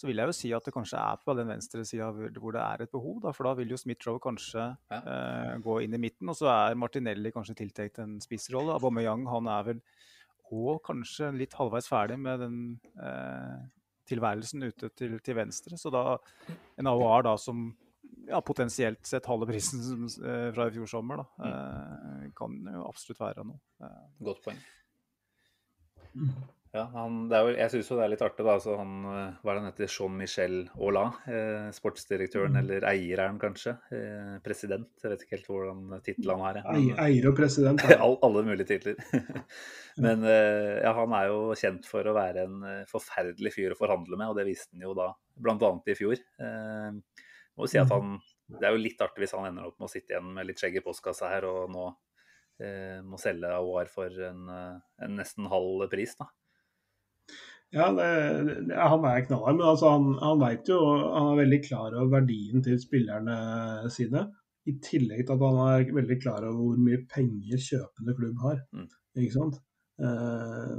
så 0.00 0.08
vil 0.08 0.16
jeg 0.22 0.30
jo 0.30 0.36
si 0.38 0.50
at 0.56 0.64
det 0.64 0.72
kanskje 0.72 0.96
er 0.96 1.18
på 1.20 1.34
den 1.36 1.50
venstre 1.52 1.82
sida 1.84 2.06
hvor 2.40 2.54
det 2.56 2.62
er 2.64 2.84
et 2.86 2.92
behov. 2.94 3.18
Da, 3.20 3.32
for 3.36 3.44
da 3.50 3.52
vil 3.58 3.74
jo 3.74 3.76
Smith-Roe 3.80 4.22
kanskje 4.24 4.62
Ja. 4.90 5.00
eh, 5.00 5.58
gå 5.60 5.74
inn 5.84 5.92
i 5.98 6.00
midten, 6.00 6.30
og 6.32 6.38
så 6.38 6.48
er 6.48 6.78
Martinelli 6.80 7.32
kanskje 7.34 7.58
tiltenkt 7.58 8.00
en 8.00 8.14
spissrolle. 8.24 8.72
Aubameyang 8.78 9.26
han 9.28 9.50
er 9.52 9.66
vel 9.68 9.82
òg 10.50 10.80
kanskje 10.88 11.28
litt 11.36 11.52
halvveis 11.54 11.86
ferdig 11.92 12.16
med 12.18 12.40
den 12.40 12.56
eh, 12.96 13.60
tilværelsen 14.10 14.64
ute 14.66 14.88
til, 14.96 15.18
til 15.20 15.36
venstre. 15.38 15.76
Så 15.78 15.92
da 15.94 16.16
en 16.80 16.88
AOR 16.90 17.22
da 17.28 17.36
som 17.38 17.68
ja, 18.26 18.40
potensielt 18.42 19.04
sett 19.06 19.28
halve 19.30 19.46
prisen 19.52 19.84
som, 19.84 20.08
eh, 20.24 20.48
fra 20.56 20.66
i 20.66 20.74
fjor 20.74 20.88
sommer, 20.90 21.20
da, 21.22 21.26
eh, 21.50 22.30
kan 22.40 22.56
jo 22.72 22.86
absolutt 22.88 23.20
være 23.20 23.44
noe. 23.46 23.60
Eh, 23.84 24.00
Godt 24.30 24.42
poeng. 24.48 24.64
Ja, 26.70 26.84
han, 26.92 27.24
det 27.26 27.34
er 27.34 27.48
jo, 27.48 27.54
jeg 27.58 27.70
syns 27.72 27.88
jo 27.90 27.96
det 27.98 28.02
er 28.04 28.10
litt 28.12 28.20
artig, 28.22 28.44
da. 28.46 28.52
Altså 28.54 28.76
han, 28.78 28.90
eh, 29.10 29.38
hva 29.42 29.50
er 29.50 29.56
det 29.56 29.62
han 29.62 29.72
heter? 29.72 29.88
Jean-Michel 29.90 30.52
Aulas. 30.78 31.16
Eh, 31.26 31.66
sportsdirektøren, 31.74 32.58
eller 32.60 32.86
eier 32.86 33.18
er 33.24 33.26
han 33.32 33.40
kanskje? 33.42 33.72
Eh, 33.96 34.36
president. 34.44 34.86
Jeg 35.02 35.10
vet 35.10 35.24
ikke 35.24 35.34
helt 35.34 35.50
hvordan 35.50 36.04
tittelen 36.06 36.44
han 36.44 36.60
er. 36.60 36.68
Han, 36.68 36.86
Eier 37.08 37.26
og 37.32 37.34
president. 37.40 37.82
Ja. 37.90 37.98
All, 38.06 38.14
alle 38.22 38.44
mulige 38.46 38.68
titler. 38.70 39.02
Men 40.06 40.22
eh, 40.22 40.78
ja, 40.84 40.94
han 41.00 41.18
er 41.18 41.32
jo 41.32 41.42
kjent 41.58 41.90
for 41.90 42.06
å 42.06 42.14
være 42.14 42.46
en 42.46 42.62
eh, 42.70 42.86
forferdelig 42.90 43.56
fyr 43.56 43.74
å 43.74 43.80
forhandle 43.80 44.20
med, 44.20 44.30
og 44.30 44.38
det 44.38 44.46
viste 44.52 44.70
han 44.76 44.86
jo 44.86 44.94
da 44.94 45.10
bl.a. 45.42 45.74
i 45.90 45.98
fjor. 45.98 46.22
Eh, 46.22 47.24
må 47.58 47.66
si 47.66 47.82
at 47.82 47.90
han, 47.90 48.20
Det 48.46 48.62
er 48.62 48.76
jo 48.76 48.84
litt 48.86 49.02
artig 49.02 49.24
hvis 49.24 49.34
han 49.34 49.50
ender 49.50 49.66
opp 49.66 49.82
med 49.82 49.90
å 49.90 49.90
sitte 49.90 50.14
igjen 50.14 50.30
med 50.38 50.46
litt 50.46 50.62
skjegg 50.62 50.78
i 50.78 50.84
postkassa 50.86 51.34
her 51.34 51.50
og 51.50 51.66
nå 51.74 51.88
eh, 52.62 53.02
må 53.02 53.18
selge 53.18 53.50
Awar 53.58 53.90
for 53.90 54.22
en, 54.30 54.46
en 54.54 55.18
nesten 55.18 55.50
halv 55.50 55.90
pris, 55.90 56.14
da. 56.14 56.30
Ja, 57.70 57.86
det, 57.94 58.06
det, 58.66 58.74
han 58.74 59.04
er 59.06 59.24
knallhard, 59.28 59.56
men 59.60 59.68
altså 59.70 59.92
han, 59.92 60.06
han 60.18 60.40
vet 60.42 60.70
jo 60.72 60.78
Han 60.82 61.28
er 61.30 61.42
veldig 61.44 61.60
klar 61.68 61.94
over 61.94 62.16
verdien 62.16 62.64
til 62.66 62.80
spillerne 62.82 63.36
sine. 63.94 64.24
I 64.66 64.74
tillegg 64.82 65.22
til 65.24 65.36
at 65.36 65.44
han 65.46 65.60
er 65.68 65.92
veldig 65.94 66.18
klar 66.22 66.44
over 66.48 66.58
hvor 66.58 66.80
mye 66.82 67.04
penger 67.10 67.62
kjøpende 67.62 68.16
klubb 68.18 68.42
har. 68.42 68.58
Mm. 68.74 68.88
Ikke 69.22 69.36
sant? 69.36 69.60
Eh, 70.00 70.74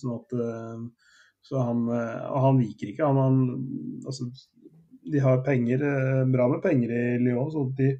sånn 0.00 0.12
at 0.16 0.34
eh, 0.40 0.84
Så 1.44 1.60
han 1.60 1.82
eh, 1.92 2.20
Og 2.30 2.44
han 2.46 2.60
viker 2.62 2.88
ikke. 2.88 3.08
Han, 3.10 3.18
han 3.20 4.06
altså 4.08 4.30
De 5.12 5.20
har 5.22 5.42
penger, 5.46 5.84
eh, 5.86 6.22
bra 6.32 6.48
med 6.50 6.62
penger 6.64 6.94
i 6.96 7.02
Lyon, 7.22 7.50
så 7.54 7.66
de, 7.78 7.92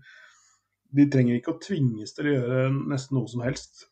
de 0.98 1.06
trenger 1.12 1.38
ikke 1.38 1.54
å 1.54 1.60
tvinges 1.62 2.16
til 2.16 2.30
å 2.30 2.38
gjøre 2.40 2.64
nesten 2.90 3.20
noe 3.20 3.30
som 3.30 3.44
helst. 3.46 3.86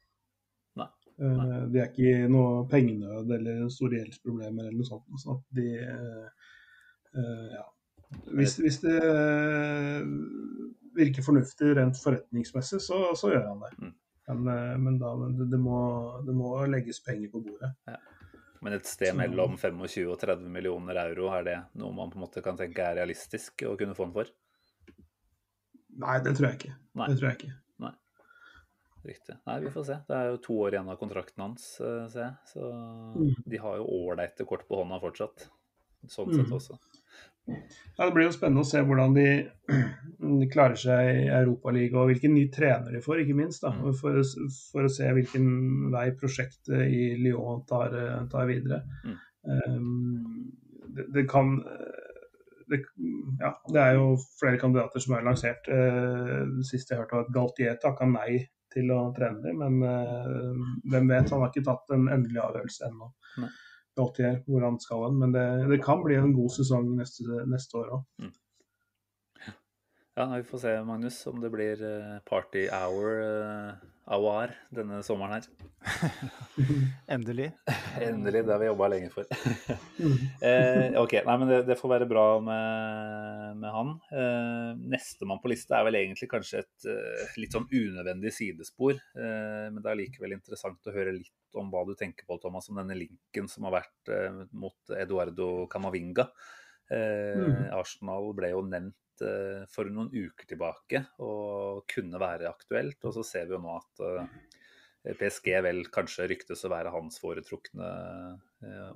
Eh, 1.20 1.60
De 1.70 1.80
er 1.80 1.90
ikke 1.90 2.08
i 2.10 2.30
noe 2.30 2.64
pengenød 2.70 3.30
eller 3.36 3.68
store 3.72 4.00
gjeldsproblemer 4.00 4.68
eller 4.68 4.80
noe 4.80 4.88
sånt. 4.88 5.06
Så 5.22 5.36
at 5.36 5.60
de 5.60 5.68
eh, 5.84 6.50
eh, 7.14 7.48
Ja. 7.54 7.68
Hvis, 8.30 8.60
hvis 8.62 8.76
det 8.78 8.98
virker 10.94 11.24
fornuftig 11.26 11.72
rent 11.74 11.98
forretningsmessig, 11.98 12.78
så, 12.84 12.98
så 13.18 13.32
gjør 13.32 13.48
han 13.48 13.64
det. 13.64 13.70
Mm. 13.80 13.94
Men, 14.28 14.82
men, 14.84 14.98
da, 15.00 15.10
men 15.18 15.32
det, 15.50 15.58
må, 15.58 15.78
det 16.22 16.36
må 16.36 16.52
legges 16.70 17.00
penger 17.02 17.32
på 17.32 17.42
bordet. 17.42 17.72
Men 18.62 18.76
et 18.76 18.86
sted 18.86 19.16
mellom 19.18 19.58
25 19.58 20.06
og 20.12 20.20
30 20.20 20.46
millioner 20.52 21.00
euro, 21.08 21.26
er 21.34 21.48
det 21.48 21.58
noe 21.80 21.96
man 21.96 22.12
på 22.12 22.20
en 22.20 22.26
måte 22.28 22.44
kan 22.44 22.60
tenke 22.60 22.86
er 22.86 23.00
realistisk 23.00 23.66
å 23.66 23.74
kunne 23.80 23.98
få 23.98 24.06
den 24.06 24.14
for? 24.14 24.30
Nei, 26.04 26.16
det 26.22 26.36
tror 26.38 26.52
jeg 26.52 26.60
ikke. 26.60 26.76
Nei. 27.00 27.10
Det 27.10 27.18
tror 27.18 27.32
jeg 27.32 27.40
ikke. 27.40 27.52
Riktig. 29.04 29.36
Nei, 29.46 29.58
vi 29.60 29.70
får 29.74 29.84
se. 29.84 29.96
Det 30.08 30.16
er 30.16 30.30
jo 30.30 30.38
to 30.46 30.54
år 30.64 30.72
igjen 30.76 30.88
av 30.88 30.96
kontrakten 31.00 31.42
hans, 31.44 31.66
eh, 31.80 32.06
ser 32.08 32.20
jeg. 32.24 32.34
Så 32.54 32.70
Mm. 32.72 33.34
de 33.46 33.56
har 33.58 33.76
jo 33.76 33.84
ålreite 33.84 34.46
kort 34.48 34.66
på 34.68 34.78
hånda 34.80 35.00
fortsatt. 35.02 35.48
Sånn 36.08 36.28
Mm. 36.30 36.36
sett 36.36 36.52
også. 36.52 36.78
Ja, 37.46 38.06
Det 38.06 38.14
blir 38.14 38.24
jo 38.24 38.32
spennende 38.32 38.60
å 38.62 38.64
se 38.66 38.78
hvordan 38.80 39.14
de, 39.14 39.50
de 40.40 40.46
klarer 40.48 40.76
seg 40.76 41.26
i 41.26 41.28
Europaligaen, 41.28 42.00
og 42.00 42.08
hvilken 42.08 42.32
ny 42.32 42.48
trener 42.48 42.92
de 42.92 43.00
får, 43.04 43.20
ikke 43.20 43.36
minst. 43.36 43.60
da, 43.60 43.70
Mm. 43.70 43.92
for, 43.94 44.22
for 44.72 44.82
å 44.84 44.90
se 44.90 45.04
hvilken 45.12 45.90
vei 45.92 46.10
prosjektet 46.12 46.88
i 46.88 47.16
Lyon 47.20 47.66
tar, 47.66 47.92
eh, 47.94 48.26
tar 48.28 48.46
videre. 48.46 48.82
Mm. 49.04 49.18
Um, 49.46 50.52
det, 50.94 51.12
det 51.12 51.28
kan 51.28 51.58
eh, 51.60 52.00
det, 52.70 52.80
ja, 53.40 53.52
det 53.68 53.76
er 53.82 53.94
jo 53.98 54.16
flere 54.40 54.58
kandidater 54.58 54.98
som 54.98 55.14
er 55.18 55.22
lansert. 55.26 55.68
Uh, 55.68 56.62
sist 56.62 56.88
jeg 56.88 56.98
hørte 56.98 57.12
var 57.12 57.26
at 57.26 57.32
Galtier 57.34 57.76
takka 57.78 58.06
nei 58.10 58.48
til 58.74 58.90
å 58.94 59.00
trene 59.16 59.40
dem, 59.44 59.60
men 59.62 59.80
eh, 59.88 60.64
hvem 60.92 61.12
vet? 61.12 61.30
Han 61.32 61.44
har 61.44 61.52
ikke 61.52 61.66
tatt 61.68 61.94
en 61.94 62.08
endelig 62.12 62.42
avgjørelse 62.42 62.88
ennå. 62.90 63.10
Hvor 63.94 64.64
han 64.66 64.80
skal 64.82 65.04
hen. 65.06 65.20
Men 65.22 65.34
det, 65.34 65.44
det 65.70 65.82
kan 65.84 66.02
bli 66.02 66.16
en 66.18 66.34
god 66.34 66.50
sesong 66.56 66.88
neste, 66.98 67.44
neste 67.50 67.78
år 67.78 67.92
òg. 67.98 68.06
Ja, 70.14 70.28
vi 70.36 70.44
får 70.46 70.58
se, 70.62 70.72
Magnus, 70.86 71.26
om 71.26 71.40
det 71.42 71.50
blir 71.50 71.80
eh, 71.82 72.18
party 72.28 72.68
hour 72.70 73.16
eh, 73.24 73.72
hour 74.14 74.52
denne 74.70 75.00
sommeren 75.02 75.32
her. 75.40 75.48
endelig. 77.16 77.48
Endelig. 78.00 78.44
Det 78.46 78.52
har 78.52 78.60
vi 78.62 78.68
jobba 78.68 78.88
lenge 78.92 79.10
for. 79.10 79.26
eh, 80.50 80.94
ok, 81.00 81.16
nei, 81.26 81.36
men 81.40 81.50
det, 81.50 81.60
det 81.66 81.78
får 81.80 81.92
være 81.96 82.08
bra 82.10 82.24
med, 82.46 83.58
med 83.64 83.74
han. 83.74 83.92
Eh, 84.14 84.70
Nestemann 84.94 85.42
på 85.42 85.50
lista 85.50 85.80
er 85.80 85.88
vel 85.88 85.98
egentlig 86.04 86.30
kanskje 86.30 86.62
et 86.62 86.88
eh, 86.94 87.34
litt 87.42 87.56
sånn 87.58 87.66
unødvendig 87.72 88.30
sidespor. 88.38 88.94
Eh, 89.18 89.66
men 89.74 89.82
det 89.82 89.90
er 89.96 90.02
likevel 90.04 90.36
interessant 90.38 90.90
å 90.90 90.94
høre 90.94 91.16
litt 91.18 91.58
om 91.58 91.74
hva 91.74 91.82
du 91.88 91.94
tenker 91.98 92.26
på, 92.28 92.38
Thomas, 92.42 92.70
om 92.70 92.78
denne 92.78 92.94
linken 93.02 93.50
som 93.50 93.66
har 93.66 93.80
vært 93.80 94.14
eh, 94.14 94.44
mot 94.54 94.94
Eduardo 95.00 95.66
Camavinga. 95.74 96.28
Eh, 96.30 96.60
Mm. 97.34 97.70
Arsenal 97.74 98.26
ble 98.36 98.50
jo 98.52 98.58
nevnt 98.68 98.92
eh, 98.92 99.03
for 99.70 99.90
noen 99.92 100.10
uker 100.10 100.48
tilbake 100.48 101.04
og 101.22 101.84
kunne 101.90 102.20
være 102.20 102.50
aktuelt. 102.50 102.98
Og 103.04 103.14
så 103.16 103.24
ser 103.26 103.46
vi 103.48 103.54
jo 103.54 103.60
nå 103.62 103.76
at 103.76 104.02
eh, 104.08 105.14
PSG 105.20 105.50
vel 105.66 105.84
kanskje 105.94 106.26
ryktes 106.32 106.64
å 106.64 106.72
være 106.72 106.92
hans 106.94 107.20
foretrukne 107.22 107.90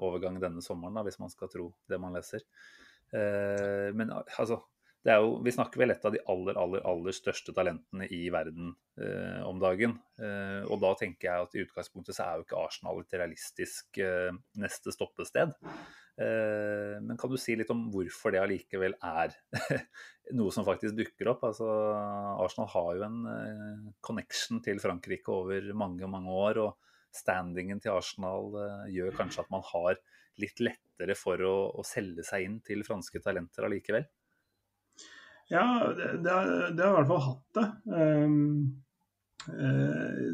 overgang 0.01 0.39
denne 0.41 0.65
sommeren, 0.65 0.97
da, 0.97 1.05
hvis 1.05 1.21
man 1.21 1.29
skal 1.29 1.51
tro 1.53 1.67
det 1.91 1.99
man 2.01 2.17
leser. 2.17 2.41
Men 3.13 4.15
altså, 4.15 4.63
jo, 5.17 5.31
vi 5.45 5.53
snakker 5.55 5.81
vel 5.81 5.93
et 5.95 6.05
av 6.05 6.13
de 6.15 6.21
aller, 6.33 6.59
aller, 6.61 6.83
aller 6.87 7.15
største 7.17 7.55
talentene 7.57 8.09
i 8.15 8.27
verden 8.35 8.73
eh, 9.01 9.41
om 9.47 9.61
dagen. 9.63 9.95
Eh, 10.21 10.67
og 10.67 10.83
da 10.83 10.91
tenker 10.99 11.29
jeg 11.29 11.47
at 11.47 11.55
i 11.57 11.63
utgangspunktet 11.65 12.17
så 12.17 12.27
er 12.27 12.37
jo 12.37 12.47
ikke 12.47 12.61
Arsenal 12.61 13.01
et 13.01 13.17
realistisk 13.17 14.01
eh, 14.03 14.35
neste 14.59 14.95
stoppested. 14.95 15.55
Eh, 16.19 16.97
men 17.01 17.21
kan 17.21 17.31
du 17.31 17.39
si 17.41 17.55
litt 17.57 17.71
om 17.71 17.87
hvorfor 17.95 18.35
det 18.35 18.43
allikevel 18.43 18.99
er 18.99 19.37
noe 20.39 20.53
som 20.55 20.67
faktisk 20.67 20.99
dukker 20.99 21.33
opp? 21.33 21.47
Altså, 21.47 21.71
Arsenal 22.43 22.73
har 22.75 22.91
jo 22.99 23.07
en 23.07 23.23
eh, 23.33 23.89
connection 24.05 24.61
til 24.65 24.83
Frankrike 24.83 25.33
over 25.33 25.73
mange, 25.79 26.11
mange 26.11 26.37
år. 26.49 26.63
og 26.67 26.77
standingen 27.15 27.81
til 27.81 27.95
Arsenal 27.95 28.55
eh, 28.61 28.87
gjør 28.99 29.17
kanskje 29.23 29.45
at 29.45 29.53
man 29.53 29.65
har 29.73 29.99
litt 30.39 30.61
lettere 30.63 31.17
for 31.19 31.43
å, 31.43 31.57
å 31.81 31.85
selge 31.87 32.25
seg 32.27 32.47
inn 32.47 32.59
til 32.67 32.85
franske 32.87 33.23
talenter 33.25 33.67
allikevel? 33.67 34.07
Ja, 35.49 35.93
det, 35.97 36.09
det, 36.25 36.31
har, 36.31 36.71
det, 36.77 36.83
har, 36.83 36.93
i 36.93 36.97
hvert 36.97 37.09
fall 37.09 37.23
hatt 37.25 37.57
det. 37.57 37.69
Um, 37.87 38.83
uh, 39.49 40.27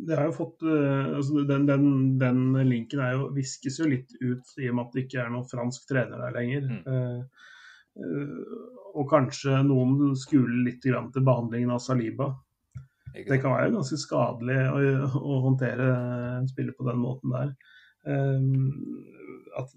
det 0.00 0.18
har 0.18 0.28
jo 0.28 0.36
fått 0.36 0.64
uh, 0.66 1.16
altså 1.16 1.44
den, 1.48 1.64
den, 1.68 1.86
den, 2.20 2.42
linken 2.68 3.00
er 3.04 3.14
jo, 3.16 3.30
viskes 3.36 3.78
jo 3.80 3.88
litt 3.88 4.12
ut 4.20 4.52
i 4.60 4.68
og 4.68 4.76
med 4.76 4.84
at 4.84 4.96
det 4.96 5.06
ikke 5.06 5.22
er 5.22 5.32
noen 5.32 5.48
fransk 5.48 5.88
trener 5.88 6.20
der 6.26 6.36
lenger. 6.36 6.68
Mm. 6.68 7.24
Uh, 7.96 8.60
og 8.90 9.08
kanskje 9.10 9.62
noen 9.64 10.14
skuler 10.18 10.64
litt 10.66 10.80
til 10.84 10.96
behandlingen 11.16 11.72
av 11.72 11.82
Saliba. 11.84 12.32
Det 13.10 13.40
kan 13.42 13.56
være 13.56 13.72
ganske 13.74 13.98
skadelig 13.98 14.58
å, 14.70 14.80
å 15.18 15.40
håndtere 15.46 15.86
en 16.38 16.48
spiller 16.50 16.76
på 16.78 16.86
den 16.86 17.00
måten 17.02 17.32
der. 17.34 17.54
Um, 18.06 18.70
at 19.58 19.72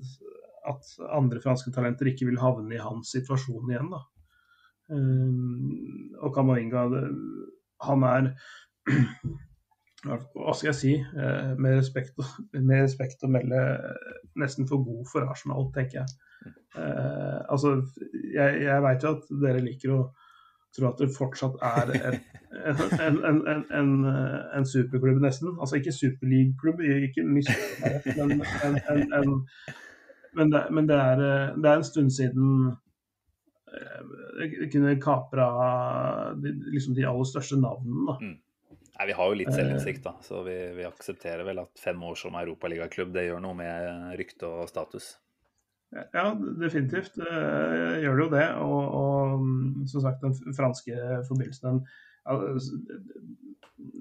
at 0.69 0.91
andre 1.11 1.41
franske 1.43 1.71
talenter 1.75 2.09
ikke 2.11 2.27
vil 2.29 2.41
havne 2.41 2.75
i 2.75 2.81
hans 2.81 3.13
situasjon 3.15 3.71
igjen. 3.71 3.89
Da. 3.93 4.01
Um, 4.93 6.13
og 6.21 6.33
Kamavinga, 6.35 6.85
han 7.87 8.05
er 8.09 8.29
Hva 10.03 10.51
skal 10.51 10.73
jeg 10.73 10.75
si? 10.75 10.93
Uh, 11.15 11.53
med, 11.55 11.77
respekt, 11.79 12.17
med, 12.51 12.81
respekt, 12.83 13.23
å 13.23 13.31
melde 13.31 13.61
nesten 14.39 14.67
for 14.67 14.83
god 14.83 15.05
for 15.07 15.29
Arsenal, 15.31 15.69
tenker 15.75 16.01
jeg. 16.01 16.51
Uh, 16.75 17.39
altså, 17.47 17.77
jeg, 18.33 18.65
jeg 18.65 18.83
veit 18.83 19.05
jo 19.05 19.13
at 19.15 19.31
dere 19.45 19.63
liker 19.63 19.95
å 19.95 20.01
tro 20.73 20.89
at 20.89 20.99
det 20.99 21.13
fortsatt 21.13 21.55
er 21.63 21.91
en, 21.93 23.19
en, 23.29 23.63
en, 23.71 23.91
en, 24.57 24.65
superklubb, 24.67 25.21
nesten. 25.23 25.53
Altså 25.61 25.79
ikke 25.79 25.93
superleague-klubb, 25.95 26.81
ikke 27.07 27.23
meg 27.29 27.47
men 28.17 28.41
en, 29.13 29.37
men, 30.33 30.49
det, 30.53 30.63
men 30.71 30.87
det, 30.89 30.97
er, 30.97 31.21
eh, 31.21 31.51
det, 31.57 31.69
er, 31.69 31.75
en 31.79 31.87
stund 31.87 32.13
siden 32.13 32.47
det 33.73 34.47
eh, 34.49 34.69
kunne 34.73 34.95
kapra 35.01 35.47
de, 36.37 36.53
liksom 36.73 36.97
de 36.97 37.07
aller 37.09 37.29
største 37.29 37.59
navnene. 37.61 38.17
Mm. 38.21 38.39
Nei, 38.93 39.07
Vi 39.09 39.17
har 39.17 39.29
jo 39.29 39.39
litt 39.39 39.51
eh. 39.51 39.57
selvinnsikt, 39.57 40.03
da, 40.05 40.15
så 40.25 40.43
vi, 40.45 40.55
vi, 40.77 40.87
aksepterer 40.87 41.45
vel 41.47 41.63
at 41.63 41.81
fem 41.81 42.01
år 42.05 42.17
som 42.19 42.37
europaligaklubb 42.39 43.17
gjør 43.17 43.41
noe 43.43 43.57
med 43.57 44.17
rykte 44.19 44.49
og 44.49 44.69
status. 44.69 45.15
Ja, 45.93 46.31
definitivt 46.57 47.19
jeg 47.21 48.01
gjør 48.01 48.15
det 48.17 48.23
jo 48.23 48.29
det. 48.33 48.45
Og, 48.65 48.95
og, 48.97 49.43
som 49.89 50.01
sagt, 50.01 50.23
den 50.25 50.55
franske 50.57 51.19
forbindelsen, 51.27 51.83
den, 52.25 53.35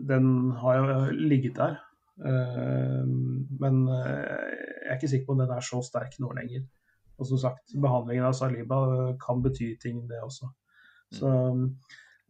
den 0.09 0.31
har 0.63 0.79
jo 0.79 1.03
ligget 1.13 1.61
der. 1.61 1.81
Men 2.21 3.79
jeg 3.89 4.89
er 4.91 4.97
ikke 4.99 5.09
sikker 5.09 5.27
på 5.29 5.35
om 5.37 5.41
den 5.41 5.53
er 5.55 5.65
så 5.65 5.81
sterk 5.87 6.19
nå 6.21 6.29
lenger. 6.37 6.67
Og 7.21 7.29
som 7.29 7.41
sagt, 7.41 7.75
behandlingen 7.79 8.27
av 8.27 8.37
Saliba 8.37 8.79
kan 9.23 9.43
bety 9.45 9.73
ting, 9.81 10.03
det 10.11 10.21
også. 10.25 10.49
Så, 11.13 11.29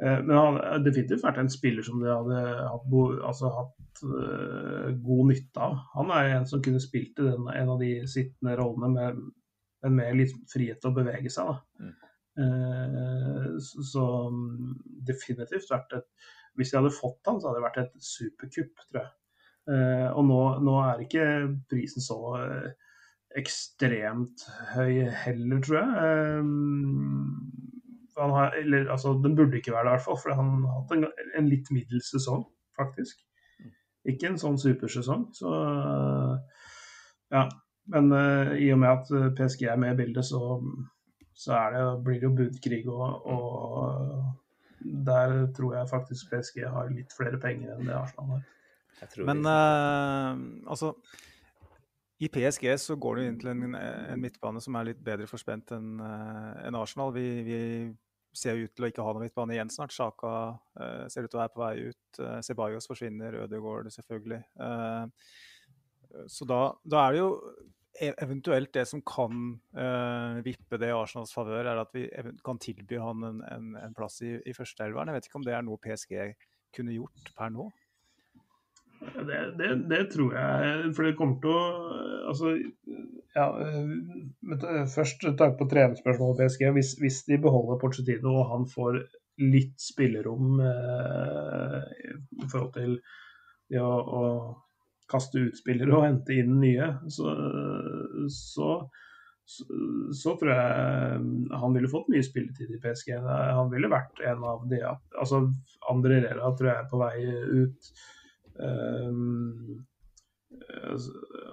eh, 0.02 0.18
men 0.26 0.36
han 0.36 0.58
har 0.58 0.82
definitivt 0.84 1.24
vært 1.24 1.40
en 1.42 1.52
spiller 1.52 1.86
som 1.86 2.02
de 2.02 2.10
hadde 2.10 2.40
hatt, 2.42 2.96
altså, 3.28 3.52
hatt 3.56 4.02
uh, 4.04 4.90
god 5.04 5.30
nytte 5.30 5.62
av. 5.62 5.78
Han 5.94 6.12
er 6.14 6.32
en 6.36 6.48
som 6.48 6.62
kunne 6.64 6.82
spilt 6.82 7.20
i 7.22 7.28
den, 7.28 7.46
en 7.54 7.72
av 7.76 7.80
de 7.82 7.92
sittende 8.10 8.56
rollene 8.58 8.92
med, 8.96 9.22
med 9.94 10.18
litt 10.18 10.36
frihet 10.52 10.82
til 10.82 10.90
å 10.90 10.98
bevege 10.98 11.32
seg. 11.32 11.54
Mm. 11.78 11.94
Uh, 12.42 13.48
så, 13.62 13.86
så, 13.86 14.04
definitivt 15.04 15.68
vært 15.68 15.98
et 15.98 16.30
Hvis 16.56 16.70
de 16.72 16.78
hadde 16.78 16.92
fått 16.92 17.28
han, 17.28 17.38
så 17.40 17.48
hadde 17.48 17.60
det 17.60 17.64
vært 17.64 17.80
et 17.80 17.92
superkupp, 18.04 18.86
tror 18.90 18.98
jeg. 19.02 19.12
Uh, 19.70 20.08
og 20.18 20.24
nå, 20.26 20.38
nå, 20.66 20.72
er 20.82 21.02
ikke 21.04 21.24
prisen 21.70 22.02
så 22.02 22.16
uh, 22.34 22.70
ekstremt 23.38 24.42
høy 24.72 25.04
heller, 25.22 25.60
tror 25.62 25.78
jeg. 25.78 26.42
Uh, 28.18 28.32
har, 28.34 28.56
eller, 28.58 28.88
altså, 28.92 29.14
den 29.22 29.36
burde 29.38 29.60
ikke 29.60 29.74
være 29.74 29.86
det, 29.86 29.92
i 29.92 29.94
hvert 29.96 30.06
fall, 30.08 30.18
for 30.22 30.34
han 30.36 30.50
har 30.66 30.80
hatt 30.80 30.96
en, 30.96 31.06
en, 31.38 31.50
litt 31.50 31.70
middels 31.74 32.10
sesong, 32.12 32.44
faktisk. 32.78 33.22
Ikke 34.08 34.28
en 34.28 34.38
sånn 34.38 34.58
supersesong. 34.60 35.28
Så 35.34 35.50
ja. 37.32 37.46
Men 37.92 38.12
i 38.62 38.68
og 38.70 38.78
med 38.78 38.92
at 38.92 39.08
PSG 39.38 39.64
er 39.66 39.80
med 39.80 39.96
i 39.96 39.98
bildet, 40.02 40.26
så, 40.28 40.60
så 41.34 41.58
det, 41.74 41.82
blir 42.06 42.20
det 42.20 42.28
jo 42.28 42.36
budkrig. 42.38 42.82
Og, 42.92 43.26
og 43.32 44.92
der 45.08 45.34
tror 45.56 45.78
jeg 45.78 45.90
faktisk 45.90 46.30
PSG 46.30 46.62
har 46.76 46.92
litt 46.94 47.14
flere 47.16 47.40
penger 47.42 47.74
enn 47.74 47.88
det 47.88 47.96
Arsenal 47.96 48.36
har. 48.36 48.44
Men 49.26 49.43
uh, 49.47 50.38
altså 50.70 50.93
I 52.22 52.28
PSG 52.32 52.68
så 52.78 52.97
går 53.01 53.18
det 53.18 53.26
inn 53.26 53.40
til 53.40 53.53
en, 53.53 53.74
en, 53.74 54.22
midtbane 54.22 54.62
som 54.62 54.78
er 54.78 54.93
litt 54.93 55.03
bedre 55.05 55.26
forspent 55.30 55.74
enn 55.76 55.97
uh, 55.99 56.53
en 56.66 56.78
Arsenal. 56.78 57.14
Vi, 57.16 57.26
vi, 57.47 57.61
ser 58.32 58.57
ut 58.57 58.70
til 58.72 58.86
å 58.86 58.88
ikke 58.88 59.05
ha 59.05 59.12
noen 59.12 59.26
midtbane 59.26 59.53
igjen 59.53 59.72
snart. 59.72 59.93
Sjaka 59.93 60.30
uh, 60.55 61.03
ser 61.12 61.26
ut 61.26 61.32
til 61.32 61.36
å 61.36 61.43
være 61.43 61.53
på 61.53 61.64
vei 61.64 61.90
ut. 61.90 62.20
Uh, 62.20 62.38
Ceballos 62.45 62.88
forsvinner, 62.88 63.43
Ødegaard 63.43 63.90
selvfølgelig. 63.93 64.40
så 66.32 66.47
da, 66.49 66.62
da, 66.84 67.03
er 67.03 67.12
det 67.12 67.20
jo 67.20 67.28
e, 67.99 68.09
eventuelt 68.24 68.72
det 68.72 68.86
som 68.88 69.03
kan 69.05 69.45
vippe 70.45 70.80
det 70.80 70.88
i 70.88 70.97
Arsenals 70.97 71.32
favør, 71.34 71.68
er 71.72 71.82
at 71.82 71.93
vi 71.97 72.07
kan 72.45 72.61
tilby 72.61 73.01
han 73.01 73.28
en, 73.28 73.45
en, 73.49 73.68
en 73.82 73.97
plass 73.97 74.20
i, 74.24 74.38
i 74.49 74.57
førsteelveren. 74.57 75.12
Jeg 75.12 75.18
vet 75.18 75.28
ikke 75.28 75.40
om 75.40 75.47
det 75.49 75.57
er 75.57 75.64
noe 75.66 75.80
PSG 75.80 76.16
kunne 76.76 76.97
gjort 76.97 77.32
per 77.36 77.53
nå? 77.53 77.68
Det, 79.03 79.38
det, 79.59 79.70
det, 79.90 80.03
tror 80.12 80.34
jeg. 80.36 80.92
For 80.96 81.07
det 81.07 81.16
kommer 81.18 81.38
til 81.42 81.55
å 81.55 81.62
Altså, 82.32 82.53
ja 83.34 83.46
Først 84.92 85.24
takk 85.38 85.59
på 85.59 85.68
trenerspørsmålet 85.70 86.44
PSG. 86.44 86.66
Hvis, 86.76 86.94
hvis, 87.03 87.22
de 87.28 87.40
beholder 87.42 87.80
Porcetino 87.82 88.36
og 88.40 88.50
han 88.53 88.66
får 88.70 89.03
litt 89.42 89.80
spillerom 89.80 90.61
eh, 90.61 91.78
i 92.44 92.48
forhold 92.50 92.74
til 92.76 92.98
det 93.72 93.80
å, 93.80 93.94
å, 93.96 94.26
kaste 95.12 95.42
ut 95.44 95.57
spillere 95.59 95.92
og 95.92 96.07
hente 96.07 96.36
inn 96.40 96.55
nye, 96.62 96.86
så, 97.12 97.32
så, 98.32 98.68
så, 99.44 99.64
så 100.16 100.32
tror 100.40 100.53
jeg 100.55 101.50
han 101.61 101.76
ville 101.76 101.90
fått 101.92 102.09
mye 102.12 102.24
spilletid 102.24 102.72
i 102.72 102.80
PSG. 102.80 103.18
Han 103.20 103.68
ville 103.72 103.90
vært 103.92 104.22
en 104.24 104.46
av 104.48 104.64
de 104.70 104.80
Altså, 104.86 105.42
André 105.92 106.22
Rera 106.24 106.55
tror 106.57 106.70
jeg 106.70 106.78
er 106.78 106.88
på 106.88 107.03
vei 107.03 107.16
ut. 107.28 107.92
Um, 108.59 109.84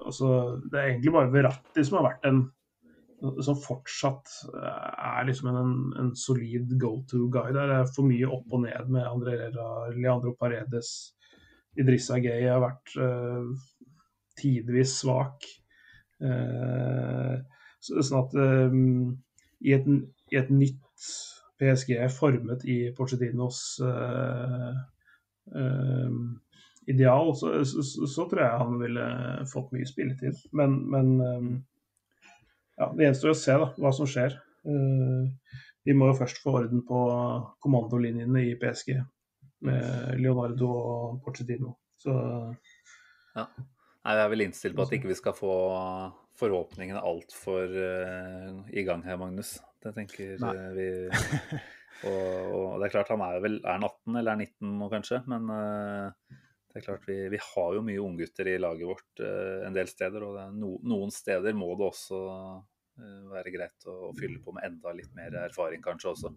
altså, 0.06 0.60
det 0.72 0.80
er 0.80 0.88
egentlig 0.94 1.14
bare 1.16 1.34
Verratti 1.34 1.86
som 1.86 2.00
har 2.00 2.12
vært 2.12 2.26
en 2.30 2.48
som 3.44 3.58
fortsatt 3.60 4.32
er 4.56 5.26
liksom 5.28 5.50
en, 5.52 5.72
en 6.00 6.12
solid 6.16 6.72
go 6.80 6.94
to-guy 7.10 7.52
der. 7.52 7.68
Det 7.68 7.78
er 7.82 7.90
for 7.92 8.08
mye 8.08 8.30
opp 8.32 8.54
og 8.56 8.64
ned 8.64 8.92
med 8.94 9.08
André 9.08 9.36
Rera, 9.42 9.90
Leandro 9.96 10.32
Paredes. 10.40 10.94
Idrissa 11.80 12.20
Gay 12.24 12.48
har 12.48 12.62
vært 12.64 12.94
uh, 13.00 13.52
tidvis 14.40 14.96
svak. 15.02 15.48
Uh, 16.20 17.40
sånn 17.84 18.22
at 18.22 18.36
um, 18.40 19.12
i, 19.64 19.76
et, 19.76 19.88
i, 20.32 20.40
et, 20.40 20.50
nytt 20.52 21.10
PSG 21.60 21.96
formet 22.12 22.64
i 22.68 22.82
Porcetinos 22.96 23.62
uh, 23.84 24.76
ideal, 26.90 27.34
så, 27.38 27.54
så, 27.68 27.84
så, 27.86 28.26
tror 28.30 28.44
jeg 28.44 28.62
han 28.64 28.78
ville 28.82 29.08
fått 29.52 29.74
mye 29.76 29.88
spilletid. 29.88 30.38
Men, 30.58 30.78
men 30.92 31.12
um, 31.22 31.50
ja, 32.80 32.90
det 32.96 33.08
gjenstår 33.08 33.34
å 33.34 33.40
se 33.40 33.58
da, 33.64 33.72
hva 33.78 33.94
som 33.96 34.10
skjer. 34.10 34.38
Uh, 34.68 35.30
vi 35.88 35.96
må 35.96 36.10
jo 36.10 36.18
først 36.20 36.42
få 36.44 36.58
orden 36.62 36.84
på 36.86 37.04
kommandolinjene 37.64 38.46
i 38.52 38.56
PSG 38.60 38.98
med 39.68 40.20
Leonardo 40.22 40.70
og 40.70 41.20
Porcedino. 41.26 41.76
Så 42.00 42.14
ja. 43.36 43.46
Nei, 44.00 44.14
Jeg 44.16 44.24
er 44.24 44.32
vel 44.32 44.46
innstilt 44.46 44.78
på 44.78 44.86
at 44.86 44.94
ikke 44.96 45.12
vi 45.12 45.18
skal 45.20 45.36
få 45.36 45.56
forhåpningene 46.40 47.02
altfor 47.04 47.74
uh, 47.74 48.62
i 48.72 48.86
gang 48.88 49.04
her, 49.06 49.20
Magnus. 49.20 49.58
Det 49.84 49.94
tenker 49.96 50.40
Nei. 50.42 50.56
vi. 50.76 50.88
Og, 52.08 52.54
og, 52.56 52.76
det 52.80 52.86
er 52.88 52.94
klart 52.94 53.10
han 53.12 53.24
er 53.26 53.42
vel 53.44 53.58
er 53.60 53.74
han 53.74 53.84
18 53.84 54.20
eller 54.22 54.32
er 54.32 54.40
19 54.46 54.76
nå, 54.80 54.86
kanskje. 54.94 55.18
Men 55.28 55.50
uh, 55.52 56.38
det 56.70 56.80
er 56.80 56.86
klart 56.86 57.08
vi, 57.10 57.18
vi 57.34 57.40
har 57.42 57.76
jo 57.76 57.86
mye 57.86 58.02
unggutter 58.04 58.52
i 58.52 58.60
laget 58.62 58.90
vårt 58.90 59.24
uh, 59.26 59.66
en 59.66 59.74
del 59.74 59.90
steder. 59.90 60.26
Og 60.26 60.38
no, 60.54 60.76
noen 60.86 61.14
steder 61.14 61.58
må 61.58 61.72
det 61.80 61.88
også 61.88 62.20
uh, 62.30 63.32
være 63.32 63.56
greit 63.56 63.90
å, 63.90 63.96
å, 64.10 64.14
fylle 64.18 64.38
på 64.44 64.54
med 64.54 64.68
enda 64.68 64.94
litt 64.94 65.10
mer 65.18 65.40
erfaring 65.48 65.82
kanskje 65.86 66.14
også. 66.14 66.34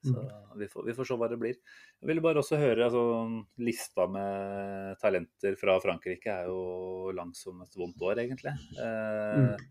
Så 0.00 0.14
mm. 0.16 0.58
vi 0.58 0.68
får, 0.68 0.84
vi 0.86 0.94
får 0.96 1.08
se 1.08 1.16
hva 1.20 1.28
det 1.28 1.38
blir. 1.40 1.58
Jeg 2.00 2.08
ville 2.08 2.22
bare 2.24 2.40
også 2.40 2.56
høre, 2.60 2.86
altså, 2.86 3.02
Lista 3.60 4.06
med 4.08 4.96
talenter 5.02 5.58
fra 5.60 5.76
Frankrike 5.82 6.32
er 6.32 6.48
jo 6.48 7.12
lang 7.16 7.34
som 7.36 7.60
et 7.64 7.76
vondt 7.76 8.00
år, 8.08 8.22
egentlig. 8.22 8.54
Eh, 8.80 9.42
mm. 9.42 9.66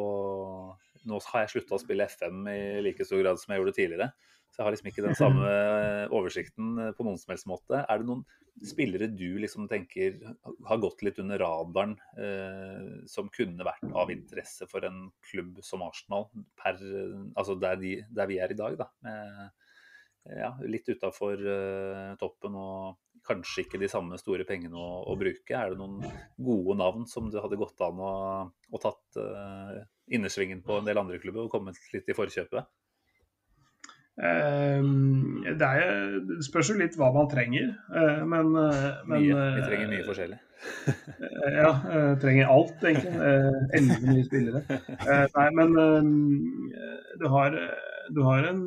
Og 0.00 1.08
nå 1.08 1.20
har 1.30 1.46
jeg 1.46 1.54
slutta 1.54 1.78
å 1.78 1.80
spille 1.80 2.08
FM 2.12 2.44
i 2.52 2.60
like 2.84 3.06
stor 3.08 3.22
grad 3.22 3.40
som 3.40 3.54
jeg 3.54 3.62
gjorde 3.62 3.76
tidligere. 3.78 4.10
Så 4.50 4.60
jeg 4.60 4.66
har 4.66 4.74
liksom 4.74 4.90
ikke 4.90 5.04
den 5.06 5.18
samme 5.18 5.50
oversikten 6.18 6.72
på 6.96 7.06
noen 7.06 7.18
som 7.20 7.32
helst 7.32 7.48
måte. 7.50 7.84
Er 7.84 8.00
det 8.02 8.08
noen 8.08 8.24
spillere 8.66 9.06
du 9.14 9.38
liksom 9.40 9.68
tenker 9.70 10.18
har 10.66 10.80
gått 10.82 11.04
litt 11.06 11.20
under 11.22 11.38
radaren, 11.40 11.94
eh, 12.18 12.90
som 13.08 13.30
kunne 13.32 13.66
vært 13.66 13.86
av 13.94 14.10
interesse 14.12 14.66
for 14.70 14.84
en 14.88 15.06
klubb 15.30 15.62
som 15.64 15.86
Arsenal, 15.86 16.26
per, 16.58 16.80
altså 17.38 17.56
der, 17.62 17.78
de, 17.80 17.94
der, 18.10 18.30
vi 18.30 18.40
er 18.42 18.52
i 18.52 18.58
dag? 18.58 18.76
da, 18.80 18.90
med 19.06 19.50
ja, 20.28 20.50
litt 20.68 20.88
utafor 20.90 21.40
eh, 21.40 22.10
toppen 22.20 22.56
og 22.58 22.98
kanskje 23.26 23.64
ikke 23.64 23.80
de 23.80 23.88
samme 23.90 24.18
store 24.20 24.46
pengene 24.48 24.76
å, 24.76 25.02
å, 25.08 25.16
bruke. 25.20 25.54
Er 25.56 25.72
det 25.72 25.80
noen 25.80 26.00
gode 26.40 26.76
navn 26.80 27.06
som 27.08 27.28
du 27.32 27.38
hadde 27.40 27.58
gått 27.60 27.80
an 27.84 28.00
å, 28.00 28.12
å 28.48 28.80
tatt 28.80 29.20
uh, 29.20 29.80
innersvingen 30.12 30.62
på 30.64 30.78
en 30.78 30.88
del 30.88 31.00
andre 31.00 31.20
klubber 31.22 31.44
og 31.44 31.52
kommet 31.52 31.78
litt 31.94 32.08
i 32.08 32.16
forkjøpet? 32.16 32.68
Um, 34.20 35.40
det, 35.46 35.64
er, 35.64 36.18
det, 36.26 36.42
spørs 36.44 36.72
jo 36.72 36.76
litt 36.76 36.96
hva 37.00 37.08
man 37.14 37.28
trenger, 37.30 37.70
uh, 37.94 38.22
men, 38.28 38.50
men. 39.08 39.22
Vi 39.22 39.30
trenger 39.64 39.92
mye 39.92 40.06
forskjellig. 40.08 40.40
ja, 41.56 41.70
trenger 42.20 42.50
alt, 42.52 42.82
egentlig. 42.84 43.14
Elleve 43.78 44.10
nye 44.10 44.26
spillere. 44.26 44.80
nei, 45.38 45.46
men 45.56 45.72
du 47.20 47.24
har 47.32 47.56
du 48.10 48.20
har 48.26 48.44
en 48.44 48.64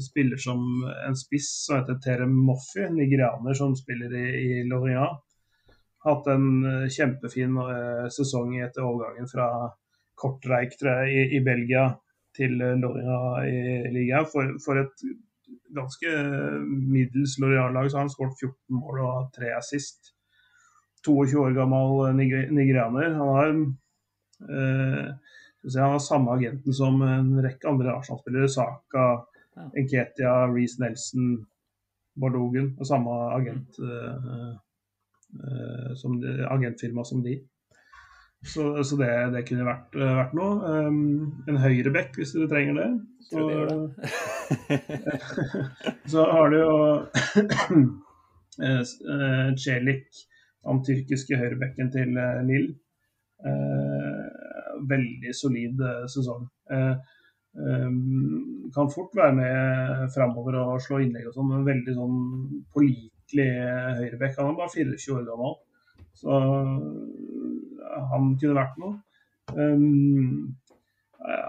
spiller 0.00 0.38
som 0.40 0.62
en 0.86 1.16
spiss 1.18 1.50
som 1.66 1.80
heter 1.80 1.98
Terem 2.00 2.32
Moffi, 2.46 2.86
nigerianer 2.94 3.58
som 3.58 3.74
spiller 3.76 4.14
i, 4.14 4.26
i 4.46 4.62
Lorient. 4.70 5.18
Hatt 6.06 6.30
en 6.30 6.46
kjempefin 6.94 7.58
sesong 8.14 8.54
etter 8.62 8.86
overgangen 8.86 9.28
fra 9.28 9.48
Kortreik 10.16 10.78
i, 10.80 11.36
i, 11.36 11.40
Belgia 11.44 11.90
til 12.36 12.58
Loria 12.60 13.20
i 13.48 13.60
ligaen. 13.94 14.28
For, 14.32 14.56
for, 14.64 14.82
et 14.82 15.06
ganske 15.76 16.12
middels 16.68 17.38
Loria-lag 17.42 17.90
så 17.90 17.98
har 17.98 18.06
han 18.06 18.12
skåret 18.12 18.38
14 18.38 18.80
mål 18.80 19.02
og 19.06 19.32
3 19.36 19.54
assist. 19.58 20.12
22 21.06 21.38
år 21.42 21.54
gammel 21.54 22.16
nigerianer. 22.18 23.14
Han 23.14 23.34
har 23.36 23.52
han 25.74 25.90
har 25.90 25.98
samme 25.98 26.30
agenten 26.30 26.74
som 26.74 27.02
en 27.02 27.42
rekke 27.42 27.68
andre 27.68 27.94
Arsenal-spillere. 27.96 28.48
Saka, 28.48 29.06
ja. 29.56 29.66
Enketia, 29.78 30.34
Reece 30.52 30.82
Nelson, 30.82 31.46
Bardogen. 32.20 32.74
Og 32.78 32.86
samme 32.86 33.16
agent, 33.34 33.78
uh, 33.82 34.54
uh, 35.42 35.92
som 35.98 36.20
de, 36.22 36.38
agentfirma 36.50 37.04
som 37.04 37.24
de. 37.24 37.40
Så, 38.46 38.68
så 38.86 38.96
det, 39.00 39.10
det, 39.34 39.42
kunne 39.48 39.66
vært, 39.66 39.96
uh, 39.98 40.12
vært 40.20 40.34
noe. 40.38 40.72
Um, 40.86 41.42
en 41.50 41.60
høyrebekk 41.60 42.20
hvis 42.20 42.34
dere 42.36 42.50
trenger 42.52 42.80
det. 42.80 42.88
Så, 43.26 43.42
så 46.12 46.26
har 46.30 46.52
du 46.54 46.58
jo 46.60 46.74
Celik, 49.64 50.06
den 50.66 50.84
tyrkiske 50.86 51.38
høyrebekken 51.38 51.90
til 51.94 52.14
Lill 52.46 52.70
veldig 54.84 55.34
solid 55.34 55.80
eh, 55.80 56.06
sesong. 56.10 56.46
Uh, 56.72 56.94
um, 57.52 58.70
kan 58.74 58.90
fort 58.92 59.14
være 59.16 59.34
med 59.36 60.08
framover 60.14 60.58
og 60.62 60.82
slå 60.84 61.00
innlegg 61.02 61.30
og 61.30 61.36
sånn, 61.36 61.52
men 61.52 61.68
veldig 61.68 61.94
sånn 61.96 62.18
pålitelig 62.74 63.48
høyrebekk. 64.00 64.40
Han 64.40 64.52
er 64.52 64.58
bare 64.60 64.74
24 64.74 65.16
år 65.16 65.28
gammel, 65.30 65.56
så 66.16 66.40
han 68.12 68.32
kunne 68.40 68.58
vært 68.58 68.78
noe. 68.82 68.94
Um, 69.54 70.56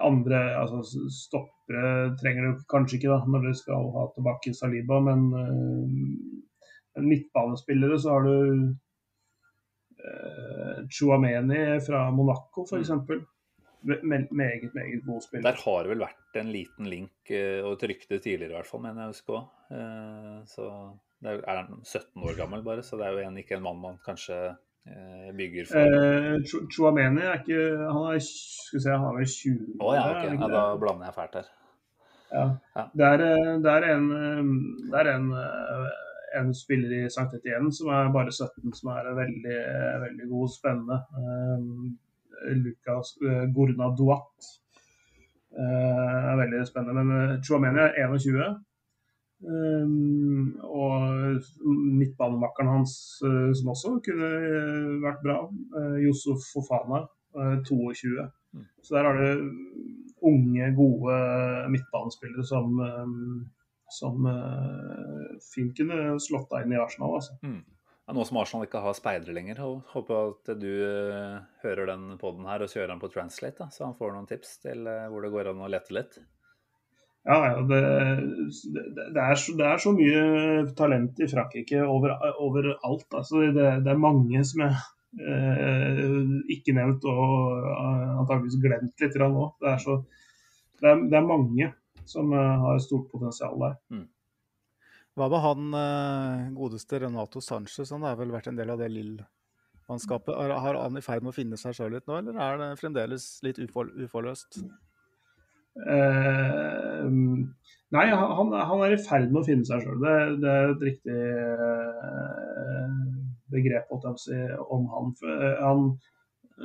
andre 0.01 0.39
altså 0.57 0.81
stoppere 1.11 2.15
trenger 2.21 2.47
du 2.47 2.65
kanskje 2.71 2.97
ikke 2.97 3.11
da, 3.11 3.19
når 3.29 3.47
du 3.47 3.53
skal 3.57 3.89
ha 3.95 4.03
tilbake 4.15 4.53
Saliba, 4.55 4.99
men 5.03 5.19
uh, 5.35 5.87
midtbanespillere 7.03 7.99
så 8.01 8.15
har 8.15 8.27
du 8.27 8.37
uh, 10.01 10.77
Chouameni 10.89 11.79
fra 11.85 12.07
Monaco 12.11 12.65
f.eks. 12.67 12.93
Mm. 12.95 13.25
Meget, 13.87 14.31
meget 14.73 15.03
god 15.05 15.21
spiller. 15.21 15.51
Der 15.51 15.61
har 15.63 15.83
det 15.83 15.91
vel 15.93 16.01
vært 16.01 16.39
en 16.41 16.49
liten 16.53 16.89
link 16.89 17.33
uh, 17.33 17.59
og 17.67 17.75
et 17.75 17.89
rykte 17.93 18.17
tidligere, 18.19 18.53
i 18.53 18.57
hvert 18.57 18.71
fall, 18.71 18.83
mener 18.85 19.05
jeg 19.05 19.11
å 19.11 19.15
huske 19.15 19.37
òg. 19.37 19.43
Uh, 19.73 20.39
så 20.49 20.63
det 21.23 21.33
er, 21.33 21.43
han 21.49 21.83
17 21.83 22.23
år 22.23 22.37
gammel 22.37 22.63
bare, 22.65 22.83
så 22.85 22.97
det 22.99 23.07
er 23.07 23.17
jo 23.17 23.25
en, 23.25 23.37
ikke 23.41 23.57
en 23.57 23.65
mann 23.65 23.79
man 23.81 24.01
kanskje 24.05 24.37
bygger 25.37 25.69
for. 25.69 25.93
Uh, 25.93 26.65
Chouameni 26.73 27.21
er 27.21 27.39
ikke 27.41 27.61
Han 27.91 28.09
er, 28.13 28.19
skal 28.23 28.81
se, 28.83 28.89
han 28.89 29.21
er 29.21 29.25
20 29.25 29.77
år. 29.79 29.85
Oh, 29.85 29.93
ja, 29.95 30.09
okay. 30.11 30.33
ja, 30.33 30.49
da 30.55 30.63
blander 30.81 31.05
jeg 31.09 31.15
fælt 31.19 31.39
her. 31.39 31.53
Ja. 32.31 32.45
ja. 32.75 32.83
Det, 32.97 33.05
er, 33.05 33.17
det, 33.63 33.71
er, 33.71 33.95
en, 33.95 34.09
det 34.91 34.99
er 34.99 35.15
en 35.15 35.29
en 36.35 36.53
spiller 36.55 36.91
i 36.97 37.09
St. 37.09 37.33
Etienne 37.37 37.71
som 37.73 37.89
er 37.93 38.11
bare 38.13 38.31
17, 38.31 38.73
som 38.75 38.91
er 38.93 39.07
veldig, 39.15 39.59
veldig 40.03 40.29
god 40.31 40.43
og 40.47 40.53
spennende. 40.53 40.97
Lucas 42.61 43.13
Gourna 43.55 43.87
uh, 43.87 44.17
er 45.57 46.35
veldig 46.41 46.67
spennende. 46.67 47.03
Men 47.03 47.43
Chouameni 47.43 47.79
er 47.85 48.07
21. 48.07 48.49
Um, 49.45 50.57
og 50.65 51.43
midtbanemakkeren 51.67 52.71
hans, 52.71 52.95
uh, 53.21 53.51
som 53.53 53.69
også 53.69 53.93
kunne 54.05 54.29
vært 55.03 55.21
bra, 55.21 55.43
uh, 55.77 55.97
Yusuf 56.01 56.47
Fofana, 56.53 57.05
22. 57.37 58.23
Mm. 58.55 58.63
Så 58.81 58.95
der 58.95 59.05
har 59.05 59.19
du 59.19 59.51
unge, 60.25 60.71
gode 60.73 61.17
midtbanespillere 61.69 62.45
som 62.47 62.79
um, 62.81 63.43
som 63.93 64.25
fint 65.53 65.77
kunne 65.77 66.17
slått 66.19 66.49
deg 66.51 66.65
inn 66.65 66.73
i 66.73 66.79
Arsenal. 66.81 67.13
Altså. 67.19 67.37
Mm. 67.45 67.61
Ja, 68.07 68.15
nå 68.17 68.25
som 68.27 68.39
Arsenal 68.41 68.65
ikke 68.65 68.81
har 68.83 68.97
speidere 68.97 69.35
lenger, 69.37 69.61
håper 69.93 70.17
jeg 70.17 70.33
at 70.33 70.49
du 70.59 70.73
hører 71.61 71.91
den 71.93 72.09
poden 72.19 72.49
her 72.49 72.65
og 72.65 72.73
kjører 72.73 72.91
den 72.91 73.03
på 73.03 73.11
Translate, 73.13 73.61
da, 73.61 73.69
så 73.71 73.85
han 73.85 73.95
får 73.95 74.11
noen 74.15 74.27
tips 74.27 74.57
til 74.65 74.83
hvor 74.83 75.23
det 75.23 75.31
går 75.31 75.51
an 75.53 75.63
å 75.63 75.71
lete 75.71 75.95
litt. 75.95 76.19
Ja, 77.27 77.37
ja 77.51 77.63
det, 77.67 77.79
det, 78.73 78.83
det, 79.15 79.23
er 79.23 79.39
så, 79.39 79.55
det, 79.59 79.65
er 79.67 79.81
så, 79.83 79.91
mye 79.95 80.21
talent 80.79 81.19
i 81.19 81.27
Frankrike 81.27 81.81
over, 81.83 82.13
overalt. 82.43 83.07
Altså, 83.11 83.43
det, 83.51 83.65
det, 83.83 83.91
er 83.91 83.99
mange 83.99 84.43
som 84.47 84.63
jeg 84.63 84.77
ikke 86.53 86.75
nevnt 86.77 87.05
og 87.09 87.65
antakeligvis 88.21 88.61
glemt 88.63 89.03
litt 89.03 89.19
nå. 89.23 89.49
Det 89.59 89.73
er, 89.73 89.83
så, 89.83 89.97
det 90.79 90.91
er, 90.91 91.03
det 91.11 91.19
er 91.19 91.27
mange 91.27 91.71
som 92.07 92.31
eh, 92.33 92.59
har 92.63 92.79
stort 92.79 93.09
potensial 93.11 93.59
der. 93.59 93.75
Mm. 93.91 94.05
Hva 95.17 95.27
med 95.33 95.43
han 95.43 95.79
eh, 95.81 96.49
godeste 96.55 97.01
Renato 97.03 97.41
Sanchez? 97.43 97.91
Han 97.91 98.05
har 98.05 98.19
vel 98.19 98.31
vært 98.31 98.51
en 98.51 98.59
del 98.59 98.71
av 98.71 98.79
det 98.79 98.89
Lill-mannskapet. 98.93 100.35
Har 100.37 100.79
han 100.79 100.99
i 100.99 101.03
ferd 101.03 101.25
med 101.25 101.33
å 101.33 101.37
finne 101.37 101.59
seg 101.59 101.75
sjøl 101.75 101.97
litt 101.97 102.07
nå, 102.07 102.21
eller 102.21 102.37
er 102.47 102.61
det 102.61 102.73
fremdeles 102.81 103.25
litt 103.45 103.59
ufor, 103.63 103.91
uforløst? 104.05 104.61
Eh, 105.85 107.05
nei, 107.93 108.05
han, 108.09 108.53
han, 108.71 108.83
er 108.85 108.95
i 108.95 109.01
ferd 109.01 109.31
med 109.31 109.41
å 109.43 109.47
finne 109.47 109.67
seg 109.67 109.83
sjøl. 109.83 110.01
Det, 110.03 110.17
det, 110.43 110.53
er 110.53 110.73
et 110.73 110.85
riktig 110.89 111.17
eh, 111.67 112.99
begrep 113.53 113.91
si, 114.21 114.37
om 114.73 114.87
han. 114.93 115.15
han 115.61 115.89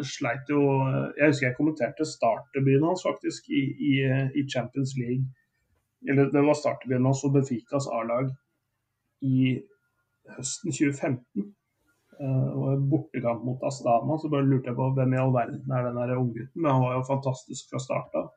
sleit 0.08 0.48
jo 0.48 0.60
Jeg 1.18 1.28
husker 1.28 1.50
jeg 1.50 1.56
kommenterte 1.58 2.06
startdebuten 2.08 2.86
hans 2.88 3.04
faktisk 3.04 3.50
i, 3.52 3.64
i, 3.76 3.92
i, 4.40 4.46
Champions 4.48 4.94
League. 4.96 5.26
Eller 6.08 6.30
det 6.32 6.44
var 6.46 6.56
startdebuten 6.58 7.10
hans 7.10 7.24
og 7.28 7.34
Benficas 7.36 7.88
A-lag 7.92 8.32
i 9.22 9.58
høsten 10.36 10.72
2015. 10.72 11.52
Uh, 12.22 12.50
og 12.54 12.82
bortekamp 12.92 13.40
mot 13.42 13.62
Astana, 13.66 14.14
så 14.20 14.28
bare 14.30 14.46
lurte 14.46 14.70
jeg 14.70 14.76
på 14.78 14.90
hvem 14.94 15.14
i 15.14 15.18
all 15.18 15.32
verden 15.34 15.72
er 15.74 15.88
den 15.88 16.18
unggutten. 16.20 16.60
Men 16.60 16.70
han 16.70 16.84
var 16.84 16.98
jo 16.98 17.08
fantastisk 17.08 17.72
fra 17.72 17.80
start 17.82 18.18
av. 18.20 18.28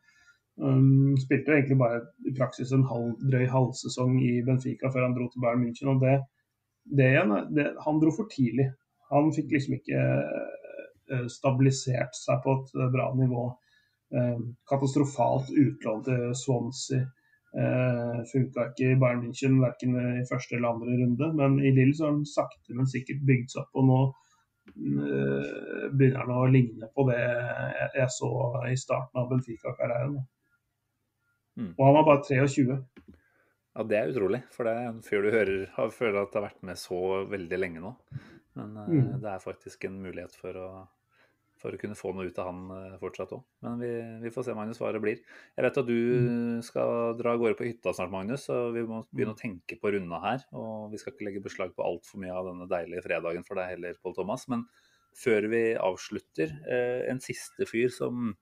Um, 0.55 1.17
spilte 1.19 1.51
egentlig 1.51 1.75
bare 1.81 1.99
i 2.23 2.31
praksis 2.37 2.71
en 2.71 2.85
halv, 2.87 3.17
drøy 3.31 3.43
halvsesong 3.51 4.21
i 4.23 4.37
Benfica 4.45 4.87
før 4.87 5.09
han 5.09 5.15
dro 5.17 5.27
til 5.27 5.43
Bayern 5.43 5.65
München. 5.65 5.91
og 5.91 6.03
det, 6.03 6.19
det 6.85 7.09
det, 7.55 7.73
Han 7.83 7.99
dro 7.99 8.13
for 8.15 8.29
tidlig. 8.31 8.69
Han 9.11 9.33
fikk 9.35 9.51
liksom 9.51 9.75
ikke 9.75 9.99
Eh, 11.11 11.27
stabilisert 11.29 12.17
seg 12.17 12.41
på 12.41 12.55
et 12.57 12.73
eh, 12.79 12.89
bra 12.93 13.11
nivå. 13.17 13.45
Um, 14.15 14.41
katastrofalt 14.69 15.49
utlån 15.49 16.03
til 16.05 16.25
Swansea. 16.37 17.05
Uh, 17.55 18.19
Funka 18.29 18.67
ikke 18.69 18.91
i 18.91 18.97
Bayern 18.99 19.21
München 19.23 19.57
verken 19.61 19.95
i 19.95 20.25
første 20.29 20.57
eller 20.57 20.75
andre 20.75 20.97
runde, 20.99 21.29
men 21.39 21.55
i 21.63 21.71
Lille 21.73 21.95
så 21.95 22.05
har 22.05 22.13
han 22.13 22.25
sakte, 22.27 22.75
men 22.75 22.89
sikkert 22.91 23.23
bygd 23.27 23.53
seg 23.53 23.61
opp. 23.63 23.79
og 23.79 23.87
nå 23.89 23.99
eh, 24.75 25.85
begynner 25.95 26.21
han 26.21 26.33
å 26.35 26.49
ligne 26.51 26.89
på 26.95 27.07
det 27.09 27.19
jeg 27.95 28.09
så 28.17 28.29
i 28.69 28.75
starten 28.79 29.21
av 29.21 29.29
Benfica-karrieren. 29.31 30.19
Mm. 31.57 31.73
Og 31.77 31.85
han 31.87 31.95
var 31.99 32.07
bare 32.09 32.23
23. 32.27 32.79
Ja, 33.75 33.83
det 33.83 33.97
er 33.99 34.11
utrolig. 34.13 34.41
For 34.55 34.63
det 34.67 34.73
er 34.75 34.89
en 34.89 35.01
fyr 35.03 35.23
du 35.25 35.31
hører 35.31 35.65
har 35.75 35.89
føler 35.91 36.21
at 36.23 36.33
har 36.35 36.45
vært 36.49 36.61
med 36.63 36.77
så 36.79 36.99
veldig 37.31 37.59
lenge 37.59 37.81
nå. 37.83 37.95
Men 38.55 38.75
eh, 38.77 38.91
Mm. 38.91 39.21
det 39.21 39.31
er 39.33 39.39
faktisk 39.43 39.83
en 39.89 39.97
mulighet 40.03 40.35
for 40.39 40.55
å, 40.55 40.67
for 41.59 41.75
å 41.75 41.79
kunne 41.79 41.95
få 41.99 42.13
noe 42.15 42.27
ut 42.29 42.39
av 42.39 42.47
han 42.51 42.61
eh, 42.71 42.97
fortsatt 43.01 43.33
òg. 43.35 43.43
Men 43.67 43.79
vi, 43.83 43.89
vi 44.23 44.31
får 44.31 44.45
se, 44.47 44.55
Magnus, 44.55 44.79
hva 44.79 44.93
det 44.95 45.01
blir. 45.03 45.19
Jeg 45.57 45.65
vet 45.67 45.77
at 45.81 45.87
du 45.87 45.95
Mm. 45.95 46.61
skal 46.63 47.15
dra 47.19 47.33
av 47.35 47.39
gårde 47.39 47.57
på 47.59 47.67
hytta 47.67 47.91
snart, 47.95 48.11
Magnus, 48.15 48.45
så 48.47 48.71
vi 48.75 48.83
må 48.87 49.03
begynne 49.11 49.35
å 49.35 49.39
tenke 49.39 49.79
på 49.79 49.91
runda 49.95 50.19
her. 50.23 50.43
Og 50.55 50.91
vi 50.91 50.97
skal 51.01 51.13
ikke 51.13 51.27
legge 51.27 51.43
beslag 51.43 51.75
på 51.75 51.83
altfor 51.83 52.19
mye 52.23 52.31
av 52.35 52.47
denne 52.51 52.67
deilige 52.71 53.03
fredagen 53.07 53.43
for 53.47 53.55
deg 53.59 53.73
heller, 53.75 53.95
Pål 54.03 54.15
Thomas. 54.15 54.47
Men 54.51 54.63
før 55.15 55.47
vi 55.51 55.63
avslutter, 55.75 56.51
eh, 56.67 57.09
en 57.11 57.19
siste 57.23 57.67
fyr 57.67 57.91
som 57.91 58.35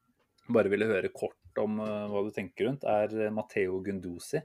bare 0.49 0.69
ville 0.69 0.85
høre 0.89 1.09
kort 1.13 1.37
om 1.61 1.81
eh, 1.83 2.05
hva 2.11 2.23
du 2.25 2.31
tenker 2.33 2.69
rundt, 2.69 2.85
er 2.87 3.13
Matheo 3.13 3.33
Matteo 3.35 3.81
Gunduzi. 3.85 4.41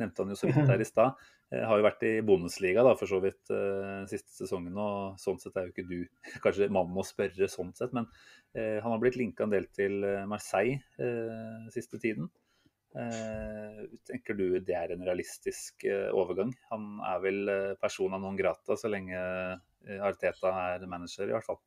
Nevnte 0.00 0.24
han 0.24 0.32
jo 0.32 0.38
så 0.38 0.50
vidt 0.50 0.68
her 0.70 0.82
i 0.82 0.88
stad. 0.88 1.22
Eh, 1.50 1.64
Har 1.66 1.80
jo 1.80 1.86
vært 1.86 2.04
i 2.06 2.12
Bundesliga 2.26 2.84
da, 2.86 2.94
for 2.98 3.10
så 3.10 3.20
vidt 3.22 3.50
eh, 3.54 4.04
siste 4.10 4.36
sesongen, 4.36 4.76
og 4.78 5.16
sånn 5.20 5.40
sett 5.42 5.56
er 5.58 5.68
jo 5.68 5.74
ikke 5.74 5.88
du 5.88 5.98
kanskje 6.44 6.70
mannen 6.72 7.00
å 7.00 7.06
spørre 7.06 7.50
sånn 7.50 7.72
sett, 7.78 7.94
men 7.96 8.06
eh, 8.54 8.78
han 8.78 8.94
har 8.94 9.02
blitt 9.02 9.18
linka 9.20 9.46
en 9.46 9.56
del 9.56 9.66
til 9.74 10.04
eh, 10.06 10.28
Marseille 10.30 10.78
eh, 11.02 11.66
siste 11.74 12.00
tiden. 12.02 12.30
Uh, 12.90 13.84
tenker 14.02 14.34
du 14.34 14.56
det 14.66 14.74
er 14.74 14.90
en 14.90 15.04
realistisk 15.06 15.84
uh, 15.86 16.08
overgang? 16.10 16.50
Han 16.72 16.96
er 17.06 17.20
vel 17.22 17.36
uh, 17.46 17.74
persona 17.78 18.18
non 18.18 18.34
grata 18.34 18.74
så 18.74 18.90
lenge 18.90 19.14
eh, 19.14 20.00
Arteta 20.02 20.50
er 20.72 20.86
manager, 20.90 21.28
i 21.28 21.36
hvert 21.36 21.46
fall. 21.46 21.60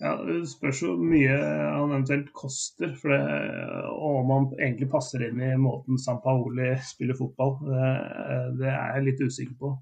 Ja, 0.00 0.14
Det 0.24 0.38
spørs 0.48 0.80
jo 0.80 0.94
mye 0.96 1.34
han 1.36 1.92
eventuelt 1.92 2.30
koster, 2.32 2.94
det, 2.96 3.20
og 3.92 4.22
om 4.22 4.32
han 4.32 4.48
egentlig 4.56 4.88
passer 4.92 5.26
inn 5.26 5.42
i 5.44 5.52
måten 5.60 6.00
San 6.00 6.22
Paoli 6.24 6.72
spiller 6.88 7.18
fotball. 7.18 7.58
Det, 7.66 7.92
det 8.62 8.72
er 8.72 8.96
jeg 8.96 9.06
litt 9.10 9.24
usikker 9.28 9.58
på. 9.60 9.74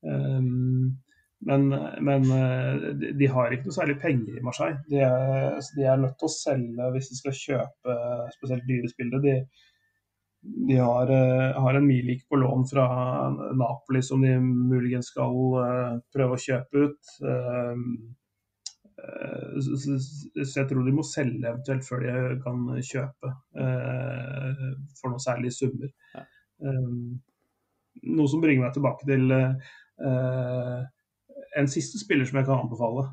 Um, 0.00 0.96
men, 1.40 1.68
men 2.00 2.22
eh, 2.36 2.82
de, 3.16 3.26
har 3.32 3.52
ikke 3.52 3.70
noe 3.70 3.76
særlig 3.76 3.96
penger 4.02 4.36
i 4.36 4.44
Marseille. 4.44 4.80
De 4.90 5.00
er, 5.06 5.56
så 5.64 5.76
de 5.76 5.86
er 5.88 6.00
nødt 6.02 6.18
til 6.20 6.28
å 6.28 6.34
selge 6.34 6.88
hvis 6.94 7.08
de 7.08 7.18
skal 7.20 7.36
kjøpe 7.38 7.96
spesielt 8.34 8.66
dyre 8.68 8.90
spillere. 8.92 9.22
De, 9.24 9.36
de 10.68 10.76
har, 10.76 11.12
eh, 11.16 11.60
har 11.64 11.78
en 11.78 11.88
Milik 11.88 12.26
på 12.28 12.40
lån 12.40 12.66
fra 12.68 12.86
Napoli 13.56 14.04
som 14.04 14.24
de 14.24 14.34
muligens 14.40 15.08
skal 15.14 15.40
eh, 15.64 15.94
prøve 16.12 16.36
å 16.36 16.44
kjøpe 16.44 16.84
ut. 16.88 17.14
Eh, 19.00 19.60
Så 20.44 20.60
jeg 20.60 20.68
tror 20.68 20.84
de 20.86 20.94
må 20.94 21.04
selge 21.06 21.48
eventuelt 21.48 21.86
før 21.86 22.04
de 22.04 22.38
kan 22.44 22.62
kjøpe 22.84 23.32
eh, 23.64 24.62
for 25.00 25.12
noen 25.12 25.24
særlige 25.24 25.56
summer. 25.56 25.92
Ja. 26.14 26.24
Um, 26.60 27.20
noe 28.04 28.28
som 28.30 28.42
bringer 28.42 28.66
meg 28.66 28.74
tilbake 28.76 29.06
til 29.08 29.32
eh, 29.34 30.80
en 31.60 31.70
siste 31.70 32.00
spiller 32.00 32.28
som 32.28 32.40
jeg 32.40 32.48
kan 32.48 32.64
anbefale. 32.64 33.08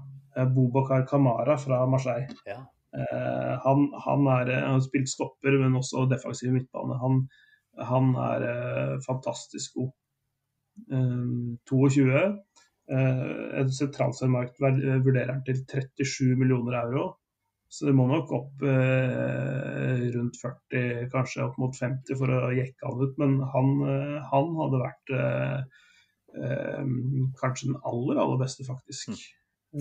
Bobakar 0.53 1.07
Kamara 1.09 1.55
fra 1.57 1.81
Marseille. 1.89 2.29
Ja. 2.45 2.59
Han, 3.63 3.87
han, 4.03 4.27
er, 4.29 4.51
han 4.53 4.75
har 4.75 4.83
spilt 4.85 5.09
stopper, 5.09 5.55
men 5.59 5.75
også 5.77 6.05
defensiv 6.09 6.53
midtbane. 6.53 6.97
Han, 7.01 7.23
han 7.89 8.11
er 8.21 8.45
fantastisk 9.05 9.79
god. 9.79 9.89
Um, 10.93 11.57
22. 11.69 12.05
Eh, 12.87 13.23
et 13.61 13.71
sentralsmarked 13.75 14.83
vurderer 15.03 15.33
den 15.33 15.41
til 15.47 15.63
37 15.99 16.35
millioner 16.39 16.79
euro. 16.85 17.07
Så 17.67 17.89
det 17.89 17.95
må 17.97 18.05
nok 18.07 18.29
opp 18.31 18.63
eh, 18.63 20.05
rundt 20.13 20.37
40, 20.39 21.09
kanskje 21.11 21.43
opp 21.43 21.57
mot 21.59 21.75
50 21.75 22.15
for 22.15 22.31
å 22.31 22.53
jekke 22.55 22.87
han 22.87 23.01
ut. 23.03 23.17
Men 23.19 23.41
han, 23.55 23.73
eh, 23.91 24.29
han 24.31 24.53
hadde 24.61 24.83
vært 24.85 25.15
eh, 25.17 25.81
eh, 26.39 26.93
kanskje 27.41 27.73
den 27.73 27.81
aller, 27.81 28.21
aller 28.23 28.39
beste, 28.39 28.63
faktisk. 28.67 29.11
Mm. 29.11 29.25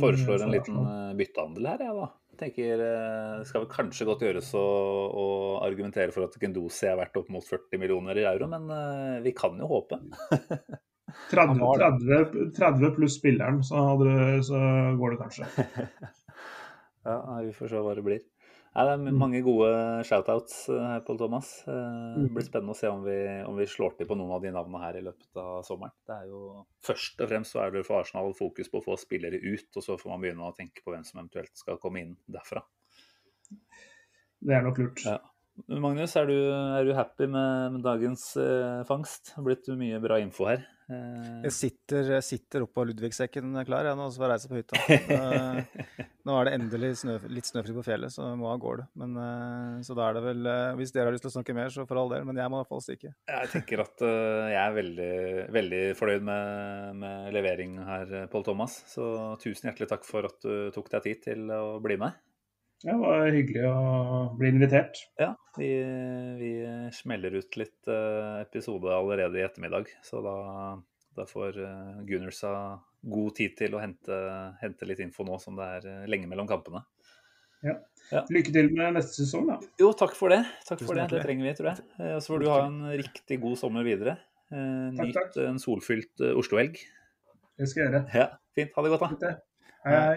Foreslår 0.03 0.41
Eh, 0.41 0.47
en 0.49 0.57
liten 0.57 0.81
eh, 0.83 1.13
byttehandel 1.21 1.71
her, 1.71 1.85
jeg 1.87 1.95
da. 2.01 2.09
Tenker, 2.43 2.83
eh, 2.89 3.39
Det 3.39 3.47
skal 3.49 3.63
vel 3.63 3.71
kanskje 3.71 4.09
godt 4.11 4.27
gjøres 4.27 4.51
å, 4.59 4.67
å 5.07 5.27
argumentere 5.63 6.11
for 6.11 6.27
at 6.27 6.35
Gendosi 6.43 6.91
er 6.91 6.99
verdt 6.99 7.23
opp 7.23 7.31
mot 7.31 7.47
40 7.47 7.81
millioner 7.81 8.19
i 8.19 8.27
euro, 8.27 8.51
men 8.51 8.67
eh, 8.67 9.23
vi 9.25 9.37
kan 9.37 9.55
jo 9.63 9.71
håpe. 9.71 10.03
30, 11.31 11.49
Han 11.49 11.59
var 11.61 11.79
det. 11.79 11.91
30, 12.31 12.51
30 12.57 12.95
pluss 12.97 13.17
spilleren, 13.19 13.63
så, 13.67 13.81
hadde 13.91 14.05
du, 14.11 14.43
så 14.47 14.61
går 15.01 15.17
det 15.17 15.21
kanskje. 15.25 15.51
Ja, 17.07 17.21
Vi 17.39 17.53
får 17.55 17.69
se 17.71 17.81
hva 17.87 17.93
det 17.95 18.03
blir. 18.03 18.23
Nei, 18.77 18.83
det 18.85 18.93
er 18.93 18.99
Mm. 19.07 19.19
mange 19.19 19.39
gode 19.47 19.69
shoutouts 20.05 20.57
eh, 20.69 20.81
her, 20.83 21.01
Pål 21.07 21.19
Thomas. 21.21 21.51
Eh, 21.67 21.73
Det 21.73 22.25
Mm. 22.27 22.33
blir 22.35 22.45
spennende 22.45 22.75
å 22.75 22.77
se 22.77 22.89
om 22.91 23.05
vi, 23.07 23.15
om 23.47 23.57
vi 23.57 23.65
slår 23.71 23.95
til 23.97 24.07
på 24.11 24.17
noen 24.19 24.33
av 24.35 24.43
de 24.43 24.51
navnene 24.51 24.81
her 24.83 24.99
i 24.99 25.03
løpet 25.07 25.39
av 25.39 25.63
sommeren. 25.65 25.93
Det 26.07 26.17
er 26.17 26.27
jo 26.29 26.67
Først 26.85 27.21
og 27.23 27.29
fremst 27.31 27.55
så 27.55 27.63
er 27.65 27.71
det 27.71 27.87
for 27.87 28.01
Arsenal 28.03 28.35
fokus 28.35 28.69
på 28.69 28.83
å 28.83 28.85
få 28.85 28.99
spillere 28.99 29.39
ut, 29.41 29.69
og 29.77 29.83
så 29.87 29.97
får 29.97 30.11
man 30.11 30.21
begynne 30.21 30.45
å 30.51 30.55
tenke 30.59 30.83
på 30.85 30.93
hvem 30.93 31.05
som 31.07 31.21
eventuelt 31.23 31.55
skal 31.57 31.79
komme 31.79 32.01
inn 32.03 32.17
derfra. 32.29 32.63
Det 34.43 34.55
er 34.59 34.63
nok 34.67 34.79
lurt. 34.83 35.05
Ja. 35.07 35.19
Magnus, 35.69 36.17
er 36.21 36.27
du, 36.27 36.37
er 36.53 36.85
du 36.85 36.93
happy 36.93 37.27
med, 37.33 37.73
med 37.79 37.83
dagens 37.87 38.37
eh, 38.37 38.83
fangst? 38.85 39.31
Det 39.31 39.37
har 39.39 39.47
blitt 39.47 39.69
mye 39.79 40.01
bra 40.03 40.19
info 40.21 40.51
her. 40.51 40.67
Eh, 40.87 41.41
Jeg 41.47 41.53
sitter, 41.57 42.11
jeg 42.15 42.23
sitter 42.23 42.63
oppå 42.63 42.85
Ludvigsekken 42.87 43.57
klar 43.67 43.89
jeg 43.89 43.99
nå, 43.99 44.05
så 44.15 44.23
får 44.23 44.31
reise 44.35 44.51
på 44.51 44.59
hytta. 44.61 44.83
Eh, 45.17 46.05
nå 46.27 46.35
er 46.41 46.49
det 46.49 46.53
endelig 46.57 46.89
snø, 47.01 47.15
litt 47.31 47.47
snøfritt 47.47 47.77
på 47.79 47.85
fjellet, 47.87 48.11
så 48.11 48.25
jeg 48.33 48.39
må 48.41 48.49
av 48.51 48.59
gårde. 48.63 48.87
Men, 48.99 49.15
eh, 49.23 49.77
så 49.87 49.95
da 49.99 50.09
er 50.09 50.17
det 50.19 50.23
vel 50.25 50.49
Hvis 50.79 50.93
dere 50.95 51.09
har 51.09 51.15
lyst 51.15 51.23
til 51.27 51.31
å 51.31 51.37
snakke 51.37 51.55
mer, 51.55 51.71
så 51.75 51.87
for 51.87 52.01
all 52.01 52.11
del. 52.11 52.25
Men 52.27 52.39
jeg 52.41 52.51
må 52.51 52.59
i 52.59 52.63
hvert 52.65 52.73
fall 52.75 52.85
stikke. 52.85 53.13
Jeg 53.31 53.51
tenker 53.55 53.83
at 53.85 54.07
jeg 54.07 54.61
er 54.63 54.77
veldig, 54.77 55.13
veldig 55.55 55.83
fornøyd 55.99 56.27
med, 56.27 57.03
med 57.03 57.35
levering 57.37 57.77
her, 57.87 58.17
Pål 58.33 58.47
Thomas. 58.51 58.79
Så 58.91 59.07
tusen 59.43 59.71
hjertelig 59.71 59.91
takk 59.95 60.07
for 60.07 60.27
at 60.29 60.39
du 60.43 60.71
tok 60.75 60.91
deg 60.97 61.07
tid 61.11 61.23
til 61.31 61.51
å 61.55 61.79
bli 61.83 61.99
med. 62.03 62.15
Det 62.85 62.93
var 63.01 63.31
hyggelig 63.33 63.63
å 63.71 63.77
bli 64.37 64.51
invitert. 64.53 64.99
Ja, 65.19 65.31
vi, 65.57 65.71
vi 66.41 66.51
smeller 66.93 67.39
ut 67.39 67.57
litt 67.57 67.89
eh, 67.89 68.43
episode 68.43 68.93
allerede 68.93 69.41
i 69.41 69.45
ettermiddag. 69.47 69.89
Så 70.05 70.21
da, 70.25 70.35
da 71.17 71.25
får 71.29 71.57
uh, 71.63 72.03
Gunners 72.09 72.43
god 73.07 73.35
tid 73.39 73.57
til 73.57 73.77
å 73.79 73.81
hente, 73.81 74.19
hente 74.61 74.89
litt 74.89 75.01
info 75.05 75.25
nå 75.27 75.39
som 75.43 75.57
det 75.57 75.71
er 75.79 75.89
eh, 75.95 76.05
lenge 76.11 76.29
mellom 76.31 76.49
kampene. 76.51 76.85
Ja, 77.65 78.21
Lykke 78.31 78.53
til 78.55 78.69
med 78.77 78.95
neste 78.95 79.25
sesong, 79.25 79.49
da. 79.49 79.57
Jo, 79.81 79.89
takk 79.97 80.13
for 80.15 80.31
det. 80.31 80.43
Takk 80.69 80.85
for 80.85 80.99
det. 80.99 81.09
Det 81.11 81.25
trenger 81.25 81.49
vi, 81.49 81.55
tror 81.59 81.73
jeg. 81.73 81.89
Eh, 81.97 82.13
Og 82.19 82.23
så 82.23 82.35
får 82.35 82.45
du 82.45 82.49
ha 82.53 82.61
en 82.69 82.79
riktig 83.01 83.41
god 83.43 83.57
sommer 83.59 83.87
videre. 83.89 84.19
Eh, 84.53 84.93
Nyt 85.01 85.41
en 85.43 85.59
solfylt 85.63 86.23
eh, 86.23 86.37
Oslo-helg. 86.39 86.79
Det 87.57 87.67
skal 87.73 87.87
jeg 87.87 87.89
gjøre. 87.91 88.05
Ja, 88.15 88.29
fint. 88.55 88.77
Ha 88.77 88.85
det 88.85 88.93
godt, 88.95 89.09
da. 89.25 89.37
Hei, 89.87 89.97
hei. 89.97 90.17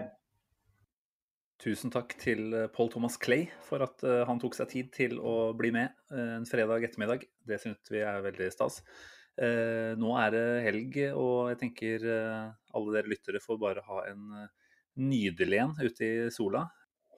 Tusen 1.60 1.92
takk 1.92 2.14
til 2.22 2.54
eh, 2.56 2.70
Paul 2.72 2.88
Thomas 2.92 3.18
Clay 3.20 3.50
for 3.68 3.84
at 3.84 4.04
eh, 4.08 4.24
han 4.28 4.40
tok 4.40 4.56
seg 4.56 4.70
tid 4.72 4.92
til 4.96 5.18
å 5.20 5.52
bli 5.60 5.74
med 5.76 5.92
eh, 6.16 6.36
en 6.38 6.48
fredag 6.48 6.86
ettermiddag. 6.88 7.26
Det 7.44 7.58
syns 7.60 7.92
vi 7.92 8.00
er 8.00 8.24
veldig 8.26 8.52
stas. 8.56 8.84
Nå 9.40 10.10
er 10.20 10.34
det 10.34 10.40
helg, 10.66 10.96
og 11.16 11.46
jeg 11.48 11.58
tenker 11.62 12.02
alle 12.04 12.92
dere 12.92 13.08
lyttere 13.08 13.40
får 13.40 13.60
bare 13.62 13.84
ha 13.86 14.02
en 14.10 14.34
nydelig 15.00 15.62
en 15.64 15.72
ute 15.80 16.04
i 16.04 16.26
sola. 16.36 16.66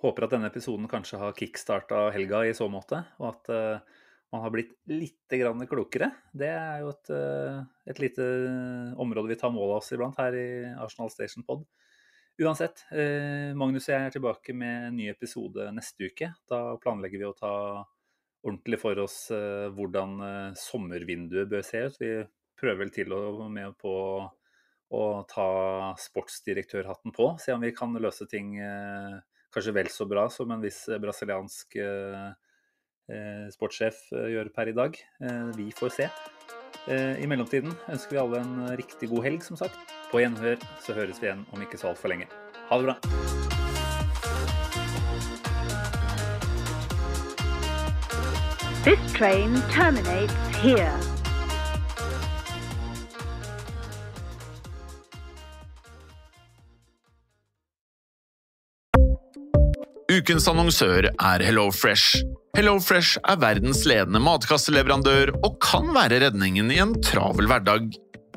Håper 0.04 0.28
at 0.28 0.36
denne 0.36 0.52
episoden 0.52 0.86
kanskje 0.92 1.18
har 1.18 1.34
kickstarta 1.34 2.04
helga 2.14 2.44
i 2.46 2.54
så 2.54 2.68
måte, 2.70 3.00
og 3.18 3.32
at 3.32 3.50
man 4.30 4.44
har 4.46 4.54
blitt 4.54 4.76
litt 4.92 5.34
klokere. 5.72 6.12
Det 6.30 6.52
er 6.52 6.84
jo 6.84 6.92
et, 6.94 7.10
et 7.90 8.04
lite 8.06 8.30
område 9.02 9.34
vi 9.34 9.42
tar 9.42 9.56
mål 9.58 9.72
av 9.72 9.80
oss 9.80 9.90
iblant 9.98 10.22
her 10.22 10.38
i 10.38 10.48
Arsenal 10.78 11.10
Station 11.10 11.48
Pod. 11.48 11.66
Uansett, 12.42 12.88
eh, 12.90 13.52
Magnus 13.54 13.86
og 13.86 13.94
jeg 13.94 14.06
er 14.08 14.14
tilbake 14.16 14.54
med 14.58 14.88
en 14.88 14.96
ny 14.98 15.12
episode 15.12 15.68
neste 15.76 16.08
uke. 16.10 16.32
Da 16.50 16.74
planlegger 16.82 17.22
vi 17.22 17.28
å 17.28 17.36
ta 17.38 17.52
ordentlig 18.42 18.80
for 18.82 18.98
oss 19.04 19.18
eh, 19.36 19.68
hvordan 19.76 20.16
eh, 20.26 20.58
sommervinduet 20.58 21.52
bør 21.52 21.62
se 21.68 21.84
ut. 21.86 22.00
Vi 22.02 22.10
prøver 22.58 22.80
vel 22.82 22.94
til 22.96 23.14
og 23.14 23.44
med 23.54 23.76
på 23.78 23.94
å 24.92 25.04
ta 25.30 25.52
sportsdirektørhatten 26.02 27.14
på. 27.14 27.30
Se 27.44 27.54
om 27.54 27.62
vi 27.62 27.76
kan 27.78 27.94
løse 28.02 28.26
ting 28.32 28.58
kanskje 29.54 29.76
vel 29.78 29.92
så 29.94 30.08
bra 30.10 30.26
som 30.34 30.52
en 30.52 30.64
viss 30.64 30.82
brasiliansk 31.00 31.78
sportssjef 33.56 34.04
gjør 34.12 34.52
per 34.52 34.74
i 34.74 34.76
dag. 34.76 35.00
Vi 35.56 35.70
får 35.80 35.96
se. 35.96 36.10
I 36.92 37.32
mellomtiden 37.32 37.72
ønsker 37.88 38.18
vi 38.18 38.22
alle 38.26 38.44
en 38.44 38.78
riktig 38.84 39.14
god 39.16 39.30
helg, 39.30 39.48
som 39.48 39.60
sagt. 39.64 40.01
På 40.12 40.20
gjenhør 40.20 40.60
så 40.84 40.92
høres 40.92 41.22
vi 41.22 41.30
igjen 41.30 41.46
om 41.56 41.62
ikke 41.64 41.78
så 41.80 41.94
altfor 41.94 42.12
lenge. 42.12 42.26
Ha 42.68 42.78
det 42.80 42.90
bra. 42.90 42.98
This 48.84 49.00
train 49.16 49.56
terminates 49.72 50.36
here. 50.60 50.92
Ukens 60.12 60.44
annonsør 60.52 61.08
er 61.08 61.44
HelloFresh. 61.46 62.20
HelloFresh 62.58 63.22
er 63.32 63.40
verdens 63.40 63.86
ledende 63.88 64.20
matkasseleverandør 64.20 65.38
og 65.40 65.56
kan 65.64 65.88
være 65.96 66.20
redningen 66.26 66.74
i 66.74 66.82
en 66.84 66.98
travel 67.06 67.48
hverdag. 67.48 67.94